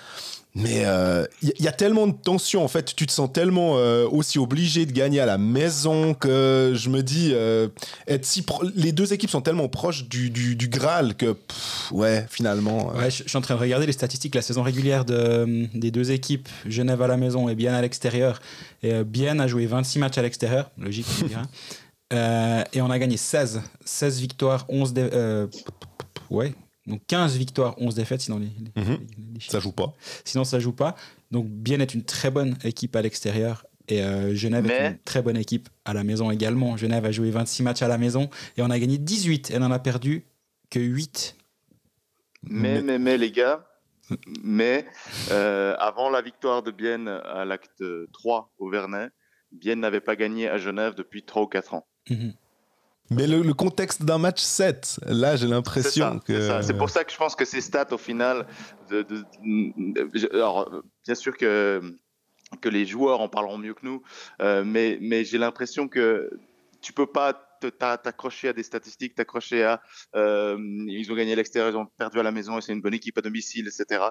Mais 0.56 0.80
il 0.80 0.86
euh, 0.86 1.26
y, 1.44 1.68
a 1.68 1.72
tellement 1.72 2.08
de 2.08 2.14
tension, 2.14 2.64
en 2.64 2.68
fait, 2.68 2.96
tu 2.96 3.06
te 3.06 3.12
sens 3.12 3.32
tellement 3.32 3.78
euh, 3.78 4.08
aussi 4.10 4.40
obligé 4.40 4.88
de 4.88 4.92
gagner 4.92 5.20
à 5.20 5.28
la 5.28 5.38
maison 5.38 6.16
que 6.16 6.74
je 6.76 6.90
me 6.90 7.04
dis, 7.04 7.32
euh, 7.34 7.68
être 8.08 8.26
si 8.26 8.44
les 8.76 8.92
deux 8.92 9.14
équipes 9.14 9.30
sont 9.30 9.42
tellement 9.42 9.68
proches 9.70 10.10
du, 10.10 10.32
du, 10.32 10.68
Graal 10.68 11.16
que, 11.16 11.38
ouais, 11.92 12.26
finalement. 12.30 12.88
Ouais, 12.96 13.12
je, 13.12 13.24
suis 13.28 13.38
en 13.38 13.42
train 13.42 13.56
de 13.56 13.60
regarder 13.60 13.86
les 13.86 13.92
statistiques, 13.92 14.34
la 14.34 14.42
saison 14.42 14.64
régulière 14.64 15.06
de, 15.06 15.68
des 15.76 15.92
deux 15.92 16.12
équipes, 16.12 16.50
Genève 16.66 17.04
à 17.04 17.08
la 17.08 17.18
maison 17.18 17.48
et 17.48 17.54
Bien 17.54 17.76
à 17.76 17.82
l'extérieur. 17.82 18.42
Et 18.82 19.04
Bien 19.04 19.40
a 19.40 19.48
joué 19.48 19.68
26 19.68 20.00
matchs 20.00 20.18
à 20.18 20.24
l'extérieur, 20.24 20.72
logique, 20.80 21.06
et 22.12 22.82
on 22.82 22.90
a 22.90 22.98
gagné 22.98 23.18
16, 23.18 23.62
16 23.86 24.20
victoires, 24.20 24.66
11 24.68 24.96
ouais, 26.32 26.54
donc 26.90 27.02
15 27.08 27.38
victoires, 27.38 27.76
11 27.78 27.96
défaites, 27.96 28.22
sinon 28.22 28.40
les, 28.40 28.50
mhm. 28.76 28.98
ça 29.40 29.60
joue 29.60 29.72
pas. 29.72 29.94
Sinon 30.26 30.44
ça 30.44 30.60
joue 30.60 30.74
pas. 30.74 30.96
Donc 31.32 31.48
Bien 31.48 31.80
est 31.80 31.94
une 31.94 32.04
très 32.04 32.32
bonne 32.32 32.58
équipe 32.64 32.96
à 32.96 33.02
l'extérieur 33.02 33.66
et 33.88 34.04
euh, 34.04 34.34
Genève 34.36 34.70
est 34.70 34.88
une 34.88 35.00
très 35.00 35.22
bonne 35.22 35.38
équipe 35.38 35.70
à 35.86 35.94
la 35.94 36.04
maison 36.04 36.32
également. 36.32 36.78
Genève 36.78 37.06
a 37.06 37.12
joué 37.12 37.30
26 37.30 37.64
matchs 37.64 37.82
à 37.84 37.88
la 37.88 37.98
maison 37.98 38.30
et 38.58 38.62
on 38.62 38.70
a 38.70 38.80
gagné 38.80 38.98
18 38.98 39.52
et 39.52 39.58
on 39.58 39.62
en 39.62 39.72
a 39.72 39.80
perdu 39.80 40.26
que 40.70 40.80
8. 40.80 41.36
Mais, 42.44 42.82
mais, 42.82 43.00
mais, 43.00 43.18
les 43.18 43.32
gars, 43.32 43.68
mais 44.44 44.86
euh, 45.32 45.76
avant 45.78 46.10
la 46.10 46.22
victoire 46.22 46.64
de 46.64 46.72
Bienne 46.72 47.08
à 47.08 47.46
l'acte 47.46 47.84
3 48.14 48.54
au 48.58 48.70
Vernet, 48.70 49.12
Bienne 49.52 49.80
n'avait 49.80 50.02
pas 50.02 50.16
gagné 50.16 50.48
à 50.48 50.58
Genève 50.58 50.96
depuis 50.96 51.24
3 51.24 51.44
ou 51.44 51.48
4 51.48 51.74
ans. 51.74 51.88
Mhm. 52.10 52.34
Mais 53.12 53.26
le, 53.26 53.54
contexte 53.54 54.04
d'un 54.04 54.20
match 54.20 54.42
7, 54.42 55.00
là 55.08 55.36
j'ai 55.36 55.48
l'impression 55.48 56.20
que. 56.20 56.62
C'est 56.62 56.78
pour 56.78 56.90
ça 56.90 57.04
que 57.04 57.12
je 57.12 57.18
pense 57.18 57.36
que 57.36 57.46
ces 57.46 57.62
stats 57.62 57.92
au 57.92 57.98
final. 57.98 58.46
De, 58.90 59.06
alors, 60.34 60.84
bien 61.06 61.16
sûr 61.16 61.36
que, 61.36 61.82
que 62.62 62.70
les 62.70 62.86
joueurs 62.86 63.22
en 63.22 63.30
parleront 63.30 63.58
mieux 63.58 63.74
que 63.74 63.86
nous, 63.86 64.04
euh, 64.42 64.64
mais, 64.64 64.98
mais 65.02 65.24
j'ai 65.26 65.38
l'impression 65.40 65.88
que 65.88 66.30
tu 66.82 66.94
peux 66.94 67.08
pas 67.08 67.34
t'accrocher 67.62 68.50
à 68.50 68.54
des 68.54 68.64
statistiques, 68.64 69.16
t'accrocher 69.16 69.64
à. 69.64 69.82
Euh, 70.16 70.58
ils 70.88 71.12
ont 71.12 71.16
gagné 71.16 71.34
à 71.34 71.36
l'extérieur, 71.36 71.72
ils 71.72 71.78
ont 71.78 71.88
perdu 71.88 72.20
à 72.20 72.24
la 72.24 72.32
maison 72.32 72.58
et 72.58 72.62
c'est 72.62 72.74
une 72.74 72.82
bonne 72.82 72.94
équipe 72.94 73.18
à 73.18 73.22
domicile, 73.22 73.68
etc. 73.68 74.04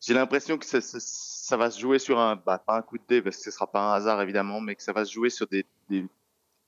J'ai 0.00 0.14
l'impression 0.14 0.58
que 0.58 0.64
ça, 0.64 0.80
ça, 0.80 1.56
va 1.56 1.70
se 1.70 1.78
jouer 1.78 1.98
sur 1.98 2.18
un. 2.18 2.36
Bah, 2.36 2.58
pas 2.58 2.76
un 2.76 2.82
coup 2.82 2.96
de 2.96 3.04
dé, 3.06 3.22
parce 3.22 3.36
que 3.36 3.42
ce 3.42 3.50
sera 3.50 3.70
pas 3.70 3.80
un 3.80 3.92
hasard 3.92 4.20
évidemment, 4.22 4.60
mais 4.60 4.74
que 4.74 4.82
ça 4.82 4.92
va 4.92 5.04
se 5.04 5.12
jouer 5.12 5.30
sur 5.30 5.46
des, 5.46 5.64
des 5.90 6.06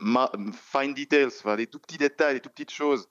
fine 0.01 0.95
details, 0.95 1.27
enfin, 1.27 1.57
les 1.57 1.67
tout 1.67 1.79
petits 1.79 1.99
détails, 1.99 2.35
les 2.35 2.41
tout 2.41 2.51
petites 2.51 2.73
choses, 2.73 3.09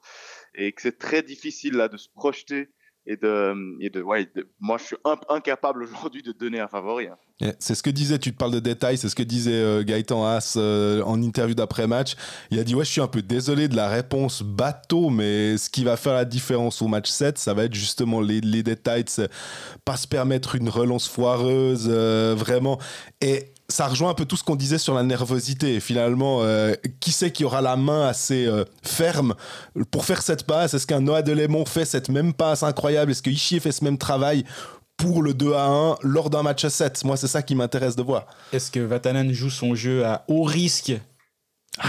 et 0.54 0.72
que 0.72 0.82
c'est 0.82 0.98
très 0.98 1.22
difficile 1.22 1.74
là 1.74 1.88
de 1.88 1.96
se 1.96 2.08
projeter 2.08 2.68
et 3.06 3.16
de, 3.16 3.54
et 3.80 3.90
de, 3.90 4.02
ouais, 4.02 4.30
moi 4.60 4.78
je 4.78 4.84
suis 4.84 4.96
incapable 5.28 5.82
aujourd'hui 5.82 6.22
de 6.22 6.32
donner 6.32 6.60
un 6.60 6.68
favori. 6.68 7.06
Hein. 7.06 7.52
C'est 7.58 7.74
ce 7.74 7.82
que 7.82 7.90
disait, 7.90 8.18
tu 8.18 8.32
te 8.32 8.38
parles 8.38 8.52
de 8.52 8.60
détails, 8.60 8.96
c'est 8.96 9.08
ce 9.08 9.14
que 9.14 9.22
disait 9.22 9.52
euh, 9.52 9.82
Gaëtan 9.82 10.24
Haas 10.24 10.54
euh, 10.56 11.02
en 11.02 11.20
interview 11.20 11.54
d'après-match. 11.54 12.14
Il 12.50 12.58
a 12.58 12.64
dit 12.64 12.74
Ouais, 12.74 12.84
je 12.84 12.92
suis 12.92 13.00
un 13.00 13.08
peu 13.08 13.22
désolé 13.22 13.68
de 13.68 13.76
la 13.76 13.88
réponse 13.88 14.42
bateau, 14.42 15.10
mais 15.10 15.58
ce 15.58 15.68
qui 15.68 15.84
va 15.84 15.96
faire 15.96 16.14
la 16.14 16.24
différence 16.24 16.80
au 16.80 16.86
match 16.86 17.10
7, 17.10 17.36
ça 17.36 17.52
va 17.52 17.64
être 17.64 17.74
justement 17.74 18.20
les, 18.20 18.40
les 18.40 18.62
détails, 18.62 19.04
pas 19.84 19.96
se 19.96 20.06
permettre 20.06 20.54
une 20.54 20.68
relance 20.68 21.08
foireuse, 21.08 21.88
euh, 21.90 22.34
vraiment. 22.36 22.78
Et 23.20 23.53
ça 23.68 23.88
rejoint 23.88 24.10
un 24.10 24.14
peu 24.14 24.24
tout 24.24 24.36
ce 24.36 24.44
qu'on 24.44 24.56
disait 24.56 24.78
sur 24.78 24.94
la 24.94 25.02
nervosité. 25.02 25.80
finalement, 25.80 26.40
euh, 26.42 26.74
qui 27.00 27.12
c'est 27.12 27.30
qui 27.30 27.44
aura 27.44 27.60
la 27.60 27.76
main 27.76 28.06
assez 28.06 28.46
euh, 28.46 28.64
ferme 28.82 29.34
pour 29.90 30.04
faire 30.04 30.22
cette 30.22 30.44
passe? 30.44 30.74
Est-ce 30.74 30.86
qu'un 30.86 31.00
Noah 31.00 31.22
Delémont 31.22 31.64
fait 31.64 31.84
cette 31.84 32.08
même 32.08 32.34
passe 32.34 32.62
incroyable? 32.62 33.10
Est-ce 33.10 33.22
que 33.22 33.30
Ishii 33.30 33.60
fait 33.60 33.72
ce 33.72 33.84
même 33.84 33.98
travail 33.98 34.44
pour 34.96 35.22
le 35.22 35.34
2 35.34 35.54
à 35.54 35.66
1 35.66 35.96
lors 36.02 36.30
d'un 36.30 36.42
match 36.42 36.66
7 36.66 37.04
Moi, 37.04 37.16
c'est 37.16 37.26
ça 37.26 37.42
qui 37.42 37.54
m'intéresse 37.54 37.96
de 37.96 38.02
voir. 38.02 38.26
Est-ce 38.52 38.70
que 38.70 38.80
Vatanen 38.80 39.32
joue 39.32 39.50
son 39.50 39.74
jeu 39.74 40.04
à 40.04 40.24
haut 40.28 40.44
risque? 40.44 40.92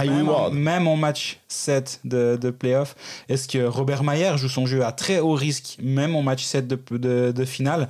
Même 0.03 0.29
en, 0.29 0.49
même, 0.49 0.87
en, 0.87 0.95
match 0.95 1.39
7 1.47 1.99
de, 2.05 2.39
de 2.41 2.49
playoff. 2.49 2.95
Est-ce 3.29 3.47
que 3.47 3.63
Robert 3.63 4.03
Mayer 4.03 4.35
joue 4.35 4.49
son 4.49 4.65
jeu 4.65 4.83
à 4.83 4.91
très 4.91 5.19
haut 5.19 5.35
risque, 5.35 5.77
même 5.79 6.15
en 6.15 6.23
match 6.23 6.43
7 6.43 6.67
de, 6.67 6.79
de, 6.97 7.31
de 7.31 7.45
finale? 7.45 7.87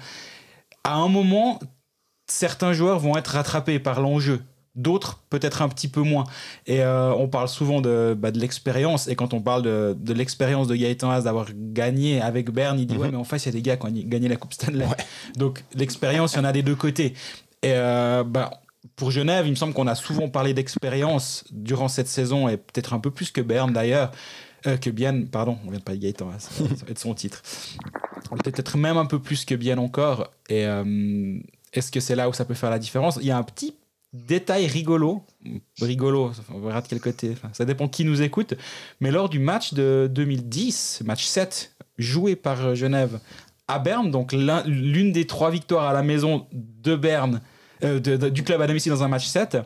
À 0.83 0.95
un 0.95 1.07
moment, 1.07 1.57
certains 2.27 2.73
joueurs 2.73 2.99
vont 2.99 3.17
être 3.17 3.27
rattrapés 3.29 3.79
par 3.79 4.01
l'enjeu. 4.01 4.41
D'autres, 4.75 5.21
peut-être 5.29 5.61
un 5.61 5.69
petit 5.69 5.87
peu 5.87 6.01
moins. 6.01 6.25
Et 6.67 6.81
euh, 6.81 7.13
on 7.13 7.29
parle 7.29 7.47
souvent 7.47 7.79
de, 7.79 8.13
bah, 8.17 8.31
de 8.31 8.39
l'expérience. 8.39 9.07
Et 9.07 9.15
quand 9.15 9.33
on 9.33 9.39
parle 9.39 9.61
de, 9.61 9.95
de 9.97 10.13
l'expérience 10.13 10.67
de 10.67 10.75
Gaëtan 10.75 11.11
Haas 11.11 11.21
d'avoir 11.21 11.47
gagné 11.53 12.21
avec 12.21 12.51
Berne, 12.51 12.77
il 12.77 12.85
dit 12.85 12.97
Ouais, 12.97 13.07
mhm. 13.07 13.13
mais 13.13 13.17
en 13.17 13.23
face, 13.23 13.45
il 13.45 13.47
y 13.47 13.49
a 13.49 13.53
des 13.53 13.61
gars 13.61 13.77
qui 13.77 13.85
ont 13.85 13.91
gagné 13.91 14.27
la 14.27 14.35
Coupe 14.35 14.53
Stanley. 14.53 14.85
Donc, 15.37 15.63
l'expérience, 15.75 16.33
il 16.33 16.37
y 16.37 16.39
en 16.41 16.43
a 16.43 16.51
des 16.51 16.61
deux 16.61 16.75
côtés. 16.75 17.13
Et 17.63 17.71
euh, 17.71 18.25
bah, 18.25 18.51
pour 18.97 19.11
Genève, 19.11 19.47
il 19.47 19.51
me 19.51 19.55
semble 19.55 19.73
qu'on 19.73 19.87
a 19.87 19.95
souvent 19.95 20.27
parlé 20.27 20.53
d'expérience 20.53 21.45
durant 21.51 21.87
cette 21.87 22.09
saison, 22.09 22.49
et 22.49 22.57
peut-être 22.57 22.93
un 22.93 22.99
peu 22.99 23.11
plus 23.11 23.31
que 23.31 23.41
Berne 23.41 23.71
d'ailleurs. 23.71 24.11
Euh, 24.67 24.77
que 24.77 24.89
Bien, 24.89 25.25
pardon, 25.25 25.57
on 25.65 25.69
vient 25.69 25.79
de 25.79 25.83
parler 25.83 25.99
de 25.99 26.03
Gaëtan, 26.03 26.31
Haas, 26.31 26.49
ça 26.51 26.63
va 26.63 26.89
être 26.89 26.99
son 26.99 27.13
titre. 27.13 27.41
Peut-être 28.43 28.77
même 28.77 28.97
un 28.97 29.05
peu 29.05 29.19
plus 29.19 29.45
que 29.45 29.55
Bien 29.55 29.77
encore. 29.77 30.31
Et 30.49 30.65
est-ce 31.75 31.91
que 31.91 31.99
c'est 31.99 32.15
là 32.15 32.29
où 32.29 32.33
ça 32.33 32.45
peut 32.45 32.53
faire 32.53 32.69
la 32.69 32.79
différence? 32.79 33.17
Il 33.21 33.27
y 33.27 33.31
a 33.31 33.37
un 33.37 33.43
petit 33.43 33.75
détail 34.13 34.67
rigolo, 34.67 35.23
rigolo, 35.81 36.31
on 36.53 36.59
verra 36.59 36.81
de 36.81 36.87
quel 36.87 37.01
côté, 37.01 37.35
ça 37.53 37.65
dépend 37.65 37.87
qui 37.87 38.05
nous 38.05 38.21
écoute, 38.21 38.53
mais 39.01 39.11
lors 39.11 39.29
du 39.29 39.39
match 39.39 39.73
de 39.73 40.09
2010, 40.11 41.03
match 41.05 41.25
7, 41.25 41.75
joué 41.97 42.35
par 42.35 42.75
Genève 42.75 43.19
à 43.67 43.79
Berne, 43.79 44.11
donc 44.11 44.31
l'une 44.31 45.11
des 45.11 45.27
trois 45.27 45.51
victoires 45.51 45.85
à 45.89 45.93
la 45.93 46.03
maison 46.03 46.47
de 46.53 46.95
Berne, 46.95 47.41
euh, 47.83 47.99
du 47.99 48.43
club 48.43 48.61
à 48.61 48.67
domicile 48.67 48.91
dans 48.93 49.03
un 49.03 49.09
match 49.09 49.25
7, 49.25 49.57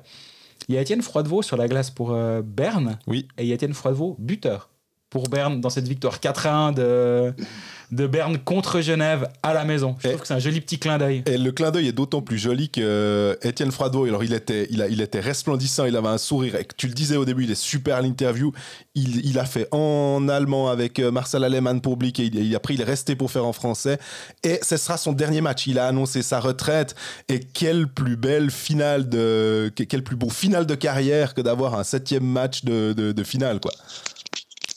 il 0.68 0.76
y 0.76 0.78
a 0.78 0.82
Étienne 0.82 1.02
Froidevaux 1.02 1.42
sur 1.42 1.58
la 1.58 1.68
glace 1.68 1.92
pour 1.92 2.12
euh, 2.12 2.42
Berne, 2.42 2.98
oui. 3.08 3.28
et 3.38 3.44
il 3.44 3.48
y 3.50 3.52
a 3.52 3.56
Étienne 3.56 3.74
Froidevaux 3.74 4.16
buteur 4.20 4.70
pour 5.10 5.30
Berne 5.30 5.62
dans 5.62 5.70
cette 5.70 5.88
victoire 5.88 6.20
4 6.20 6.48
à 6.48 6.56
1 6.56 6.72
de 6.72 7.34
de 7.92 8.08
Berne 8.08 8.38
contre 8.38 8.82
Genève 8.82 9.30
à 9.44 9.54
la 9.54 9.66
maison. 9.66 9.96
Je 10.00 10.10
trouve 10.10 10.22
que 10.22 10.28
c'est 10.28 10.34
un 10.34 10.40
joli 10.40 10.62
petit 10.62 10.80
clin 10.80 10.98
d'œil. 10.98 11.24
Et 11.26 11.38
le 11.38 11.52
clin 11.52 11.72
d'œil 11.72 11.88
est 11.88 11.94
d'autant 11.94 12.22
plus 12.22 12.38
joli 12.38 12.70
que 12.70 12.82
euh, 12.82 13.36
Étienne 13.42 13.72
Frado, 13.72 14.06
alors 14.06 14.24
il 14.24 14.34
était, 14.34 14.68
il, 14.70 14.82
a, 14.82 14.88
il 14.88 15.02
était 15.02 15.20
resplendissant, 15.20 15.86
il 15.86 15.96
avait 15.96 16.08
un 16.08 16.18
sourire. 16.18 16.56
tu 16.78 16.88
le 16.88 16.94
disais 16.94 17.18
au 17.18 17.26
début, 17.26 17.44
il 17.46 17.52
est 17.52 17.56
super 17.56 17.98
à 17.98 18.02
l'interview. 18.02 18.52
Il, 18.96 19.26
il, 19.26 19.40
a 19.40 19.46
fait 19.46 19.68
en 19.72 20.28
allemand 20.30 20.70
avec 20.70 21.00
euh, 21.00 21.12
Marcel 21.12 21.44
Alemann 21.44 21.82
pour 21.82 21.98
Blick 21.98 22.20
et 22.20 22.26
il, 22.26 22.56
après 22.56 22.74
il 22.74 22.82
est 22.82 22.86
resté 22.86 23.16
pour 23.16 23.32
faire 23.32 23.46
en 23.46 23.54
français. 23.54 23.98
Et 24.44 24.60
ce 24.62 24.78
sera 24.78 24.98
son 24.98 25.14
dernier 25.14 25.42
match. 25.42 25.68
Il 25.68 25.80
a 25.80 25.88
annoncé 25.88 26.22
sa 26.22 26.40
retraite. 26.40 26.96
Et 27.28 27.40
quelle 27.40 27.88
plus 27.88 28.18
belle 28.18 28.52
finale 28.52 29.10
de, 29.10 29.72
quel 29.76 30.04
plus 30.04 30.16
beau 30.16 30.30
finale 30.30 30.66
de 30.66 30.76
carrière 30.76 31.34
que 31.34 31.42
d'avoir 31.42 31.76
un 31.76 31.84
septième 31.84 32.26
match 32.26 32.64
de, 32.64 32.94
de, 32.94 33.12
de 33.12 33.24
finale, 33.24 33.60
quoi. 33.60 33.72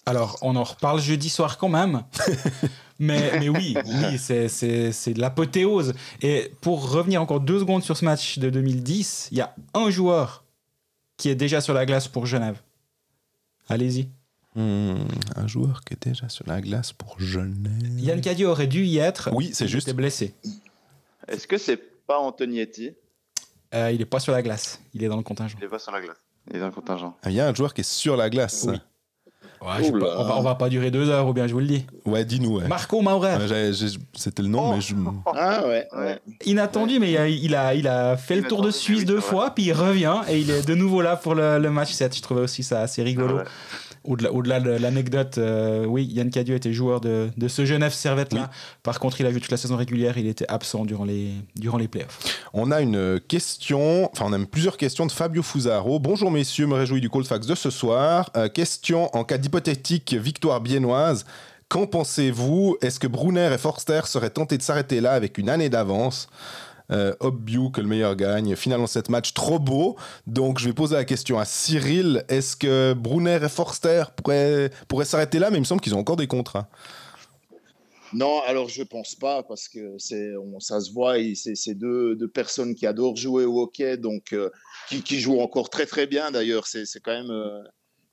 Alors, 0.04 0.38
on 0.42 0.56
en 0.56 0.64
reparle 0.64 1.00
jeudi 1.00 1.28
soir 1.28 1.58
quand 1.58 1.68
même. 1.68 2.02
mais, 2.98 3.38
mais 3.38 3.48
oui, 3.48 3.76
oui 3.84 4.18
c'est 4.18 5.12
de 5.14 5.20
l'apothéose. 5.20 5.94
Et 6.22 6.52
pour 6.60 6.90
revenir 6.90 7.22
encore 7.22 7.40
deux 7.40 7.60
secondes 7.60 7.84
sur 7.84 7.96
ce 7.96 8.04
match 8.04 8.38
de 8.38 8.50
2010, 8.50 9.28
il 9.30 9.38
y 9.38 9.40
a 9.40 9.54
un 9.74 9.90
joueur 9.90 10.44
qui 11.16 11.28
est 11.28 11.36
déjà 11.36 11.60
sur 11.60 11.72
la 11.72 11.86
glace 11.86 12.08
pour 12.08 12.26
Genève. 12.26 12.60
Allez-y. 13.68 14.08
Hmm, 14.56 14.96
un 15.36 15.46
joueur 15.46 15.82
qui 15.84 15.94
est 15.94 16.08
déjà 16.08 16.28
sur 16.28 16.46
la 16.46 16.60
glace 16.60 16.92
pour 16.92 17.18
Genève. 17.20 17.98
Yann 17.98 18.20
Cadieux 18.20 18.48
aurait 18.48 18.66
dû 18.66 18.84
y 18.84 18.98
être. 18.98 19.30
Oui, 19.32 19.50
c'est 19.54 19.68
juste. 19.68 19.86
Il 19.86 19.90
était 19.90 19.96
blessé. 19.96 20.34
Est-ce 21.28 21.46
que 21.46 21.56
c'est 21.58 21.78
pas 22.06 22.18
Antonietti? 22.18 22.90
Euh, 23.72 23.92
Il 23.92 23.98
n'est 23.98 24.04
pas 24.04 24.20
sur 24.20 24.32
la 24.32 24.42
glace. 24.42 24.82
Il 24.92 25.04
est 25.04 25.08
dans 25.08 25.16
le 25.16 25.22
contingent. 25.22 25.56
Il 25.58 25.62
n'est 25.62 25.70
pas 25.70 25.78
sur 25.78 25.92
la 25.92 26.00
glace. 26.00 26.16
Il 26.50 26.56
est 26.56 26.58
dans 26.60 26.66
le 26.66 26.72
contingent. 26.72 27.16
Il 27.24 27.32
y 27.32 27.40
a 27.40 27.48
un 27.48 27.54
joueur 27.54 27.72
qui 27.72 27.82
est 27.82 27.84
sur 27.84 28.16
la 28.16 28.28
glace. 28.28 28.66
Oui 28.68 28.76
on, 29.64 30.24
va, 30.24 30.40
va, 30.40 30.54
pas 30.54 30.68
durer 30.68 30.90
deux 30.90 31.08
heures, 31.08 31.26
ou 31.26 31.32
bien 31.32 31.46
je 31.46 31.52
vous 31.52 31.60
le 31.60 31.66
dis. 31.66 31.86
Ouais, 32.04 32.24
dis-nous. 32.24 32.60
Marco 32.68 33.00
Maurer. 33.00 33.36
C'était 34.14 34.42
le 34.42 34.48
nom, 34.48 34.74
mais 34.74 34.80
je. 34.80 34.94
Ah 35.34 35.62
ouais, 35.66 35.88
Inattendu, 36.44 36.98
mais 36.98 37.12
il 37.12 37.54
a, 37.54 37.74
il 37.74 37.88
a, 37.88 38.16
fait 38.16 38.36
le 38.36 38.42
tour 38.42 38.62
de 38.62 38.70
Suisse 38.70 39.04
deux 39.04 39.20
fois, 39.20 39.50
puis 39.54 39.64
il 39.64 39.72
revient 39.72 40.20
et 40.28 40.38
il 40.38 40.50
est 40.50 40.66
de 40.66 40.74
nouveau 40.74 41.02
là 41.02 41.16
pour 41.16 41.34
le, 41.34 41.58
match 41.70 41.92
7. 41.92 42.14
Je 42.16 42.22
trouvais 42.22 42.42
aussi 42.42 42.62
ça 42.62 42.80
assez 42.80 43.02
rigolo. 43.02 43.40
Au-delà, 44.04 44.32
au-delà 44.32 44.60
de 44.60 44.70
l'anecdote, 44.70 45.38
euh, 45.38 45.84
oui, 45.84 46.04
Yann 46.06 46.30
Cadieux 46.30 46.56
était 46.56 46.72
joueur 46.72 47.00
de, 47.00 47.30
de 47.36 47.48
ce 47.48 47.64
Genève 47.64 47.92
Servette-là. 47.92 48.50
Par 48.82 48.98
contre, 48.98 49.20
il 49.20 49.26
a 49.26 49.30
joué 49.30 49.40
toute 49.40 49.50
la 49.50 49.56
saison 49.56 49.76
régulière, 49.76 50.18
il 50.18 50.26
était 50.26 50.48
absent 50.48 50.84
durant 50.84 51.04
les, 51.04 51.30
durant 51.54 51.78
les 51.78 51.86
playoffs. 51.86 52.18
On 52.52 52.70
a 52.70 52.80
une 52.80 53.20
question, 53.20 54.10
enfin 54.12 54.24
on 54.28 54.32
a 54.32 54.44
plusieurs 54.44 54.76
questions 54.76 55.06
de 55.06 55.12
Fabio 55.12 55.42
Fusaro. 55.42 56.00
Bonjour 56.00 56.30
messieurs, 56.30 56.66
me 56.66 56.74
réjouis 56.74 57.00
du 57.00 57.08
Fax 57.24 57.46
de 57.46 57.54
ce 57.54 57.70
soir. 57.70 58.30
Euh, 58.36 58.48
question 58.48 59.14
en 59.16 59.22
cas 59.24 59.38
d'hypothétique 59.38 60.14
victoire 60.14 60.60
biennoise. 60.60 61.24
Qu'en 61.68 61.86
pensez-vous? 61.86 62.76
Est-ce 62.82 63.00
que 63.00 63.06
Brunner 63.06 63.50
et 63.54 63.58
Forster 63.58 64.02
seraient 64.04 64.30
tentés 64.30 64.58
de 64.58 64.62
s'arrêter 64.62 65.00
là 65.00 65.12
avec 65.12 65.38
une 65.38 65.48
année 65.48 65.70
d'avance? 65.70 66.28
Euh, 66.92 67.14
obvious 67.20 67.70
que 67.70 67.80
le 67.80 67.86
meilleur 67.86 68.14
gagne. 68.16 68.54
Finalement, 68.54 68.86
cette 68.86 69.08
match 69.08 69.32
trop 69.34 69.58
beau. 69.58 69.96
Donc, 70.26 70.58
je 70.58 70.66
vais 70.66 70.74
poser 70.74 70.94
la 70.94 71.04
question 71.04 71.38
à 71.38 71.44
Cyril. 71.44 72.24
Est-ce 72.28 72.56
que 72.56 72.92
Brunner 72.92 73.38
et 73.42 73.48
Forster 73.48 74.04
pourraient, 74.16 74.70
s'arrêter 75.04 75.38
là? 75.38 75.50
Mais 75.50 75.56
il 75.56 75.60
me 75.60 75.64
semble 75.64 75.80
qu'ils 75.80 75.94
ont 75.94 76.00
encore 76.00 76.16
des 76.16 76.26
contrats. 76.26 76.68
Non, 78.12 78.42
alors 78.46 78.68
je 78.68 78.82
pense 78.82 79.14
pas 79.14 79.42
parce 79.42 79.68
que 79.68 79.96
c'est, 79.96 80.32
ça 80.58 80.80
se 80.80 80.92
voit, 80.92 81.14
c'est 81.34 81.74
deux, 81.74 82.14
deux, 82.14 82.28
personnes 82.28 82.74
qui 82.74 82.86
adorent 82.86 83.16
jouer 83.16 83.46
au 83.46 83.62
hockey, 83.62 83.96
donc 83.96 84.34
euh, 84.34 84.50
qui, 84.90 85.02
qui, 85.02 85.18
jouent 85.18 85.40
encore 85.40 85.70
très 85.70 85.86
très 85.86 86.06
bien 86.06 86.30
d'ailleurs. 86.30 86.66
C'est, 86.66 86.84
quand 87.02 87.12
même 87.12 87.30
euh, 87.30 87.62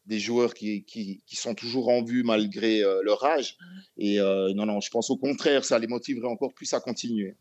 des 0.09 0.19
joueurs 0.19 0.55
qui, 0.55 0.83
qui, 0.83 1.21
sont 1.35 1.53
toujours 1.53 1.89
en 1.89 2.03
vue 2.03 2.23
malgré 2.23 2.83
euh, 2.83 3.01
leur 3.03 3.23
âge. 3.23 3.57
Et 3.95 4.19
euh, 4.19 4.51
non, 4.55 4.65
non, 4.65 4.81
je 4.81 4.89
pense 4.89 5.11
au 5.11 5.17
contraire, 5.17 5.63
ça 5.63 5.77
les 5.77 5.85
motiverait 5.85 6.27
encore 6.27 6.53
plus 6.53 6.73
à 6.73 6.79
continuer. 6.79 7.37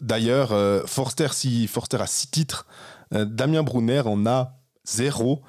D'ailleurs, 0.00 0.52
euh, 0.52 0.82
Forster, 0.84 1.28
si 1.32 1.68
Forster 1.68 1.98
a 2.00 2.06
six 2.08 2.30
titres, 2.30 2.66
Damien 3.12 3.62
Brunner 3.62 4.02
en 4.04 4.26
a 4.26 4.58
zéro. 4.84 5.42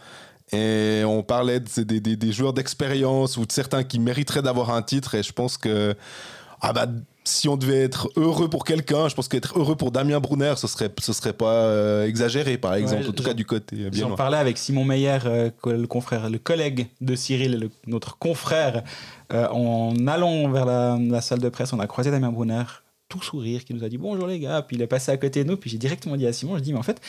Et 0.52 1.04
on 1.06 1.24
parlait 1.24 1.60
de, 1.60 1.84
des, 1.84 2.00
des, 2.00 2.16
des 2.16 2.32
joueurs 2.32 2.54
d'expérience 2.54 3.38
ou 3.38 3.46
de 3.46 3.52
certains 3.52 3.84
qui 3.84 4.00
mériteraient 4.00 4.42
d'avoir 4.42 4.70
un 4.70 4.82
titre. 4.82 5.16
Et 5.16 5.24
je 5.24 5.34
pense 5.34 5.58
que 5.58 5.96
ah 6.62 6.74
bah, 6.74 6.88
si 7.30 7.48
on 7.48 7.58
devait 7.58 7.82
être 7.82 8.10
heureux 8.16 8.50
pour 8.50 8.66
quelqu'un, 8.66 9.08
je 9.08 9.16
pense 9.16 9.28
qu'être 9.28 9.58
heureux 9.58 9.76
pour 9.76 9.92
Damien 9.92 10.20
Brunner, 10.20 10.54
ce 10.58 10.68
serait, 10.68 10.90
ce 11.00 11.14
serait 11.14 11.34
pas 11.34 11.64
euh, 11.64 12.06
exagéré, 12.06 12.58
par 12.58 12.74
exemple, 12.76 13.08
en 13.08 13.12
tout 13.12 13.24
cas 13.24 13.34
du 13.34 13.46
côté. 13.46 13.76
Euh, 13.78 13.90
J'en 13.94 14.16
parlais 14.16 14.38
avec 14.38 14.58
Simon 14.58 14.86
Meyer, 14.86 15.20
euh, 15.26 15.50
le 15.66 15.88
confrère, 15.88 16.30
le 16.30 16.40
collègue 16.40 16.88
de 17.02 17.16
Cyril, 17.16 17.70
notre 17.88 18.18
confrère, 18.18 18.84
en 19.32 19.94
allant 20.08 20.50
vers 20.50 20.66
la, 20.66 20.98
la, 21.00 21.22
salle 21.22 21.40
de 21.40 21.50
presse, 21.50 21.72
on 21.72 21.80
a 21.80 21.88
croisé 21.88 22.10
Damien 22.10 22.32
Brunner, 22.32 22.64
tout 23.08 23.22
sourire, 23.22 23.64
qui 23.64 23.74
nous 23.74 23.84
a 23.84 23.90
dit 23.90 23.98
bonjour 23.98 24.28
les 24.28 24.40
gars, 24.40 24.62
puis 24.62 24.76
il 24.76 24.82
est 24.82 24.88
passé 24.88 25.12
à 25.12 25.18
côté 25.18 25.44
de 25.44 25.50
nous, 25.50 25.58
puis 25.58 25.70
j'ai 25.70 25.78
directement 25.78 26.18
dit 26.18 26.28
à 26.28 26.34
Simon, 26.34 26.58
je 26.58 26.64
dis 26.64 26.74
mais 26.74 26.80
en 26.80 26.84
fait, 26.84 27.00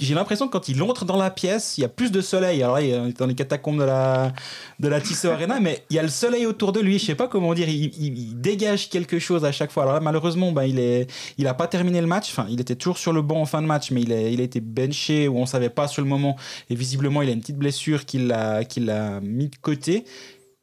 j'ai 0.00 0.14
l'impression 0.14 0.46
que 0.46 0.52
quand 0.52 0.68
il 0.68 0.82
entre 0.82 1.04
dans 1.04 1.16
la 1.16 1.30
pièce, 1.30 1.76
il 1.76 1.82
y 1.82 1.84
a 1.84 1.88
plus 1.88 2.10
de 2.10 2.20
soleil. 2.20 2.62
Alors 2.62 2.80
il 2.80 2.90
est 2.90 3.18
dans 3.18 3.26
les 3.26 3.34
catacombes 3.34 3.78
de 3.78 3.84
la, 3.84 4.32
de 4.78 4.88
la 4.88 5.00
Tissot 5.00 5.28
Arena, 5.28 5.60
mais 5.60 5.84
il 5.90 5.96
y 5.96 5.98
a 5.98 6.02
le 6.02 6.08
soleil 6.08 6.46
autour 6.46 6.72
de 6.72 6.80
lui. 6.80 6.98
Je 6.98 7.04
sais 7.04 7.14
pas 7.14 7.28
comment 7.28 7.52
dire, 7.52 7.68
il, 7.68 8.40
dégage 8.40 8.88
quelque 8.88 9.18
chose 9.18 9.44
à 9.44 9.52
chaque 9.52 9.70
fois. 9.70 9.82
Alors 9.82 9.94
là, 9.94 10.00
malheureusement, 10.00 10.52
ben, 10.52 10.64
il 10.64 10.78
est, 10.78 11.10
il 11.36 11.44
pas 11.58 11.66
terminé 11.66 12.00
le 12.00 12.06
match. 12.06 12.30
Enfin, 12.30 12.46
il 12.48 12.60
était 12.60 12.76
toujours 12.76 12.96
sur 12.96 13.12
le 13.12 13.20
banc 13.20 13.40
en 13.40 13.46
fin 13.46 13.60
de 13.60 13.66
match, 13.66 13.90
mais 13.90 14.00
il, 14.00 14.12
est, 14.12 14.32
il 14.32 14.40
a 14.40 14.44
été 14.44 14.60
benché 14.60 15.28
ou 15.28 15.36
on 15.36 15.46
savait 15.46 15.68
pas 15.68 15.86
sur 15.86 16.02
le 16.02 16.08
moment. 16.08 16.36
Et 16.70 16.74
visiblement, 16.74 17.20
il 17.20 17.28
a 17.28 17.32
une 17.32 17.40
petite 17.40 17.58
blessure 17.58 18.06
qu'il 18.06 18.32
a, 18.32 18.64
qu'il 18.64 18.88
a 18.88 19.20
mis 19.20 19.48
de 19.48 19.56
côté. 19.56 20.04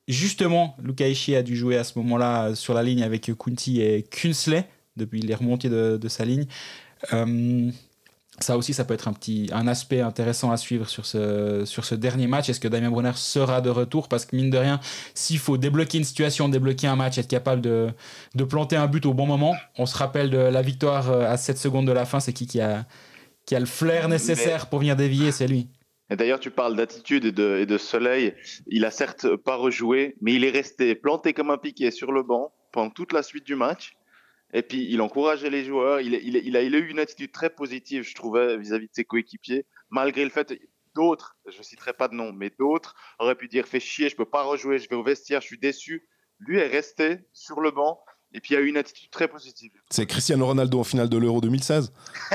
Justement, 0.08 0.76
Luka 0.82 1.08
Ishii 1.08 1.36
a 1.36 1.43
dû 1.43 1.56
jouer 1.56 1.78
à 1.78 1.84
ce 1.84 2.00
moment-là 2.00 2.56
sur 2.56 2.73
la 2.73 2.82
ligne 2.82 3.04
avec 3.04 3.30
Kunti 3.38 3.82
et 3.82 4.04
Kunsley. 4.04 4.65
Depuis, 4.95 5.19
il 5.19 5.30
est 5.30 5.36
remonté 5.36 5.69
de, 5.69 5.97
de 5.97 6.08
sa 6.08 6.26
ligne. 6.26 6.45
Euh, 7.13 7.69
ça 8.39 8.58
aussi, 8.58 8.73
ça 8.73 8.86
peut 8.86 8.93
être 8.93 9.08
un 9.08 9.13
petit 9.13 9.50
un 9.52 9.67
aspect 9.67 10.02
intéressant 10.02 10.52
à 10.52 10.58
suivre 10.58 10.88
sur 10.88 11.06
ce, 11.06 11.63
sur 11.65 11.86
ce 11.86 11.95
dernier 11.95 12.28
match. 12.28 12.50
Est-ce 12.50 12.60
que 12.60 12.67
Damien 12.67 12.91
Brunner 12.91 13.13
sera 13.15 13.62
de 13.62 13.69
retour? 13.69 14.08
Parce 14.08 14.26
que 14.26 14.36
mine 14.36 14.50
de 14.50 14.58
rien, 14.58 14.80
s'il 15.15 15.39
faut 15.39 15.58
débloquer 15.58 15.97
une 15.97 16.04
situation, 16.04 16.47
débloquer 16.47 16.88
un 16.88 16.95
match, 16.95 17.17
être 17.17 17.28
capable 17.28 17.62
de, 17.62 17.89
de 18.36 18.43
planter 18.43 18.76
un 18.76 18.88
but 18.88 19.06
au 19.06 19.13
bon 19.13 19.26
moment, 19.26 19.56
on 19.78 19.86
se 19.86 19.97
rappelle 19.97 20.30
de 20.30 20.38
la 20.38 20.62
victoire 20.62 21.10
euh, 21.10 21.26
à 21.26 21.38
7 21.38 21.58
secondes 21.58 21.88
de 21.88 21.91
la 21.91 22.06
fin, 22.06 22.19
c'est 22.19 22.34
qui 22.34 22.45
qui 22.45 22.62
a, 22.62 22.86
qui 23.45 23.56
a 23.56 23.60
le 23.60 23.65
flair 23.65 24.08
nécessaire 24.08 24.63
Mais... 24.63 24.69
pour 24.69 24.80
venir 24.80 24.95
dévier? 24.95 25.32
C'est 25.32 25.47
lui. 25.47 25.67
Et 26.10 26.15
d'ailleurs, 26.15 26.39
tu 26.39 26.52
parles 26.52 26.76
d'attitude 26.76 27.26
et 27.26 27.32
de, 27.32 27.58
et 27.58 27.65
de 27.65 27.78
soleil. 27.78 28.34
Il 28.67 28.86
a 28.86 28.91
certes 28.91 29.36
pas 29.36 29.56
rejoué, 29.56 30.15
mais 30.21 30.34
il 30.34 30.45
est 30.45 30.52
resté 30.52 30.95
planté 30.95 31.34
comme 31.34 31.50
un 31.50 31.58
piquet 31.58 31.91
sur 31.91 32.12
le 32.12 32.23
banc 32.23 32.54
pendant 32.71 32.91
toute 32.91 33.12
la 33.12 33.23
suite 33.23 33.45
du 33.45 33.56
match. 33.56 33.96
Et 34.53 34.62
puis, 34.62 34.88
il 34.89 35.01
encourageait 35.01 35.49
les 35.49 35.65
joueurs. 35.65 35.99
Il, 36.01 36.13
il, 36.13 36.36
il, 36.38 36.55
a, 36.55 36.62
il 36.62 36.75
a 36.75 36.77
eu 36.77 36.89
une 36.89 36.99
attitude 36.99 37.31
très 37.31 37.49
positive, 37.49 38.03
je 38.03 38.15
trouvais, 38.15 38.57
vis-à-vis 38.57 38.86
-vis 38.86 38.89
de 38.89 38.95
ses 38.95 39.05
coéquipiers, 39.05 39.65
malgré 39.89 40.23
le 40.23 40.29
fait 40.29 40.53
d'autres, 40.97 41.38
je 41.47 41.62
citerai 41.62 41.93
pas 41.93 42.07
de 42.07 42.15
nom, 42.15 42.33
mais 42.33 42.51
d'autres 42.57 42.95
auraient 43.19 43.36
pu 43.36 43.47
dire 43.47 43.67
fais 43.67 43.79
chier, 43.79 44.10
je 44.10 44.15
peux 44.15 44.25
pas 44.25 44.41
rejouer, 44.43 44.79
je 44.79 44.89
vais 44.89 44.95
au 44.95 45.03
vestiaire, 45.03 45.41
je 45.41 45.47
suis 45.47 45.60
déçu. 45.60 46.07
Lui 46.39 46.57
est 46.57 46.67
resté 46.67 47.19
sur 47.33 47.62
le 47.62 47.71
banc. 47.71 47.99
Et 48.33 48.41
puis 48.41 48.55
il 48.55 48.57
a 48.57 48.62
eu 48.62 48.67
une 48.67 48.77
attitude 48.77 49.10
très 49.10 49.27
positive. 49.27 49.71
C'est 49.89 50.05
Cristiano 50.05 50.45
Ronaldo 50.45 50.79
en 50.79 50.83
finale 50.83 51.07
de 51.07 51.17
l'Euro 51.17 51.39
2016 51.39 51.93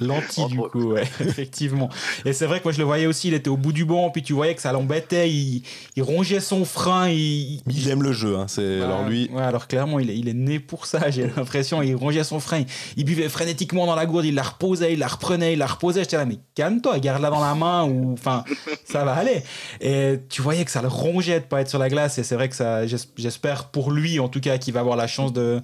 L'anti 0.00 0.44
du 0.46 0.56
coup, 0.56 0.92
ouais, 0.92 1.02
effectivement. 1.20 1.88
Et 2.24 2.32
c'est 2.32 2.46
vrai 2.46 2.58
que 2.58 2.64
moi 2.64 2.72
je 2.72 2.78
le 2.78 2.84
voyais 2.84 3.06
aussi, 3.06 3.28
il 3.28 3.34
était 3.34 3.50
au 3.50 3.56
bout 3.56 3.72
du 3.72 3.84
banc, 3.84 4.10
puis 4.10 4.22
tu 4.22 4.32
voyais 4.32 4.54
que 4.54 4.60
ça 4.60 4.72
l'embêtait, 4.72 5.30
il, 5.30 5.62
il, 5.96 6.02
rongeait 6.02 6.40
son 6.40 6.64
frein. 6.64 7.08
Il, 7.08 7.62
il 7.66 7.88
aime 7.88 8.02
le 8.02 8.12
jeu, 8.12 8.36
hein, 8.36 8.46
c'est 8.48 8.80
alors 8.80 9.08
lui. 9.08 9.28
Ouais, 9.32 9.42
alors 9.42 9.66
clairement 9.66 9.98
il 9.98 10.10
est, 10.10 10.16
il 10.16 10.28
est 10.28 10.34
né 10.34 10.60
pour 10.60 10.86
ça, 10.86 11.10
j'ai 11.10 11.30
l'impression. 11.36 11.82
Il 11.82 11.94
rongeait 11.96 12.24
son 12.24 12.40
frein, 12.40 12.64
il 12.96 13.04
buvait 13.04 13.28
frénétiquement 13.28 13.86
dans 13.86 13.96
la 13.96 14.06
gourde, 14.06 14.24
il 14.24 14.34
la 14.34 14.42
reposait, 14.42 14.92
il 14.92 14.98
la 14.98 15.08
reprenait, 15.08 15.54
il 15.54 15.58
la 15.58 15.66
reposait. 15.66 16.00
J'étais 16.00 16.16
là, 16.16 16.26
mais 16.26 16.38
calme-toi, 16.54 16.98
garde-la 16.98 17.30
dans 17.30 17.40
la 17.40 17.54
main, 17.54 17.84
ou 17.84 18.12
enfin, 18.12 18.44
ça 18.84 19.04
va 19.04 19.14
aller. 19.14 19.42
Et 19.80 20.20
tu 20.28 20.42
voyais 20.42 20.64
que 20.64 20.70
ça 20.70 20.82
le 20.82 20.88
rongeait 20.88 21.40
de 21.40 21.44
pas 21.44 21.60
être 21.60 21.68
sur 21.68 21.78
la 21.78 21.88
glace, 21.88 22.18
et 22.18 22.22
c'est 22.22 22.34
vrai 22.34 22.48
que 22.48 22.56
ça, 22.56 22.86
j'espère 22.86 23.66
pour 23.70 23.90
lui 23.90 24.20
en 24.20 24.28
tout 24.28 24.40
cas, 24.40 24.58
qu'il 24.58 24.74
va 24.74 24.80
avoir 24.80 24.96
la 24.96 25.06
chance 25.06 25.32
de, 25.32 25.60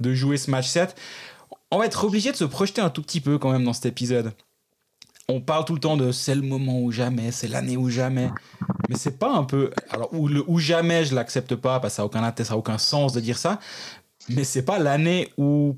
de 0.00 0.14
jouer 0.14 0.36
ce 0.36 0.50
match 0.50 0.66
7 0.66 0.94
on 1.70 1.78
va 1.78 1.86
être 1.86 2.04
obligé 2.04 2.32
de 2.32 2.36
se 2.36 2.44
projeter 2.44 2.80
un 2.80 2.90
tout 2.90 3.02
petit 3.02 3.20
peu 3.20 3.38
quand 3.38 3.52
même 3.52 3.64
dans 3.64 3.72
cet 3.72 3.86
épisode. 3.86 4.32
On 5.28 5.42
parle 5.42 5.66
tout 5.66 5.74
le 5.74 5.80
temps 5.80 5.98
de 5.98 6.10
c'est 6.10 6.34
le 6.34 6.40
moment 6.40 6.80
ou 6.80 6.90
jamais, 6.90 7.30
c'est 7.32 7.48
l'année 7.48 7.76
ou 7.76 7.90
jamais. 7.90 8.30
Mais 8.88 8.96
c'est 8.96 9.18
pas 9.18 9.30
un 9.30 9.44
peu. 9.44 9.70
Alors, 9.90 10.08
ou, 10.14 10.30
ou 10.46 10.58
jamais, 10.58 11.04
je 11.04 11.14
l'accepte 11.14 11.54
pas 11.54 11.80
parce 11.80 11.94
que 11.94 11.96
ça 11.96 12.02
n'a 12.02 12.06
aucun, 12.06 12.22
a 12.22 12.56
aucun 12.56 12.78
sens 12.78 13.12
de 13.12 13.20
dire 13.20 13.36
ça. 13.36 13.60
Mais 14.30 14.44
c'est 14.44 14.64
pas 14.64 14.78
l'année 14.78 15.30
où. 15.36 15.76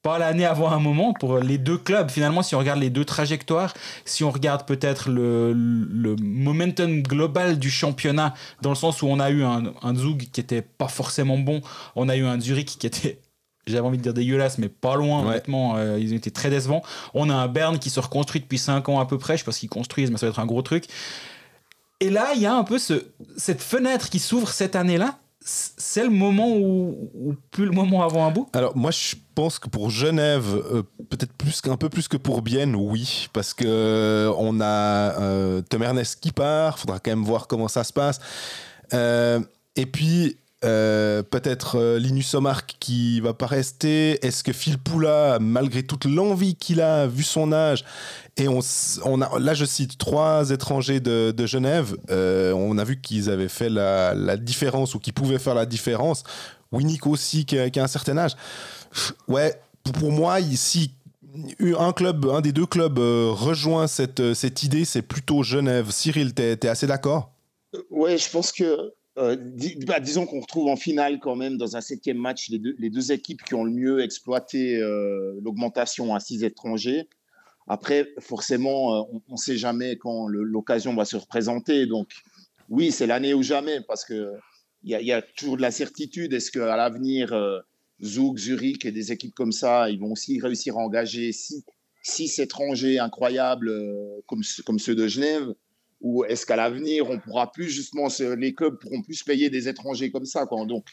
Pas 0.00 0.18
l'année 0.18 0.44
avant 0.44 0.68
un 0.72 0.80
moment 0.80 1.12
pour 1.12 1.38
les 1.38 1.58
deux 1.58 1.78
clubs. 1.78 2.10
Finalement, 2.10 2.42
si 2.42 2.56
on 2.56 2.58
regarde 2.58 2.80
les 2.80 2.90
deux 2.90 3.04
trajectoires, 3.04 3.72
si 4.04 4.24
on 4.24 4.32
regarde 4.32 4.66
peut-être 4.66 5.08
le, 5.08 5.52
le 5.52 6.16
momentum 6.16 7.02
global 7.02 7.56
du 7.56 7.70
championnat, 7.70 8.34
dans 8.62 8.70
le 8.70 8.74
sens 8.74 9.02
où 9.02 9.06
on 9.06 9.20
a 9.20 9.30
eu 9.30 9.44
un, 9.44 9.72
un 9.80 9.94
Zug 9.94 10.28
qui 10.32 10.40
était 10.40 10.62
pas 10.62 10.88
forcément 10.88 11.38
bon, 11.38 11.60
on 11.94 12.08
a 12.08 12.16
eu 12.16 12.24
un 12.24 12.40
Zurich 12.40 12.78
qui 12.80 12.86
était 12.88 13.20
j'avais 13.66 13.86
envie 13.86 13.98
de 13.98 14.02
dire 14.02 14.14
dégueulasse, 14.14 14.58
mais 14.58 14.68
pas 14.68 14.96
loin, 14.96 15.22
ouais. 15.22 15.28
honnêtement. 15.28 15.76
Euh, 15.76 15.98
ils 15.98 16.12
ont 16.12 16.16
été 16.16 16.30
très 16.30 16.50
décevants. 16.50 16.82
On 17.14 17.30
a 17.30 17.34
un 17.34 17.48
Berne 17.48 17.78
qui 17.78 17.90
se 17.90 18.00
reconstruit 18.00 18.40
depuis 18.40 18.58
5 18.58 18.88
ans 18.88 19.00
à 19.00 19.06
peu 19.06 19.18
près. 19.18 19.34
Je 19.34 19.38
sais 19.38 19.44
pas 19.44 19.52
ce 19.52 19.60
qu'ils 19.60 19.68
construisent, 19.68 20.10
mais 20.10 20.18
ça 20.18 20.26
va 20.26 20.30
être 20.30 20.40
un 20.40 20.46
gros 20.46 20.62
truc. 20.62 20.86
Et 22.00 22.10
là, 22.10 22.32
il 22.34 22.42
y 22.42 22.46
a 22.46 22.54
un 22.54 22.64
peu 22.64 22.78
ce, 22.78 23.04
cette 23.36 23.62
fenêtre 23.62 24.10
qui 24.10 24.18
s'ouvre 24.18 24.48
cette 24.48 24.74
année-là. 24.74 25.18
C'est 25.44 26.04
le 26.04 26.10
moment 26.10 26.50
où, 26.50 27.10
où, 27.14 27.34
plus 27.50 27.64
le 27.64 27.72
moment 27.72 28.04
avant 28.04 28.26
un 28.26 28.30
bout? 28.30 28.48
Alors, 28.52 28.76
moi, 28.76 28.92
je 28.92 29.16
pense 29.34 29.58
que 29.58 29.68
pour 29.68 29.90
Genève, 29.90 30.44
euh, 30.46 30.82
peut-être 31.10 31.32
plus 31.32 31.60
qu'un 31.60 31.76
peu 31.76 31.88
plus 31.88 32.06
que 32.06 32.16
pour 32.16 32.42
Bienne, 32.42 32.76
oui. 32.76 33.28
Parce 33.32 33.52
que 33.52 33.64
euh, 33.66 34.32
on 34.38 34.60
a 34.60 35.62
Tom 35.62 35.82
Ernest 35.82 36.20
qui 36.20 36.30
part. 36.30 36.78
Faudra 36.78 37.00
quand 37.00 37.10
même 37.10 37.24
voir 37.24 37.48
comment 37.48 37.68
ça 37.68 37.82
se 37.82 37.92
passe. 37.92 38.20
Et 39.74 39.86
puis, 39.86 40.36
euh, 40.64 41.24
peut-être 41.24 41.76
euh, 41.76 41.98
Linus 41.98 42.34
Omark 42.34 42.76
qui 42.78 43.20
va 43.20 43.34
pas 43.34 43.46
rester. 43.46 44.24
Est-ce 44.24 44.44
que 44.44 44.52
Phil 44.52 44.78
Poula, 44.78 45.38
malgré 45.40 45.82
toute 45.82 46.04
l'envie 46.04 46.54
qu'il 46.54 46.80
a, 46.80 47.08
vu 47.08 47.24
son 47.24 47.52
âge, 47.52 47.84
et 48.36 48.46
on, 48.48 48.60
a, 49.20 49.38
là 49.40 49.54
je 49.54 49.64
cite 49.64 49.98
trois 49.98 50.50
étrangers 50.50 51.00
de, 51.00 51.46
Genève, 51.46 51.96
euh, 52.10 52.52
on 52.52 52.78
a 52.78 52.84
vu 52.84 53.00
qu'ils 53.00 53.28
avaient 53.28 53.48
fait 53.48 53.68
la, 53.68 54.36
différence 54.36 54.94
ou 54.94 55.00
qu'ils 55.00 55.14
pouvaient 55.14 55.40
faire 55.40 55.54
la 55.54 55.66
différence. 55.66 56.22
Winnick 56.70 57.06
aussi 57.06 57.44
qui 57.44 57.58
a, 57.58 57.68
un 57.74 57.86
certain 57.88 58.16
âge. 58.16 58.36
Ouais, 59.26 59.60
pour 59.98 60.12
moi, 60.12 60.38
ici, 60.38 60.92
un 61.76 61.92
club, 61.92 62.26
un 62.26 62.40
des 62.40 62.52
deux 62.52 62.66
clubs 62.66 62.98
rejoint 62.98 63.88
cette, 63.88 64.62
idée, 64.62 64.84
c'est 64.84 65.02
plutôt 65.02 65.42
Genève. 65.42 65.90
Cyril, 65.90 66.34
t'es 66.34 66.52
es 66.52 66.68
assez 66.68 66.86
d'accord? 66.86 67.32
Ouais, 67.90 68.16
je 68.16 68.30
pense 68.30 68.52
que 68.52 68.92
euh, 69.18 69.36
bah, 69.86 70.00
disons 70.00 70.26
qu'on 70.26 70.40
retrouve 70.40 70.68
en 70.68 70.76
finale 70.76 71.18
quand 71.20 71.36
même 71.36 71.58
dans 71.58 71.76
un 71.76 71.80
septième 71.82 72.16
match 72.16 72.48
les 72.48 72.58
deux, 72.58 72.74
les 72.78 72.88
deux 72.88 73.12
équipes 73.12 73.42
qui 73.42 73.54
ont 73.54 73.64
le 73.64 73.70
mieux 73.70 74.02
exploité 74.02 74.76
euh, 74.76 75.38
l'augmentation 75.42 76.14
à 76.14 76.20
six 76.20 76.44
étrangers. 76.44 77.08
Après, 77.68 78.08
forcément, 78.20 78.96
euh, 78.96 79.20
on 79.28 79.32
ne 79.32 79.36
sait 79.36 79.56
jamais 79.56 79.96
quand 79.96 80.26
l'occasion 80.28 80.94
va 80.94 81.04
se 81.04 81.16
représenter. 81.16 81.86
Donc, 81.86 82.08
oui, 82.70 82.90
c'est 82.90 83.06
l'année 83.06 83.34
ou 83.34 83.42
jamais 83.42 83.80
parce 83.82 84.04
que 84.04 84.32
il 84.84 84.90
y, 84.90 85.12
a 85.12 85.22
toujours 85.22 85.56
de 85.56 85.62
la 85.62 85.70
certitude. 85.70 86.32
Est-ce 86.32 86.50
qu'à 86.50 86.76
l'avenir, 86.76 87.32
euh, 87.32 87.60
Zurich 88.02 88.84
et 88.84 88.90
des 88.90 89.12
équipes 89.12 89.34
comme 89.34 89.52
ça, 89.52 89.88
ils 89.90 90.00
vont 90.00 90.10
aussi 90.10 90.40
réussir 90.40 90.76
à 90.76 90.80
engager 90.80 91.30
six, 91.30 91.64
six 92.02 92.40
étrangers 92.40 92.98
incroyables 92.98 93.72
comme, 94.26 94.42
comme 94.66 94.80
ceux 94.80 94.96
de 94.96 95.06
Genève? 95.06 95.54
Ou 96.02 96.24
est-ce 96.24 96.44
qu'à 96.44 96.56
l'avenir, 96.56 97.08
on 97.08 97.18
pourra 97.18 97.50
plus 97.50 97.70
justement, 97.70 98.08
les 98.36 98.54
clubs 98.54 98.78
pourront 98.78 99.02
plus 99.02 99.22
payer 99.22 99.48
des 99.48 99.68
étrangers 99.68 100.10
comme 100.10 100.26
ça 100.26 100.46
quoi. 100.46 100.66
Donc 100.66 100.86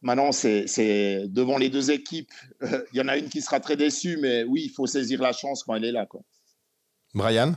maintenant, 0.00 0.32
c'est 0.32 1.26
devant 1.28 1.58
les 1.58 1.68
deux 1.68 1.90
équipes, 1.90 2.32
il 2.62 2.98
y 2.98 3.00
en 3.00 3.08
a 3.08 3.18
une 3.18 3.28
qui 3.28 3.42
sera 3.42 3.60
très 3.60 3.76
déçue, 3.76 4.16
mais 4.16 4.44
oui, 4.44 4.62
il 4.64 4.70
faut 4.70 4.86
saisir 4.86 5.20
la 5.20 5.32
chance 5.32 5.64
quand 5.64 5.74
elle 5.74 5.84
est 5.84 5.92
là 5.92 6.06
quoi. 6.06 6.22
Brian? 7.14 7.54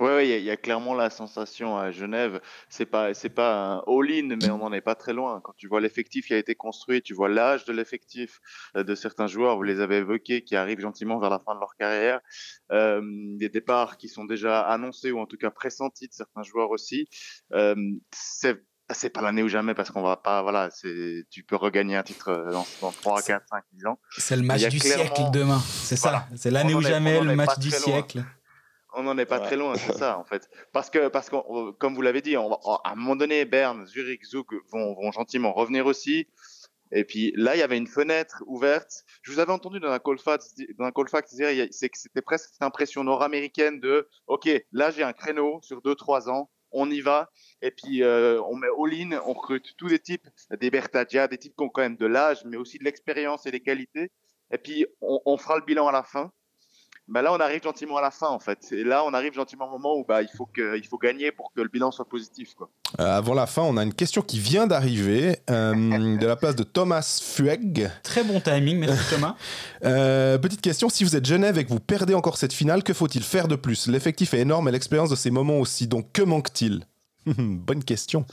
Oui, 0.00 0.06
ouais, 0.06 0.28
il 0.40 0.44
y, 0.44 0.50
a 0.50 0.56
clairement 0.56 0.94
la 0.94 1.08
sensation 1.08 1.78
à 1.78 1.90
Genève. 1.90 2.40
C'est 2.68 2.86
pas, 2.86 3.14
c'est 3.14 3.28
pas 3.28 3.54
un 3.54 3.78
all-in, 3.86 4.36
mais 4.42 4.50
on 4.50 4.58
n'en 4.58 4.72
est 4.72 4.80
pas 4.80 4.94
très 4.94 5.12
loin. 5.12 5.40
Quand 5.42 5.54
tu 5.56 5.68
vois 5.68 5.80
l'effectif 5.80 6.26
qui 6.26 6.34
a 6.34 6.38
été 6.38 6.54
construit, 6.54 7.00
tu 7.00 7.14
vois 7.14 7.28
l'âge 7.28 7.64
de 7.64 7.72
l'effectif 7.72 8.40
euh, 8.76 8.82
de 8.82 8.94
certains 8.94 9.26
joueurs, 9.26 9.56
vous 9.56 9.62
les 9.62 9.80
avez 9.80 9.98
évoqués, 9.98 10.42
qui 10.42 10.56
arrivent 10.56 10.80
gentiment 10.80 11.18
vers 11.18 11.30
la 11.30 11.38
fin 11.38 11.54
de 11.54 11.60
leur 11.60 11.76
carrière, 11.76 12.20
euh, 12.72 13.00
des 13.38 13.48
départs 13.48 13.96
qui 13.96 14.08
sont 14.08 14.24
déjà 14.24 14.60
annoncés 14.62 15.12
ou 15.12 15.20
en 15.20 15.26
tout 15.26 15.36
cas 15.36 15.50
pressentis 15.50 16.08
de 16.08 16.12
certains 16.12 16.42
joueurs 16.42 16.70
aussi. 16.70 17.08
Euh, 17.52 17.74
c'est 18.10 18.64
c'est 18.92 19.10
pas 19.10 19.22
l'année 19.22 19.42
ou 19.42 19.48
jamais 19.48 19.74
parce 19.74 19.90
qu'on 19.90 20.02
va 20.02 20.16
pas 20.16 20.42
voilà 20.42 20.68
c'est 20.70 21.24
tu 21.30 21.42
peux 21.42 21.56
regagner 21.56 21.96
un 21.96 22.02
titre 22.02 22.28
euh, 22.28 22.50
dans, 22.50 22.66
dans 22.82 22.92
3 22.92 23.22
4 23.22 23.46
5 23.48 23.64
10 23.72 23.86
ans. 23.86 23.98
c'est 24.18 24.36
le 24.36 24.42
match 24.42 24.68
du 24.68 24.78
siècle 24.78 25.22
demain. 25.32 25.58
C'est 25.60 25.96
ça. 25.96 26.26
C'est 26.36 26.50
l'année 26.50 26.74
ou 26.74 26.82
jamais 26.82 27.20
le 27.20 27.34
match 27.34 27.58
du 27.58 27.70
siècle 27.70 28.22
on 28.96 29.02
n'en 29.02 29.18
est 29.18 29.26
pas 29.26 29.40
très 29.40 29.56
loin, 29.56 29.74
c'est 29.76 29.92
ça 29.92 30.18
en 30.18 30.24
fait. 30.24 30.48
Parce 30.72 30.90
que, 30.90 31.08
parce 31.08 31.28
que 31.28 31.70
comme 31.72 31.94
vous 31.94 32.02
l'avez 32.02 32.22
dit, 32.22 32.36
on 32.36 32.52
à 32.52 32.92
un 32.92 32.94
moment 32.94 33.16
donné, 33.16 33.44
Berne, 33.44 33.86
Zurich, 33.86 34.24
Zug 34.24 34.46
vont, 34.70 34.94
vont 34.94 35.12
gentiment 35.12 35.52
revenir 35.52 35.86
aussi. 35.86 36.28
Et 36.92 37.04
puis 37.04 37.32
là, 37.36 37.56
il 37.56 37.58
y 37.58 37.62
avait 37.62 37.76
une 37.76 37.88
fenêtre 37.88 38.42
ouverte. 38.46 39.04
Je 39.22 39.32
vous 39.32 39.40
avais 39.40 39.52
entendu 39.52 39.80
dans 39.80 39.90
un 39.90 39.98
call 39.98 40.18
fax, 40.18 40.54
dans 40.78 40.84
un 40.84 41.20
dire 41.32 41.68
c'est 41.70 41.88
que 41.88 41.98
c'était 41.98 42.22
presque 42.22 42.50
cette 42.52 42.62
impression 42.62 43.02
nord-américaine 43.02 43.80
de 43.80 44.08
OK, 44.28 44.48
là 44.72 44.90
j'ai 44.90 45.02
un 45.02 45.12
créneau 45.12 45.60
sur 45.62 45.80
2-3 45.80 46.30
ans, 46.30 46.50
on 46.70 46.90
y 46.90 47.00
va. 47.00 47.30
Et 47.62 47.70
puis 47.70 48.02
euh, 48.02 48.40
on 48.42 48.56
met 48.56 48.68
all-in, 48.78 49.20
on 49.26 49.32
recrute 49.32 49.74
tous 49.76 49.88
les 49.88 49.98
types, 49.98 50.28
des 50.60 50.70
Bertadia, 50.70 51.26
des 51.26 51.38
types 51.38 51.54
qui 51.56 51.64
ont 51.64 51.68
quand 51.68 51.82
même 51.82 51.96
de 51.96 52.06
l'âge, 52.06 52.44
mais 52.44 52.56
aussi 52.56 52.78
de 52.78 52.84
l'expérience 52.84 53.46
et 53.46 53.50
des 53.50 53.60
qualités. 53.60 54.12
Et 54.52 54.58
puis 54.58 54.86
on, 55.00 55.20
on 55.24 55.36
fera 55.36 55.56
le 55.56 55.64
bilan 55.64 55.88
à 55.88 55.92
la 55.92 56.04
fin. 56.04 56.30
Bah 57.06 57.20
là, 57.20 57.34
on 57.34 57.36
arrive 57.36 57.62
gentiment 57.62 57.98
à 57.98 58.00
la 58.00 58.10
fin, 58.10 58.28
en 58.28 58.38
fait. 58.38 58.72
Et 58.72 58.82
là, 58.82 59.04
on 59.04 59.12
arrive 59.12 59.34
gentiment 59.34 59.66
au 59.66 59.72
moment 59.72 59.94
où 59.94 60.04
bah, 60.08 60.22
il, 60.22 60.28
faut 60.34 60.46
que, 60.46 60.78
il 60.78 60.86
faut 60.86 60.96
gagner 60.96 61.32
pour 61.32 61.52
que 61.52 61.60
le 61.60 61.68
bilan 61.68 61.90
soit 61.90 62.08
positif. 62.08 62.54
Quoi. 62.54 62.70
Euh, 62.98 63.18
avant 63.18 63.34
la 63.34 63.46
fin, 63.46 63.60
on 63.60 63.76
a 63.76 63.82
une 63.82 63.92
question 63.92 64.22
qui 64.22 64.38
vient 64.38 64.66
d'arriver 64.66 65.36
euh, 65.50 66.16
de 66.16 66.26
la 66.26 66.36
place 66.36 66.56
de 66.56 66.62
Thomas 66.62 67.20
Fueg. 67.22 67.90
Très 68.02 68.24
bon 68.24 68.40
timing, 68.40 68.78
merci 68.78 69.14
Thomas. 69.14 69.36
Euh, 69.84 70.38
petite 70.38 70.62
question, 70.62 70.88
si 70.88 71.04
vous 71.04 71.14
êtes 71.14 71.26
Genève 71.26 71.58
et 71.58 71.64
que 71.64 71.68
vous 71.68 71.80
perdez 71.80 72.14
encore 72.14 72.38
cette 72.38 72.54
finale, 72.54 72.82
que 72.82 72.94
faut-il 72.94 73.22
faire 73.22 73.48
de 73.48 73.56
plus? 73.56 73.86
L'effectif 73.86 74.32
est 74.32 74.40
énorme 74.40 74.66
et 74.68 74.72
l'expérience 74.72 75.10
de 75.10 75.14
ces 75.14 75.30
moments 75.30 75.58
aussi, 75.58 75.86
donc 75.86 76.10
que 76.12 76.22
manque-t-il? 76.22 76.86
Bonne 77.26 77.84
question. 77.84 78.24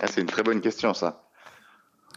Ah, 0.00 0.08
c'est 0.08 0.20
une 0.20 0.26
très 0.26 0.42
bonne 0.42 0.60
question, 0.60 0.92
ça. 0.92 1.22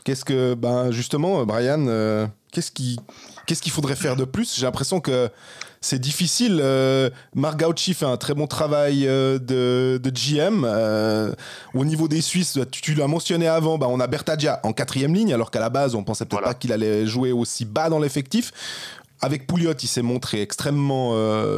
Qu'est-ce 0.03 0.25
que, 0.25 0.55
ben 0.55 0.91
justement, 0.91 1.45
Brian, 1.45 2.27
qu'est-ce 2.53 2.71
qui 2.71 2.97
Qu'est-ce 3.45 3.61
qu'il 3.61 3.73
faudrait 3.73 3.97
faire 3.97 4.15
de 4.15 4.23
plus? 4.23 4.55
J'ai 4.55 4.65
l'impression 4.65 5.01
que 5.01 5.29
c'est 5.81 5.99
difficile. 5.99 6.61
Euh, 6.63 7.09
Marc 7.35 7.61
fait 7.77 8.05
un 8.05 8.15
très 8.15 8.33
bon 8.33 8.47
travail 8.47 9.05
euh, 9.05 9.37
de, 9.37 10.09
GM. 10.09 10.63
Euh, 10.65 11.33
au 11.73 11.83
niveau 11.83 12.07
des 12.07 12.21
Suisses, 12.21 12.57
tu, 12.71 12.93
l'as 12.93 13.07
mentionné 13.07 13.47
avant, 13.47 13.77
bah, 13.77 13.87
on 13.89 13.99
a 13.99 14.07
Bertadia 14.07 14.61
en 14.63 14.71
quatrième 14.71 15.13
ligne, 15.13 15.33
alors 15.33 15.51
qu'à 15.51 15.59
la 15.59 15.69
base, 15.69 15.93
on 15.93 16.03
pensait 16.05 16.25
peut-être 16.25 16.43
pas 16.43 16.53
qu'il 16.53 16.71
allait 16.71 17.05
jouer 17.05 17.33
aussi 17.33 17.65
bas 17.65 17.89
dans 17.89 17.99
l'effectif. 17.99 18.51
Avec 19.19 19.45
Pouliot, 19.45 19.73
il 19.81 19.87
s'est 19.87 20.01
montré 20.01 20.41
extrêmement 20.41 21.15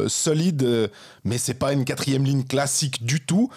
solide, 0.08 0.88
mais 1.24 1.36
c'est 1.36 1.54
pas 1.54 1.72
une 1.72 1.84
quatrième 1.84 2.24
ligne 2.24 2.44
classique 2.44 3.04
du 3.04 3.20
tout. 3.20 3.50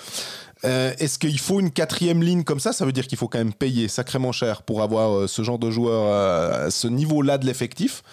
Est-ce 0.64 1.18
qu'il 1.18 1.40
faut 1.40 1.60
une 1.60 1.72
quatrième 1.72 2.22
ligne 2.22 2.44
comme 2.44 2.60
ça? 2.60 2.74
Ça 2.74 2.86
veut 2.86 2.92
dire 2.92 3.08
qu'il 3.08 3.18
faut 3.18 3.28
quand 3.28 3.38
même 3.38 3.54
payer 3.54 3.88
sacrément 3.88 4.32
cher 4.32 4.64
pour 4.64 4.82
avoir 4.82 5.30
ce 5.30 5.42
genre 5.42 5.60
de 5.60 5.72
joueur 5.72 6.66
à 6.66 6.72
ce 6.72 6.88
niveau-là 6.88 7.38
de 7.38 7.46
l'effectif. 7.46 8.04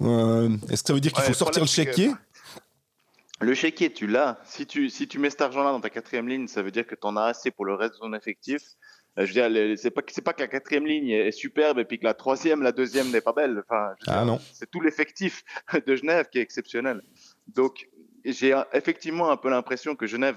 Est-ce 0.00 0.82
que 0.82 0.86
ça 0.88 0.92
veut 0.94 1.00
dire 1.00 1.12
qu'il 1.12 1.24
faut 1.24 1.34
sortir 1.34 1.62
le 1.62 1.68
chéquier? 1.68 2.12
Le 3.40 3.54
chéquier, 3.54 3.92
tu 3.92 4.06
l'as. 4.06 4.38
Si 4.44 4.66
tu, 4.66 4.88
si 4.88 5.08
tu 5.08 5.18
mets 5.18 5.28
cet 5.28 5.42
argent-là 5.42 5.72
dans 5.72 5.80
ta 5.80 5.90
quatrième 5.90 6.26
ligne, 6.26 6.48
ça 6.48 6.62
veut 6.62 6.70
dire 6.70 6.86
que 6.86 6.94
tu 6.94 7.06
en 7.06 7.16
as 7.16 7.24
assez 7.24 7.50
pour 7.50 7.66
le 7.66 7.74
reste 7.74 7.94
de 7.94 7.98
ton 7.98 8.14
effectif. 8.14 8.62
Euh, 9.18 9.26
je 9.26 9.34
veux 9.34 9.48
dire, 9.48 9.78
c'est 9.78 9.90
pas, 9.90 10.02
pas 10.02 10.32
que 10.32 10.40
la 10.40 10.48
quatrième 10.48 10.86
ligne 10.86 11.10
est 11.10 11.32
superbe 11.32 11.78
et 11.78 11.84
puis 11.84 11.98
que 11.98 12.04
la 12.04 12.14
troisième, 12.14 12.62
la 12.62 12.72
deuxième 12.72 13.10
n'est 13.10 13.20
pas 13.20 13.32
belle. 13.32 13.62
Enfin, 13.68 13.94
ah 14.06 14.24
non. 14.24 14.40
C'est 14.52 14.70
tout 14.70 14.80
l'effectif 14.80 15.44
de 15.86 15.96
Genève 15.96 16.28
qui 16.30 16.38
est 16.38 16.42
exceptionnel. 16.42 17.02
Donc, 17.48 17.88
j'ai 18.24 18.58
effectivement 18.72 19.30
un 19.30 19.36
peu 19.36 19.50
l'impression 19.50 19.94
que 19.96 20.06
Genève 20.06 20.36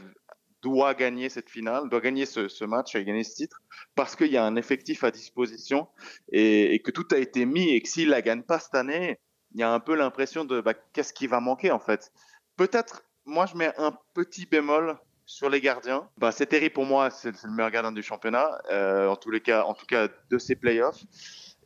doit 0.62 0.94
gagner 0.94 1.30
cette 1.30 1.50
finale, 1.50 1.90
doit 1.90 2.02
gagner 2.02 2.26
ce, 2.26 2.64
match 2.66 2.96
et 2.96 3.04
gagner 3.06 3.24
ce 3.24 3.36
titre, 3.36 3.62
parce 3.96 4.16
qu'il 4.16 4.32
y 4.32 4.38
a 4.38 4.44
un 4.44 4.56
effectif 4.56 5.04
à 5.04 5.12
disposition 5.12 5.88
et, 6.32 6.74
et, 6.74 6.80
que 6.80 6.92
tout 6.92 7.08
a 7.12 7.18
été 7.18 7.46
mis 7.46 7.70
et 7.72 7.82
que 7.82 7.88
s'il 7.88 8.10
la 8.10 8.22
gagne 8.22 8.44
pas 8.44 8.60
cette 8.60 8.76
année, 8.76 9.20
il 9.54 9.60
y 9.60 9.64
a 9.64 9.72
un 9.72 9.80
peu 9.80 9.96
l'impression 9.96 10.46
de 10.46 10.62
bah, 10.62 10.74
qu'est-ce 10.94 11.14
qui 11.14 11.28
va 11.28 11.40
manquer 11.40 11.72
en 11.72 11.80
fait. 11.80 12.12
Peut-être, 12.56 13.04
moi 13.26 13.46
je 13.46 13.56
mets 13.56 13.74
un 13.78 13.98
petit 14.14 14.46
bémol 14.46 14.98
sur 15.30 15.50
les 15.50 15.62
gardiens. 15.62 16.10
Bah, 16.18 16.32
c'est 16.32 16.48
terrible 16.48 16.74
pour 16.74 16.86
moi, 16.86 17.12
c'est 17.12 17.44
le 17.44 17.52
meilleur 17.52 17.72
gardien 17.72 17.92
du 17.92 18.02
championnat, 18.02 18.60
euh, 18.72 19.08
en 19.08 19.16
tous 19.16 19.30
les 19.30 19.42
cas, 19.42 19.64
en 19.64 19.76
tout 19.76 19.86
cas 19.86 20.08
de 20.30 20.38
ces 20.40 20.56
playoffs. 20.56 21.04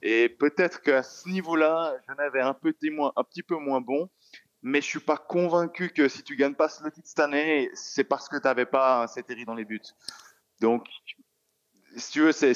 Et 0.01 0.27
peut-être 0.27 0.81
qu'à 0.81 1.01
ce 1.01 1.29
niveau-là, 1.29 1.95
Genève 2.09 2.35
est 2.35 2.41
un 2.41 2.57
moins, 2.91 3.13
un 3.15 3.23
petit 3.23 3.41
peu 3.41 3.55
moins 3.55 3.79
bon, 3.79 4.09
mais 4.63 4.81
je 4.81 4.87
suis 4.87 4.99
pas 4.99 5.17
convaincu 5.17 5.89
que 5.89 6.07
si 6.07 6.23
tu 6.23 6.37
gagnes 6.37 6.55
pas 6.55 6.67
le 6.83 6.91
titre 6.91 7.07
cette 7.07 7.19
année, 7.19 7.69
c'est 7.73 8.05
parce 8.05 8.29
que 8.29 8.37
tu 8.37 8.43
n'avais 8.43 8.65
pas 8.65 9.03
un 9.03 9.07
CTRI 9.07 9.43
dans 9.45 9.53
les 9.53 9.65
buts. 9.65 9.81
Donc, 10.61 10.87
si 11.97 12.11
tu 12.11 12.21
veux, 12.21 12.31
c'est 12.31 12.53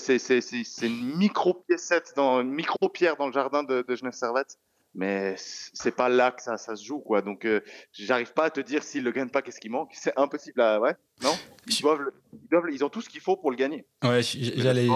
une 0.82 1.18
micro-piécette, 1.18 2.14
dans, 2.16 2.41
une 2.41 2.51
micro-pierre 2.51 3.18
dans 3.18 3.28
le 3.28 3.34
jardin 3.34 3.64
de, 3.64 3.84
de 3.88 3.95
Genève 3.95 4.14
Servette. 4.14 4.58
Mais 4.95 5.36
c'est 5.38 5.95
pas 5.95 6.10
là 6.10 6.32
que 6.32 6.41
ça, 6.41 6.58
ça, 6.58 6.76
se 6.76 6.84
joue 6.84 6.99
quoi. 6.99 7.22
Donc 7.22 7.45
euh, 7.45 7.60
j'arrive 7.91 8.34
pas 8.34 8.45
à 8.45 8.49
te 8.49 8.62
dire 8.62 8.82
s'ils 8.82 9.03
le 9.03 9.12
gagnent 9.12 9.30
pas 9.30 9.43
qu'est-ce 9.43 9.60
qui 9.60 9.70
manque 9.70 9.91
c'est 9.93 10.18
impossible 10.18 10.60
à... 10.60 10.80
ouais 10.80 10.95
non? 11.22 11.36
Ils 11.68 11.82
doivent, 11.82 12.10
ils 12.34 12.47
doivent, 12.49 12.64
ils 12.72 12.84
ont 12.84 12.89
tout 12.89 13.01
ce 13.01 13.10
qu'il 13.10 13.22
faut 13.22 13.36
pour 13.36 13.51
le 13.51 13.58
gagner. 13.58 13.86
Ouais 14.03 14.24
j'allais 14.24 14.88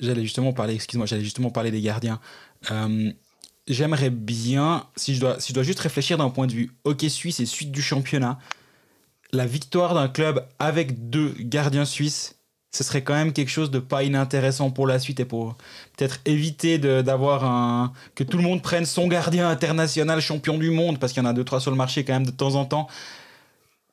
j'allais 0.00 0.22
justement 0.22 0.52
parler 0.52 0.74
excuse-moi 0.74 1.06
j'allais 1.06 1.22
justement 1.22 1.50
parler 1.50 1.70
des 1.70 1.82
gardiens. 1.82 2.18
Euh, 2.72 3.12
j'aimerais 3.68 4.10
bien 4.10 4.86
si 4.96 5.14
je 5.14 5.20
dois 5.20 5.38
si 5.40 5.50
je 5.50 5.54
dois 5.54 5.62
juste 5.62 5.80
réfléchir 5.80 6.18
d'un 6.18 6.30
point 6.30 6.46
de 6.46 6.52
vue 6.52 6.72
hockey 6.84 7.08
suisse 7.08 7.40
et 7.40 7.46
suite 7.46 7.70
du 7.70 7.82
championnat 7.82 8.38
la 9.32 9.46
victoire 9.46 9.94
d'un 9.94 10.08
club 10.08 10.46
avec 10.58 11.10
deux 11.10 11.34
gardiens 11.38 11.84
suisses 11.84 12.36
ce 12.72 12.84
serait 12.84 13.02
quand 13.02 13.14
même 13.14 13.32
quelque 13.32 13.50
chose 13.50 13.70
de 13.70 13.78
pas 13.78 14.02
inintéressant 14.02 14.70
pour 14.70 14.86
la 14.86 14.98
suite 14.98 15.20
et 15.20 15.24
pour 15.24 15.56
peut-être 15.96 16.20
éviter 16.24 16.78
d'avoir 16.78 17.44
un 17.44 17.92
que 18.14 18.24
tout 18.24 18.36
le 18.36 18.42
monde 18.42 18.62
prenne 18.62 18.84
son 18.84 19.06
gardien 19.06 19.48
international 19.48 20.20
champion 20.20 20.58
du 20.58 20.70
monde 20.70 20.98
parce 20.98 21.12
qu'il 21.12 21.22
y 21.22 21.26
en 21.26 21.28
a 21.28 21.32
deux 21.34 21.44
trois 21.44 21.60
sur 21.60 21.70
le 21.70 21.76
marché 21.76 22.04
quand 22.04 22.14
même 22.14 22.26
de 22.26 22.30
temps 22.30 22.54
en 22.54 22.64
temps 22.64 22.88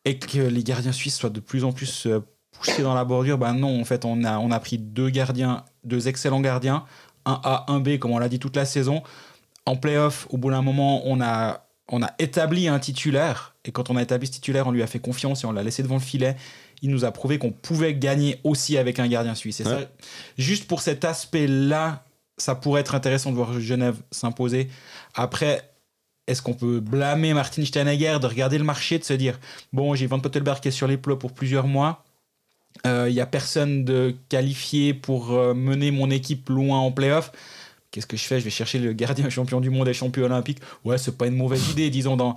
et 0.05 0.17
que 0.19 0.39
les 0.39 0.63
gardiens 0.63 0.91
suisses 0.91 1.17
soient 1.17 1.29
de 1.29 1.39
plus 1.39 1.63
en 1.63 1.71
plus 1.73 2.05
euh, 2.05 2.19
poussés 2.51 2.83
dans 2.83 2.93
la 2.93 3.03
bordure 3.03 3.37
ben 3.37 3.53
non 3.53 3.81
en 3.81 3.85
fait 3.85 4.05
on 4.05 4.23
a 4.23 4.39
on 4.39 4.51
a 4.51 4.59
pris 4.59 4.77
deux 4.77 5.09
gardiens 5.09 5.65
deux 5.83 6.07
excellents 6.07 6.41
gardiens 6.41 6.85
un 7.25 7.39
A 7.43 7.65
un 7.71 7.79
B 7.79 7.97
comme 7.97 8.11
on 8.11 8.19
l'a 8.19 8.29
dit 8.29 8.39
toute 8.39 8.55
la 8.55 8.65
saison 8.65 9.03
en 9.65 9.75
playoff 9.75 10.27
au 10.29 10.37
bout 10.37 10.51
d'un 10.51 10.61
moment 10.61 11.01
on 11.05 11.21
a 11.21 11.61
on 11.87 12.01
a 12.01 12.11
établi 12.19 12.67
un 12.67 12.79
titulaire 12.79 13.55
et 13.63 13.71
quand 13.71 13.89
on 13.89 13.95
a 13.95 14.01
établi 14.01 14.27
ce 14.27 14.33
titulaire 14.33 14.67
on 14.67 14.71
lui 14.71 14.83
a 14.83 14.87
fait 14.87 14.99
confiance 14.99 15.43
et 15.43 15.47
on 15.47 15.51
l'a 15.51 15.63
laissé 15.63 15.83
devant 15.83 15.95
le 15.95 16.01
filet 16.01 16.35
il 16.81 16.91
nous 16.91 17.05
a 17.05 17.11
prouvé 17.11 17.37
qu'on 17.37 17.51
pouvait 17.51 17.95
gagner 17.95 18.39
aussi 18.43 18.77
avec 18.77 18.99
un 18.99 19.07
gardien 19.07 19.35
suisse. 19.35 19.59
Et 19.61 19.63
ça, 19.63 19.79
juste 20.37 20.67
pour 20.67 20.81
cet 20.81 21.05
aspect-là, 21.05 22.03
ça 22.37 22.55
pourrait 22.55 22.81
être 22.81 22.95
intéressant 22.95 23.31
de 23.31 23.35
voir 23.35 23.59
Genève 23.59 23.97
s'imposer. 24.11 24.69
Après, 25.13 25.71
est-ce 26.27 26.41
qu'on 26.41 26.53
peut 26.53 26.79
blâmer 26.79 27.33
Martin 27.33 27.63
Steinegger 27.63 28.17
de 28.21 28.27
regarder 28.27 28.57
le 28.57 28.63
marché, 28.63 28.99
de 28.99 29.03
se 29.03 29.13
dire 29.13 29.39
bon, 29.73 29.95
j'ai 29.95 30.07
Van 30.07 30.19
Pottelberg 30.19 30.59
qui 30.59 30.67
est 30.67 30.71
sur 30.71 30.87
les 30.87 30.97
plots 30.97 31.17
pour 31.17 31.31
plusieurs 31.33 31.67
mois. 31.67 32.03
Il 32.83 32.89
euh, 32.89 33.09
n'y 33.09 33.21
a 33.21 33.25
personne 33.25 33.85
de 33.85 34.13
qualifié 34.27 34.93
pour 34.93 35.31
euh, 35.31 35.53
mener 35.53 35.91
mon 35.91 36.09
équipe 36.09 36.49
loin 36.49 36.79
en 36.79 36.91
playoff. 36.91 37.31
Qu'est-ce 37.95 38.07
que 38.07 38.17
je 38.17 38.25
fais? 38.25 38.41
Je 38.41 38.43
vais 38.43 38.49
chercher 38.49 38.77
le 38.77 38.91
gardien 38.91 39.29
champion 39.29 39.61
du 39.61 39.69
monde 39.69 39.87
et 39.87 39.93
champion 39.93 40.25
olympique. 40.25 40.59
Ouais, 40.83 40.97
c'est 40.97 41.17
pas 41.17 41.27
une 41.27 41.37
mauvaise 41.37 41.69
idée, 41.69 41.89
disons, 41.89 42.17
dans, 42.17 42.35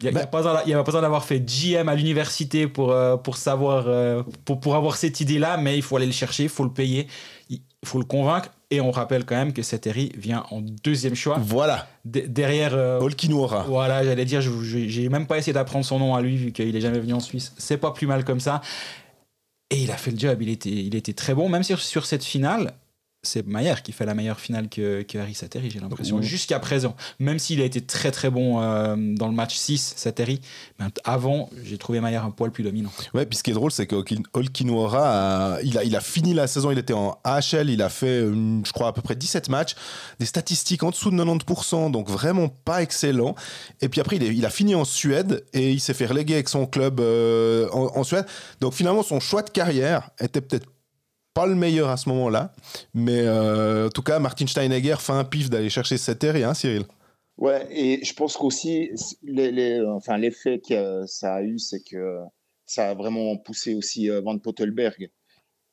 il 0.00 0.10
n'y 0.10 0.16
a, 0.16 0.24
pas 0.24 0.40
besoin 0.82 1.02
d'avoir 1.02 1.26
fait 1.26 1.40
GM 1.40 1.90
à 1.90 1.94
l'université 1.94 2.66
pour, 2.68 2.90
euh, 2.90 3.18
pour 3.18 3.36
savoir, 3.36 3.84
euh, 3.88 4.22
pour, 4.46 4.60
pour 4.60 4.76
avoir 4.76 4.96
cette 4.96 5.20
idée-là, 5.20 5.58
mais 5.58 5.76
il 5.76 5.82
faut 5.82 5.94
aller 5.96 6.06
le 6.06 6.12
chercher, 6.12 6.44
il 6.44 6.48
faut 6.48 6.64
le 6.64 6.72
payer, 6.72 7.06
il 7.50 7.60
faut 7.84 7.98
le 7.98 8.06
convaincre. 8.06 8.48
Et 8.70 8.80
on 8.80 8.90
rappelle 8.90 9.26
quand 9.26 9.36
même 9.36 9.52
que 9.52 9.60
Seteri 9.60 10.10
vient 10.16 10.46
en 10.50 10.62
deuxième 10.62 11.14
choix. 11.14 11.36
Voilà. 11.38 11.86
derrière. 12.06 12.72
Euh, 12.72 12.98
Voilà, 13.68 14.04
j'allais 14.04 14.24
dire, 14.24 14.40
j'ai 14.40 15.08
même 15.10 15.26
pas 15.26 15.36
essayé 15.36 15.52
d'apprendre 15.52 15.84
son 15.84 15.98
nom 15.98 16.14
à 16.14 16.22
lui 16.22 16.36
vu 16.38 16.52
qu'il 16.52 16.74
est 16.74 16.80
jamais 16.80 17.00
venu 17.00 17.12
en 17.12 17.20
Suisse. 17.20 17.52
C'est 17.58 17.76
pas 17.78 17.90
plus 17.90 18.06
mal 18.06 18.24
comme 18.24 18.40
ça. 18.40 18.62
Et 19.70 19.82
il 19.82 19.90
a 19.90 19.98
fait 19.98 20.12
le 20.12 20.18
job, 20.18 20.40
il 20.40 20.48
était, 20.48 20.70
il 20.70 20.94
était 20.94 21.12
très 21.12 21.34
bon, 21.34 21.50
même 21.50 21.62
sur, 21.62 21.78
sur 21.78 22.06
cette 22.06 22.24
finale 22.24 22.72
c'est 23.28 23.46
Maillard 23.46 23.82
qui 23.82 23.92
fait 23.92 24.06
la 24.06 24.14
meilleure 24.14 24.40
finale 24.40 24.68
que, 24.68 25.02
que 25.02 25.18
Harry 25.18 25.34
Sateri, 25.34 25.70
j'ai 25.70 25.80
l'impression, 25.80 26.20
jusqu'à 26.22 26.58
présent. 26.58 26.96
Même 27.18 27.38
s'il 27.38 27.60
a 27.60 27.64
été 27.64 27.80
très 27.80 28.10
très 28.10 28.30
bon 28.30 28.60
euh, 28.60 28.96
dans 28.96 29.28
le 29.28 29.34
match 29.34 29.56
6, 29.56 29.94
Sateri, 29.96 30.40
mais 30.78 30.86
avant, 31.04 31.50
j'ai 31.64 31.78
trouvé 31.78 32.00
Maillard 32.00 32.24
un 32.24 32.30
poil 32.30 32.50
plus 32.50 32.64
dominant. 32.64 32.90
Ouais, 33.14 33.26
puis 33.26 33.36
ce 33.38 33.42
qui 33.42 33.50
est 33.50 33.54
drôle, 33.54 33.70
c'est 33.70 33.86
que 33.86 33.96
Olkinwara, 34.32 35.58
il, 35.62 35.78
a, 35.78 35.84
il 35.84 35.94
a 35.94 36.00
fini 36.00 36.34
la 36.34 36.46
saison, 36.46 36.70
il 36.70 36.78
était 36.78 36.94
en 36.94 37.18
AHL, 37.24 37.70
il 37.70 37.82
a 37.82 37.88
fait, 37.88 38.20
je 38.20 38.72
crois, 38.72 38.88
à 38.88 38.92
peu 38.92 39.02
près 39.02 39.14
17 39.14 39.48
matchs, 39.48 39.74
des 40.18 40.26
statistiques 40.26 40.82
en 40.82 40.90
dessous 40.90 41.10
de 41.10 41.16
90%, 41.16 41.90
donc 41.90 42.08
vraiment 42.08 42.48
pas 42.48 42.82
excellent. 42.82 43.34
Et 43.80 43.88
puis 43.88 44.00
après, 44.00 44.16
il, 44.16 44.22
il 44.22 44.46
a 44.46 44.50
fini 44.50 44.74
en 44.74 44.84
Suède 44.84 45.44
et 45.52 45.72
il 45.72 45.80
s'est 45.80 45.94
fait 45.94 46.06
reléguer 46.06 46.34
avec 46.34 46.48
son 46.48 46.66
club 46.66 47.00
euh, 47.00 47.68
en, 47.72 47.98
en 47.98 48.04
Suède. 48.04 48.26
Donc 48.60 48.74
finalement, 48.74 49.02
son 49.02 49.20
choix 49.20 49.42
de 49.42 49.50
carrière 49.50 50.10
était 50.20 50.40
peut-être 50.40 50.66
pas 51.34 51.46
le 51.46 51.54
meilleur 51.54 51.88
à 51.88 51.96
ce 51.96 52.08
moment-là. 52.08 52.52
Mais 52.94 53.20
euh, 53.20 53.86
en 53.86 53.90
tout 53.90 54.02
cas, 54.02 54.18
Martin 54.18 54.46
Steinegger 54.46 54.96
fait 54.98 55.12
un 55.12 55.24
pif 55.24 55.50
d'aller 55.50 55.70
chercher 55.70 55.96
cette 55.96 56.20
série, 56.20 56.44
hein, 56.44 56.54
Cyril? 56.54 56.84
Ouais, 57.36 57.66
et 57.70 58.04
je 58.04 58.12
pense 58.14 58.36
qu'aussi, 58.36 58.90
les, 59.22 59.80
enfin, 59.82 60.18
l'effet 60.18 60.60
que 60.66 61.06
ça 61.06 61.34
a 61.34 61.42
eu, 61.42 61.58
c'est 61.58 61.82
que 61.88 62.18
ça 62.66 62.90
a 62.90 62.94
vraiment 62.94 63.36
poussé 63.36 63.74
aussi 63.74 64.10
euh, 64.10 64.20
Van 64.20 64.36
Pottelberg. 64.38 65.10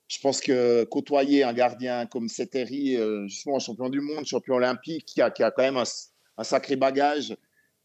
Je 0.07 0.19
pense 0.19 0.39
que 0.39 0.83
côtoyer 0.83 1.43
un 1.43 1.53
gardien 1.53 2.05
comme 2.05 2.29
Setteri, 2.29 2.95
euh, 2.95 3.27
justement 3.27 3.57
champion 3.57 3.89
du 3.89 4.01
monde, 4.01 4.25
champion 4.25 4.55
olympique, 4.55 5.05
qui 5.05 5.21
a, 5.21 5.31
qui 5.31 5.41
a 5.41 5.49
quand 5.49 5.63
même 5.63 5.77
un, 5.77 6.43
sacré 6.43 6.75
bagage, 6.75 7.35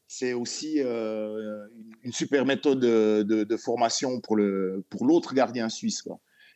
c'est 0.06 0.34
aussi 0.34 0.80
une 0.80 2.12
super 2.12 2.44
méthode 2.44 2.80
de, 2.80 3.22
de, 3.22 3.56
formation 3.56 4.20
pour 4.20 4.36
l'autre 4.36 5.34
gardien 5.34 5.68
suisse. 5.68 6.02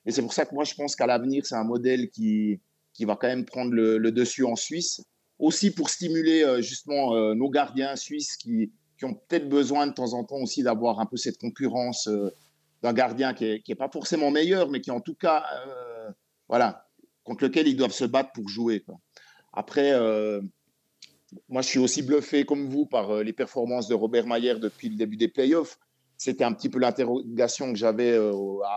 Et 0.07 0.13
c'est 0.13 0.23
pour 0.23 0.33
ça 0.33 0.45
que 0.45 0.55
moi, 0.55 0.65
je 0.65 0.75
pense 0.75 0.97
qu'à 0.97 1.07
l'avenir, 1.07 1.47
c'est 1.47 1.55
un 1.55 1.65
modèle 1.65 2.11
qui, 2.11 2.61
qui 2.93 3.05
va 3.05 3.17
quand 3.17 3.27
même 3.27 3.45
prendre 3.45 3.73
le, 3.73 4.13
dessus 4.13 4.45
en 4.45 4.57
Suisse. 4.57 5.03
Aussi 5.39 5.73
pour 5.73 5.91
stimuler 5.91 6.45
euh, 6.45 6.63
justement 6.63 7.15
euh, 7.15 7.35
nos 7.35 7.51
gardiens 7.51 7.97
suisses 7.97 8.37
qui, 8.37 8.73
qui 8.97 9.05
ont 9.05 9.15
peut-être 9.15 9.49
besoin 9.49 9.87
de 9.87 9.93
temps 9.93 10.13
en 10.13 10.25
temps 10.25 10.37
aussi 10.37 10.63
d'avoir 10.63 11.01
un 11.01 11.07
peu 11.07 11.17
cette 11.17 11.39
concurrence 11.39 12.07
euh, 12.07 12.31
d'un 12.83 12.93
gardien 12.93 13.35
qui 13.35 13.45
n'est 13.45 13.63
est 13.67 13.75
pas 13.75 13.89
forcément 13.89 14.31
meilleur, 14.31 14.71
mais 14.71 14.81
qui 14.81 14.91
en 14.91 15.01
tout 15.01 15.15
cas, 15.15 15.43
voilà, 16.49 16.87
contre 17.25 17.45
lequel 17.45 17.67
ils 17.67 17.77
doivent 17.77 17.95
se 17.95 18.05
battre 18.05 18.31
pour 18.33 18.47
jouer. 18.47 18.85
Après, 19.55 19.99
moi, 21.49 21.63
je 21.63 21.67
suis 21.67 21.79
aussi 21.79 22.03
bluffé 22.03 22.45
comme 22.45 22.67
vous 22.69 22.85
par 22.85 23.23
les 23.23 23.33
performances 23.33 23.89
de 23.89 23.95
Robert 23.95 24.27
Mayer 24.27 24.57
depuis 24.57 24.91
le 24.91 24.97
début 24.97 25.17
des 25.17 25.29
playoffs 25.29 25.79
c'était 26.25 26.45
un 26.45 26.55
petit 26.55 26.71
peu 26.71 26.79
l'interrogation 26.79 27.71
que 27.71 27.79
j'avais 27.79 28.13
euh, 28.13 28.33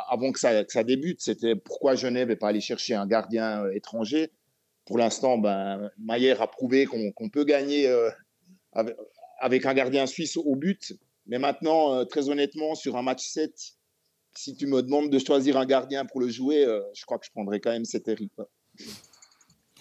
avant 0.09 0.33
que 0.33 0.39
ça, 0.39 0.67
ça 0.67 0.83
débute. 0.83 1.21
C'était 1.21 1.55
pourquoi 1.55 1.95
Genève 1.95 2.27
n'est 2.27 2.35
pas 2.35 2.49
allé 2.49 2.59
chercher 2.59 2.93
un 2.93 3.07
gardien 3.07 3.63
euh, 3.63 3.71
étranger. 3.71 4.31
Pour 4.85 4.97
l'instant, 4.97 5.37
ben, 5.37 5.89
Maillère 5.97 6.41
a 6.41 6.51
prouvé 6.51 6.85
qu'on 6.85 7.29
peut 7.29 7.45
gagner 7.45 7.87
euh, 7.87 8.09
avec, 9.39 9.65
un 9.65 9.73
gardien 9.73 10.07
suisse 10.07 10.35
au 10.35 10.57
but. 10.57 10.93
Mais 11.25 11.39
maintenant, 11.39 12.05
très 12.05 12.29
honnêtement, 12.29 12.75
sur 12.75 12.97
un 12.97 13.01
match 13.01 13.25
7, 13.25 13.53
si 14.35 14.55
tu 14.55 14.67
me 14.67 14.81
demandes 14.81 15.09
de 15.09 15.19
choisir 15.19 15.55
un 15.55 15.65
gardien 15.65 16.05
pour 16.05 16.19
le 16.19 16.27
jouer, 16.27 16.65
je 16.93 17.05
crois 17.05 17.17
que 17.17 17.25
je 17.25 17.31
prendrais 17.31 17.61
quand 17.61 17.71
même 17.71 17.85
cet 17.85 18.09
Eric. 18.09 18.31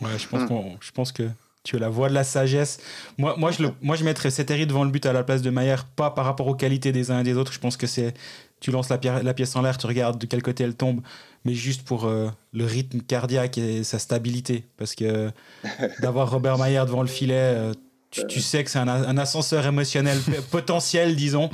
Ouais, 0.01 0.19
je 0.19 0.29
pense, 0.29 0.51
hum. 0.51 0.77
je 0.81 0.91
pense 0.93 1.11
que 1.11 1.29
tu 1.67 1.77
es 1.77 1.79
la 1.81 1.89
voix 1.89 2.09
de 2.09 2.15
la 2.15 2.23
sagesse. 2.23 2.79
Moi, 3.19 3.35
moi, 3.37 3.51
je, 3.51 3.65
le, 3.65 3.73
moi, 3.83 3.97
je 3.97 4.05
mettrais 4.05 4.31
Seteri 4.31 4.67
devant 4.67 4.85
le 4.85 4.91
but 4.91 5.05
à 5.05 5.13
la 5.13 5.25
place 5.25 5.43
de 5.43 5.51
Maillard, 5.51 5.85
pas 5.85 6.11
par 6.11 6.25
rapport 6.25 6.47
aux 6.47 6.55
qualités 6.55 6.93
des 6.93 7.11
uns 7.11 7.21
et 7.21 7.25
des 7.25 7.37
autres. 7.37 7.53
Je 7.53 7.59
pense 7.59 7.77
que 7.77 7.89
c'est. 7.89 8.15
Tu 8.61 8.71
lances 8.71 8.89
la, 8.89 8.99
la 9.23 9.35
pièce 9.35 9.55
en 9.57 9.63
l'air, 9.63 9.77
tu 9.77 9.87
regardes 9.87 10.19
de 10.19 10.27
quel 10.27 10.43
côté 10.43 10.65
elle 10.65 10.77
tombe, 10.77 11.03
mais 11.45 11.53
juste 11.53 11.83
pour 11.83 12.07
euh, 12.07 12.31
le 12.55 12.65
rythme 12.65 13.01
cardiaque 13.01 13.59
et 13.59 13.85
sa 13.85 13.99
stabilité. 13.99 14.65
Parce 14.79 14.95
que 14.95 15.31
d'avoir 16.01 16.31
Robert 16.31 16.57
Maillard 16.57 16.87
devant 16.87 17.03
le 17.03 17.09
filet, 17.09 17.35
euh, 17.35 17.75
tu, 18.11 18.41
sais 18.41 18.65
que 18.65 18.71
c'est 18.71 18.79
un, 18.79 18.89
un, 18.89 19.19
ascenseur 19.19 19.67
émotionnel 19.67 20.19
potentiel, 20.51 21.17
disons. 21.17 21.51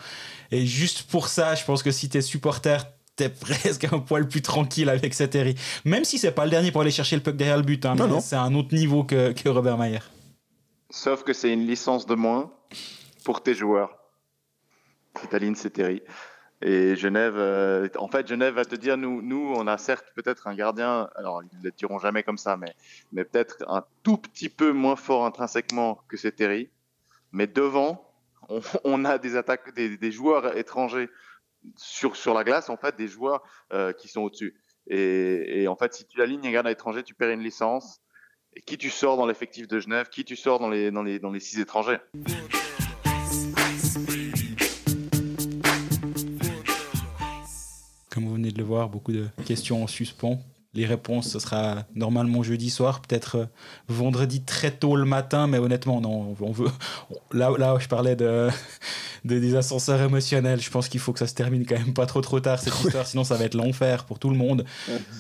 Et 0.53 0.67
juste 0.67 1.05
pour 1.05 1.29
ça, 1.29 1.55
je 1.55 1.65
pense 1.65 1.83
que 1.83 1.91
si 1.91 2.09
tu 2.11 2.19
es 2.19 2.21
supporter, 2.21 2.87
t'es 3.17 3.29
presque 3.41 3.85
un 3.93 3.99
poil 3.99 4.29
plus 4.29 4.43
tranquille 4.43 4.89
avec 4.89 5.15
cette 5.15 5.33
série. 5.33 5.55
Même 5.85 6.05
si 6.05 6.19
c'est 6.19 6.33
pas 6.33 6.45
le 6.45 6.51
dernier 6.51 6.73
pour 6.73 6.81
aller 6.81 6.91
chercher 6.91 7.17
le 7.17 7.23
puck 7.23 7.37
derrière 7.37 7.57
le 7.57 7.63
but, 7.63 7.85
hein, 7.87 7.97
c'est 8.21 8.37
un 8.37 8.55
autre 8.55 8.75
niveau 8.75 9.05
que, 9.05 9.33
que 9.33 9.49
Robert 9.49 9.79
Mayer. 9.79 10.01
Sauf 10.91 11.23
que 11.25 11.33
c'est 11.33 11.53
une 11.53 11.67
licence 11.67 12.07
de 12.07 12.15
moins 12.15 12.53
pour 13.25 13.43
tes 13.43 13.55
joueurs. 13.55 13.97
Cétaline, 15.21 15.55
c'est 15.55 15.71
Terry. 15.71 16.03
Et 16.65 16.95
Genève, 16.95 17.35
euh, 17.37 17.89
en 17.97 18.09
fait, 18.09 18.29
Genève 18.29 18.55
va 18.55 18.65
te 18.65 18.77
dire, 18.77 18.97
nous, 18.97 19.21
nous 19.21 19.53
on 19.57 19.67
a 19.67 19.79
certes 19.79 20.07
peut-être 20.15 20.47
un 20.47 20.55
gardien, 20.55 21.09
alors 21.17 21.43
ils 21.43 21.59
ne 21.59 21.65
le 21.65 21.73
diront 21.73 21.99
jamais 21.99 22.23
comme 22.23 22.39
ça, 22.39 22.57
mais, 22.57 22.73
mais 23.13 23.25
peut-être 23.25 23.57
un 23.67 23.85
tout 24.05 24.17
petit 24.17 24.49
peu 24.49 24.71
moins 24.71 24.95
fort 24.95 25.27
intrinsèquement 25.27 25.99
que 26.07 26.17
c'est 26.17 26.33
Terry. 26.33 26.71
Mais 27.33 27.49
devant, 27.49 28.09
on, 28.85 29.05
a 29.05 29.19
des 29.19 29.37
attaques, 29.37 29.75
des, 29.75 29.97
des 29.97 30.13
joueurs 30.13 30.57
étrangers 30.57 31.09
sur, 31.77 32.17
sur 32.17 32.35
la 32.35 32.45
glace, 32.45 32.69
en 32.71 32.77
fait, 32.77 32.97
des 32.97 33.09
joueurs 33.09 33.43
euh, 33.73 33.93
qui 33.93 34.09
sont 34.09 34.23
au-dessus. 34.23 34.55
Et, 34.89 35.67
en 35.69 35.77
fait, 35.77 35.95
si 35.95 36.07
tu 36.07 36.23
alignes 36.23 36.47
un 36.47 36.51
gardien 36.51 36.73
étranger, 36.73 37.03
tu 37.03 37.15
perds 37.15 37.31
une 37.31 37.43
licence. 37.43 38.01
Et 38.55 38.61
qui 38.61 38.77
tu 38.77 38.91
sors 38.91 39.17
dans 39.17 39.27
l'effectif 39.27 39.67
de 39.67 39.79
Genève 39.81 40.09
Qui 40.11 40.25
tu 40.25 40.37
sors 40.37 40.59
dans 40.59 40.69
les, 40.69 40.91
dans 40.91 41.03
les, 41.03 41.19
dans 41.19 41.31
les 41.31 41.41
six 41.41 41.59
étrangers? 41.59 41.99
Comme 48.11 48.25
vous 48.27 48.35
venez 48.35 48.51
de 48.51 48.59
le 48.59 48.65
voir, 48.65 48.91
beaucoup 48.91 49.13
de 49.13 49.29
questions 49.47 49.83
en 49.83 49.87
suspens 49.87 50.39
les 50.75 50.87
réponses, 50.87 51.29
ce 51.29 51.39
sera 51.39 51.85
normalement 51.95 52.43
jeudi 52.43 52.71
soir, 52.71 53.03
peut-être 53.03 53.37
euh, 53.37 53.47
vendredi 53.89 54.43
très 54.43 54.71
tôt 54.71 54.97
le 54.97 55.05
matin, 55.05 55.47
mais 55.47 55.59
honnêtement, 55.59 56.01
non, 56.01 56.35
on 56.41 56.51
veut. 56.51 56.71
Là, 57.33 57.51
là 57.59 57.77
je 57.79 57.89
parlais 57.89 58.17
de, 58.17 58.49
des 59.25 59.55
ascenseurs 59.55 60.01
émotionnels. 60.01 60.63
Je 60.63 60.71
pense 60.71 60.89
qu'il 60.89 61.01
faut 61.01 61.13
que 61.13 61.19
ça 61.19 61.27
se 61.27 61.35
termine 61.35 61.67
quand 61.67 61.77
même 61.77 61.93
pas 61.93 62.07
trop 62.07 62.23
trop 62.23 62.41
tard 62.41 62.59
cette 62.59 62.79
histoire, 62.85 63.07
sinon 63.07 63.23
ça 63.23 63.37
va 63.37 63.45
être 63.45 63.55
l'enfer 63.55 64.05
pour 64.05 64.19
tout 64.19 64.31
le 64.31 64.37
monde. 64.37 64.65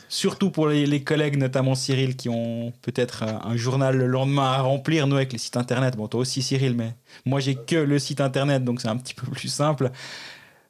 Surtout 0.09 0.50
pour 0.50 0.68
les, 0.68 1.05
collègues, 1.05 1.36
notamment 1.36 1.74
Cyril, 1.74 2.16
qui 2.16 2.30
ont 2.30 2.72
peut-être 2.80 3.22
un, 3.22 3.57
journal 3.57 3.96
le 3.96 4.07
lendemain 4.07 4.53
à 4.53 4.62
remplir, 4.62 5.07
nous 5.07 5.16
avec 5.16 5.32
les 5.32 5.38
sites 5.38 5.59
internet. 5.59 5.96
Bon, 5.96 6.09
toi 6.09 6.20
aussi 6.20 6.40
Cyril, 6.40 6.74
mais 6.74 6.94
moi 7.26 7.40
j'ai 7.40 7.57
que 7.57 7.76
le 7.76 7.98
site 7.98 8.22
internet, 8.22 8.64
donc 8.64 8.80
c'est 8.80 8.88
un 8.88 8.96
petit 8.96 9.14
peu 9.14 9.26
plus 9.26 9.48
simple. 9.48 9.90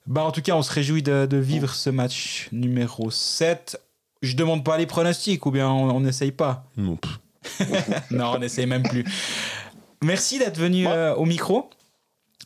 Bah, 0.09 0.25
en 0.25 0.33
tout 0.33 0.43
cas, 0.43 0.57
on 0.57 0.63
se 0.63 0.73
réjouit 0.73 1.05
de, 1.05 1.27
de 1.27 1.37
vivre 1.37 1.73
ce 1.73 1.89
match 1.89 2.49
numéro 2.51 3.13
7 3.13 3.79
je 4.23 4.37
demande 4.37 4.65
pas 4.65 4.79
les 4.79 4.87
pronostics 4.87 5.45
ou 5.47 5.51
bien 5.51 5.69
on 5.69 6.01
n'essaye 6.01 6.33
pas 6.33 6.65
Non. 6.77 6.99
non, 8.11 8.33
on 8.35 8.39
n'essaye 8.39 8.67
même 8.67 8.83
plus. 8.83 9.05
Merci 10.03 10.39
d'être 10.39 10.59
venu 10.59 10.87
euh, 10.87 11.15
au 11.15 11.25
micro. 11.25 11.71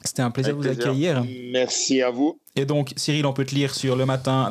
C'était 0.04 0.22
un 0.22 0.30
plaisir 0.30 0.56
de 0.56 0.62
vous 0.62 0.68
accueillir. 0.68 1.24
Merci 1.52 2.02
à 2.02 2.10
vous. 2.10 2.38
Et 2.54 2.64
donc, 2.64 2.92
Cyril, 2.96 3.26
on 3.26 3.32
peut 3.32 3.44
te 3.44 3.54
lire 3.54 3.74
sur 3.74 3.96
le 3.96 4.06
matin, 4.06 4.50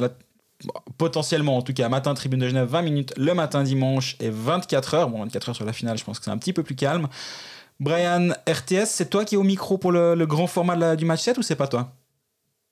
potentiellement 0.98 1.58
en 1.58 1.62
tout 1.62 1.74
cas, 1.74 1.88
matin 1.88 2.14
Tribune 2.14 2.40
de 2.40 2.48
Genève, 2.48 2.68
20 2.68 2.82
minutes, 2.82 3.14
le 3.18 3.34
matin 3.34 3.64
dimanche 3.64 4.18
et 4.20 4.30
24 4.30 4.94
heures. 4.96 5.10
Bon, 5.10 5.20
24 5.20 5.50
heures 5.50 5.56
sur 5.56 5.66
la 5.66 5.74
finale, 5.74 5.98
je 5.98 6.04
pense 6.04 6.20
que 6.20 6.26
c'est 6.26 6.32
un 6.32 6.38
petit 6.38 6.54
peu 6.54 6.64
plus 6.64 6.76
calme. 6.76 7.08
Brian, 7.80 8.30
RTS, 8.48 8.86
c'est 8.86 9.10
toi 9.10 9.26
qui 9.26 9.36
es 9.36 9.38
au 9.38 9.44
micro 9.44 9.78
pour 9.78 9.92
le, 9.92 10.16
grand 10.26 10.48
format 10.48 10.96
du 10.96 11.06
match 11.06 11.22
7 11.22 11.38
ou 11.38 11.42
c'est 11.42 11.56
pas 11.56 11.68
toi? 11.68 11.92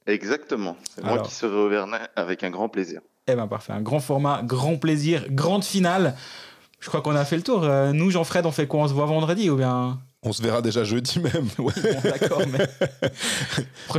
Exactement. 0.05 0.75
C'est 0.93 1.03
moi 1.03 1.19
qui 1.19 1.31
serai 1.31 1.55
au 1.55 1.69
Vernet 1.69 2.09
avec 2.15 2.43
un 2.43 2.49
grand 2.49 2.69
plaisir. 2.69 3.01
Eh 3.27 3.35
ben 3.35 3.47
parfait, 3.47 3.71
un 3.71 3.81
grand 3.81 4.01
format, 4.01 4.41
grand 4.43 4.75
plaisir, 4.75 5.25
grande 5.29 5.63
finale. 5.63 6.15
Je 6.81 6.89
crois 6.89 7.01
qu'on 7.01 7.15
a 7.15 7.23
fait 7.23 7.37
le 7.37 7.43
tour. 7.43 7.63
Euh, 7.63 7.93
nous, 7.93 8.11
Jean-Fred, 8.11 8.45
on 8.45 8.51
fait 8.51 8.67
quoi? 8.67 8.81
On 8.81 8.87
se 8.89 8.93
voit 8.93 9.05
vendredi 9.05 9.49
ou 9.49 9.55
bien? 9.55 9.99
On 10.25 10.33
se 10.33 10.41
verra 10.41 10.61
déjà 10.61 10.83
jeudi 10.83 11.19
même. 11.19 11.47
D'accord, 12.03 12.41
mais. 12.49 12.67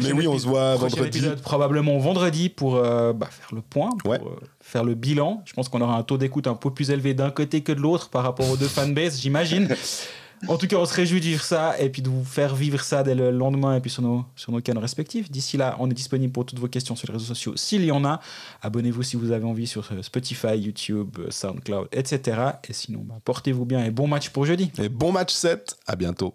mais 0.03 0.13
oui, 0.13 0.27
on 0.27 0.39
se 0.39 0.47
voit 0.47 0.77
vendredi. 0.77 1.19
Épisode, 1.19 1.41
probablement 1.41 1.99
vendredi 1.99 2.51
pour 2.51 2.77
euh, 2.77 3.15
bah, 3.15 3.29
faire 3.31 3.55
le 3.55 3.63
point, 3.63 3.91
pour 4.03 4.13
euh, 4.13 4.19
faire 4.61 4.85
le 4.85 4.95
bilan. 4.95 5.43
Je 5.47 5.55
pense 5.55 5.71
qu'on 5.71 5.81
aura 5.81 5.97
un 5.97 6.03
taux 6.03 6.19
d'écoute 6.19 6.47
un 6.47 6.55
peu 6.55 6.71
plus 6.71 6.91
élevé 6.91 7.15
d'un 7.15 7.31
côté 7.31 7.63
que 7.63 7.73
de 7.73 7.81
l'autre 7.81 8.11
par 8.11 8.23
rapport 8.23 8.51
aux 8.51 8.57
deux 8.59 8.69
fanbases, 8.69 9.21
j'imagine. 9.21 9.69
En 10.49 10.59
tout 10.59 10.67
cas, 10.67 10.77
on 10.77 10.85
se 10.85 10.95
réjouit 10.95 11.21
de 11.21 11.27
vivre 11.27 11.43
ça 11.43 11.79
et 11.81 11.89
puis 11.89 12.03
de 12.03 12.09
vous 12.09 12.25
faire 12.25 12.55
vivre 12.55 12.81
ça 12.81 13.03
dès 13.03 13.15
le 13.15 13.31
lendemain 13.31 13.77
et 13.77 13.81
puis 13.81 13.91
sur 13.91 14.03
nos, 14.03 14.61
canaux 14.63 14.81
respectifs. 14.81 15.31
D'ici 15.31 15.57
là, 15.57 15.77
on 15.79 15.91
est 15.91 15.95
disponible 15.95 16.33
pour 16.33 16.47
toutes 16.47 16.59
vos 16.59 16.69
questions 16.69 16.97
sur 16.97 17.09
les 17.09 17.15
réseaux 17.15 17.27
sociaux 17.27 17.55
s'il 17.57 17.85
y 17.85 17.93
en 17.93 18.05
a. 18.05 18.21
Abonnez-vous 18.63 19.03
si 19.03 19.17
vous 19.17 19.33
avez 19.33 19.45
envie 19.45 19.67
sur 19.67 19.89
Spotify, 20.03 20.57
YouTube, 20.57 21.19
SoundCloud, 21.31 21.89
etc. 21.93 22.41
Et 22.69 22.73
sinon, 22.73 23.01
bah, 23.05 23.21
portez-vous 23.25 23.65
bien 23.65 23.85
et 23.85 23.91
bon 23.91 24.07
match 24.07 24.31
pour 24.31 24.45
jeudi. 24.45 24.71
Et 24.79 24.89
bon 24.89 25.13
match 25.13 25.33
7. 25.33 25.77
À 25.87 25.97
bientôt. 25.97 26.35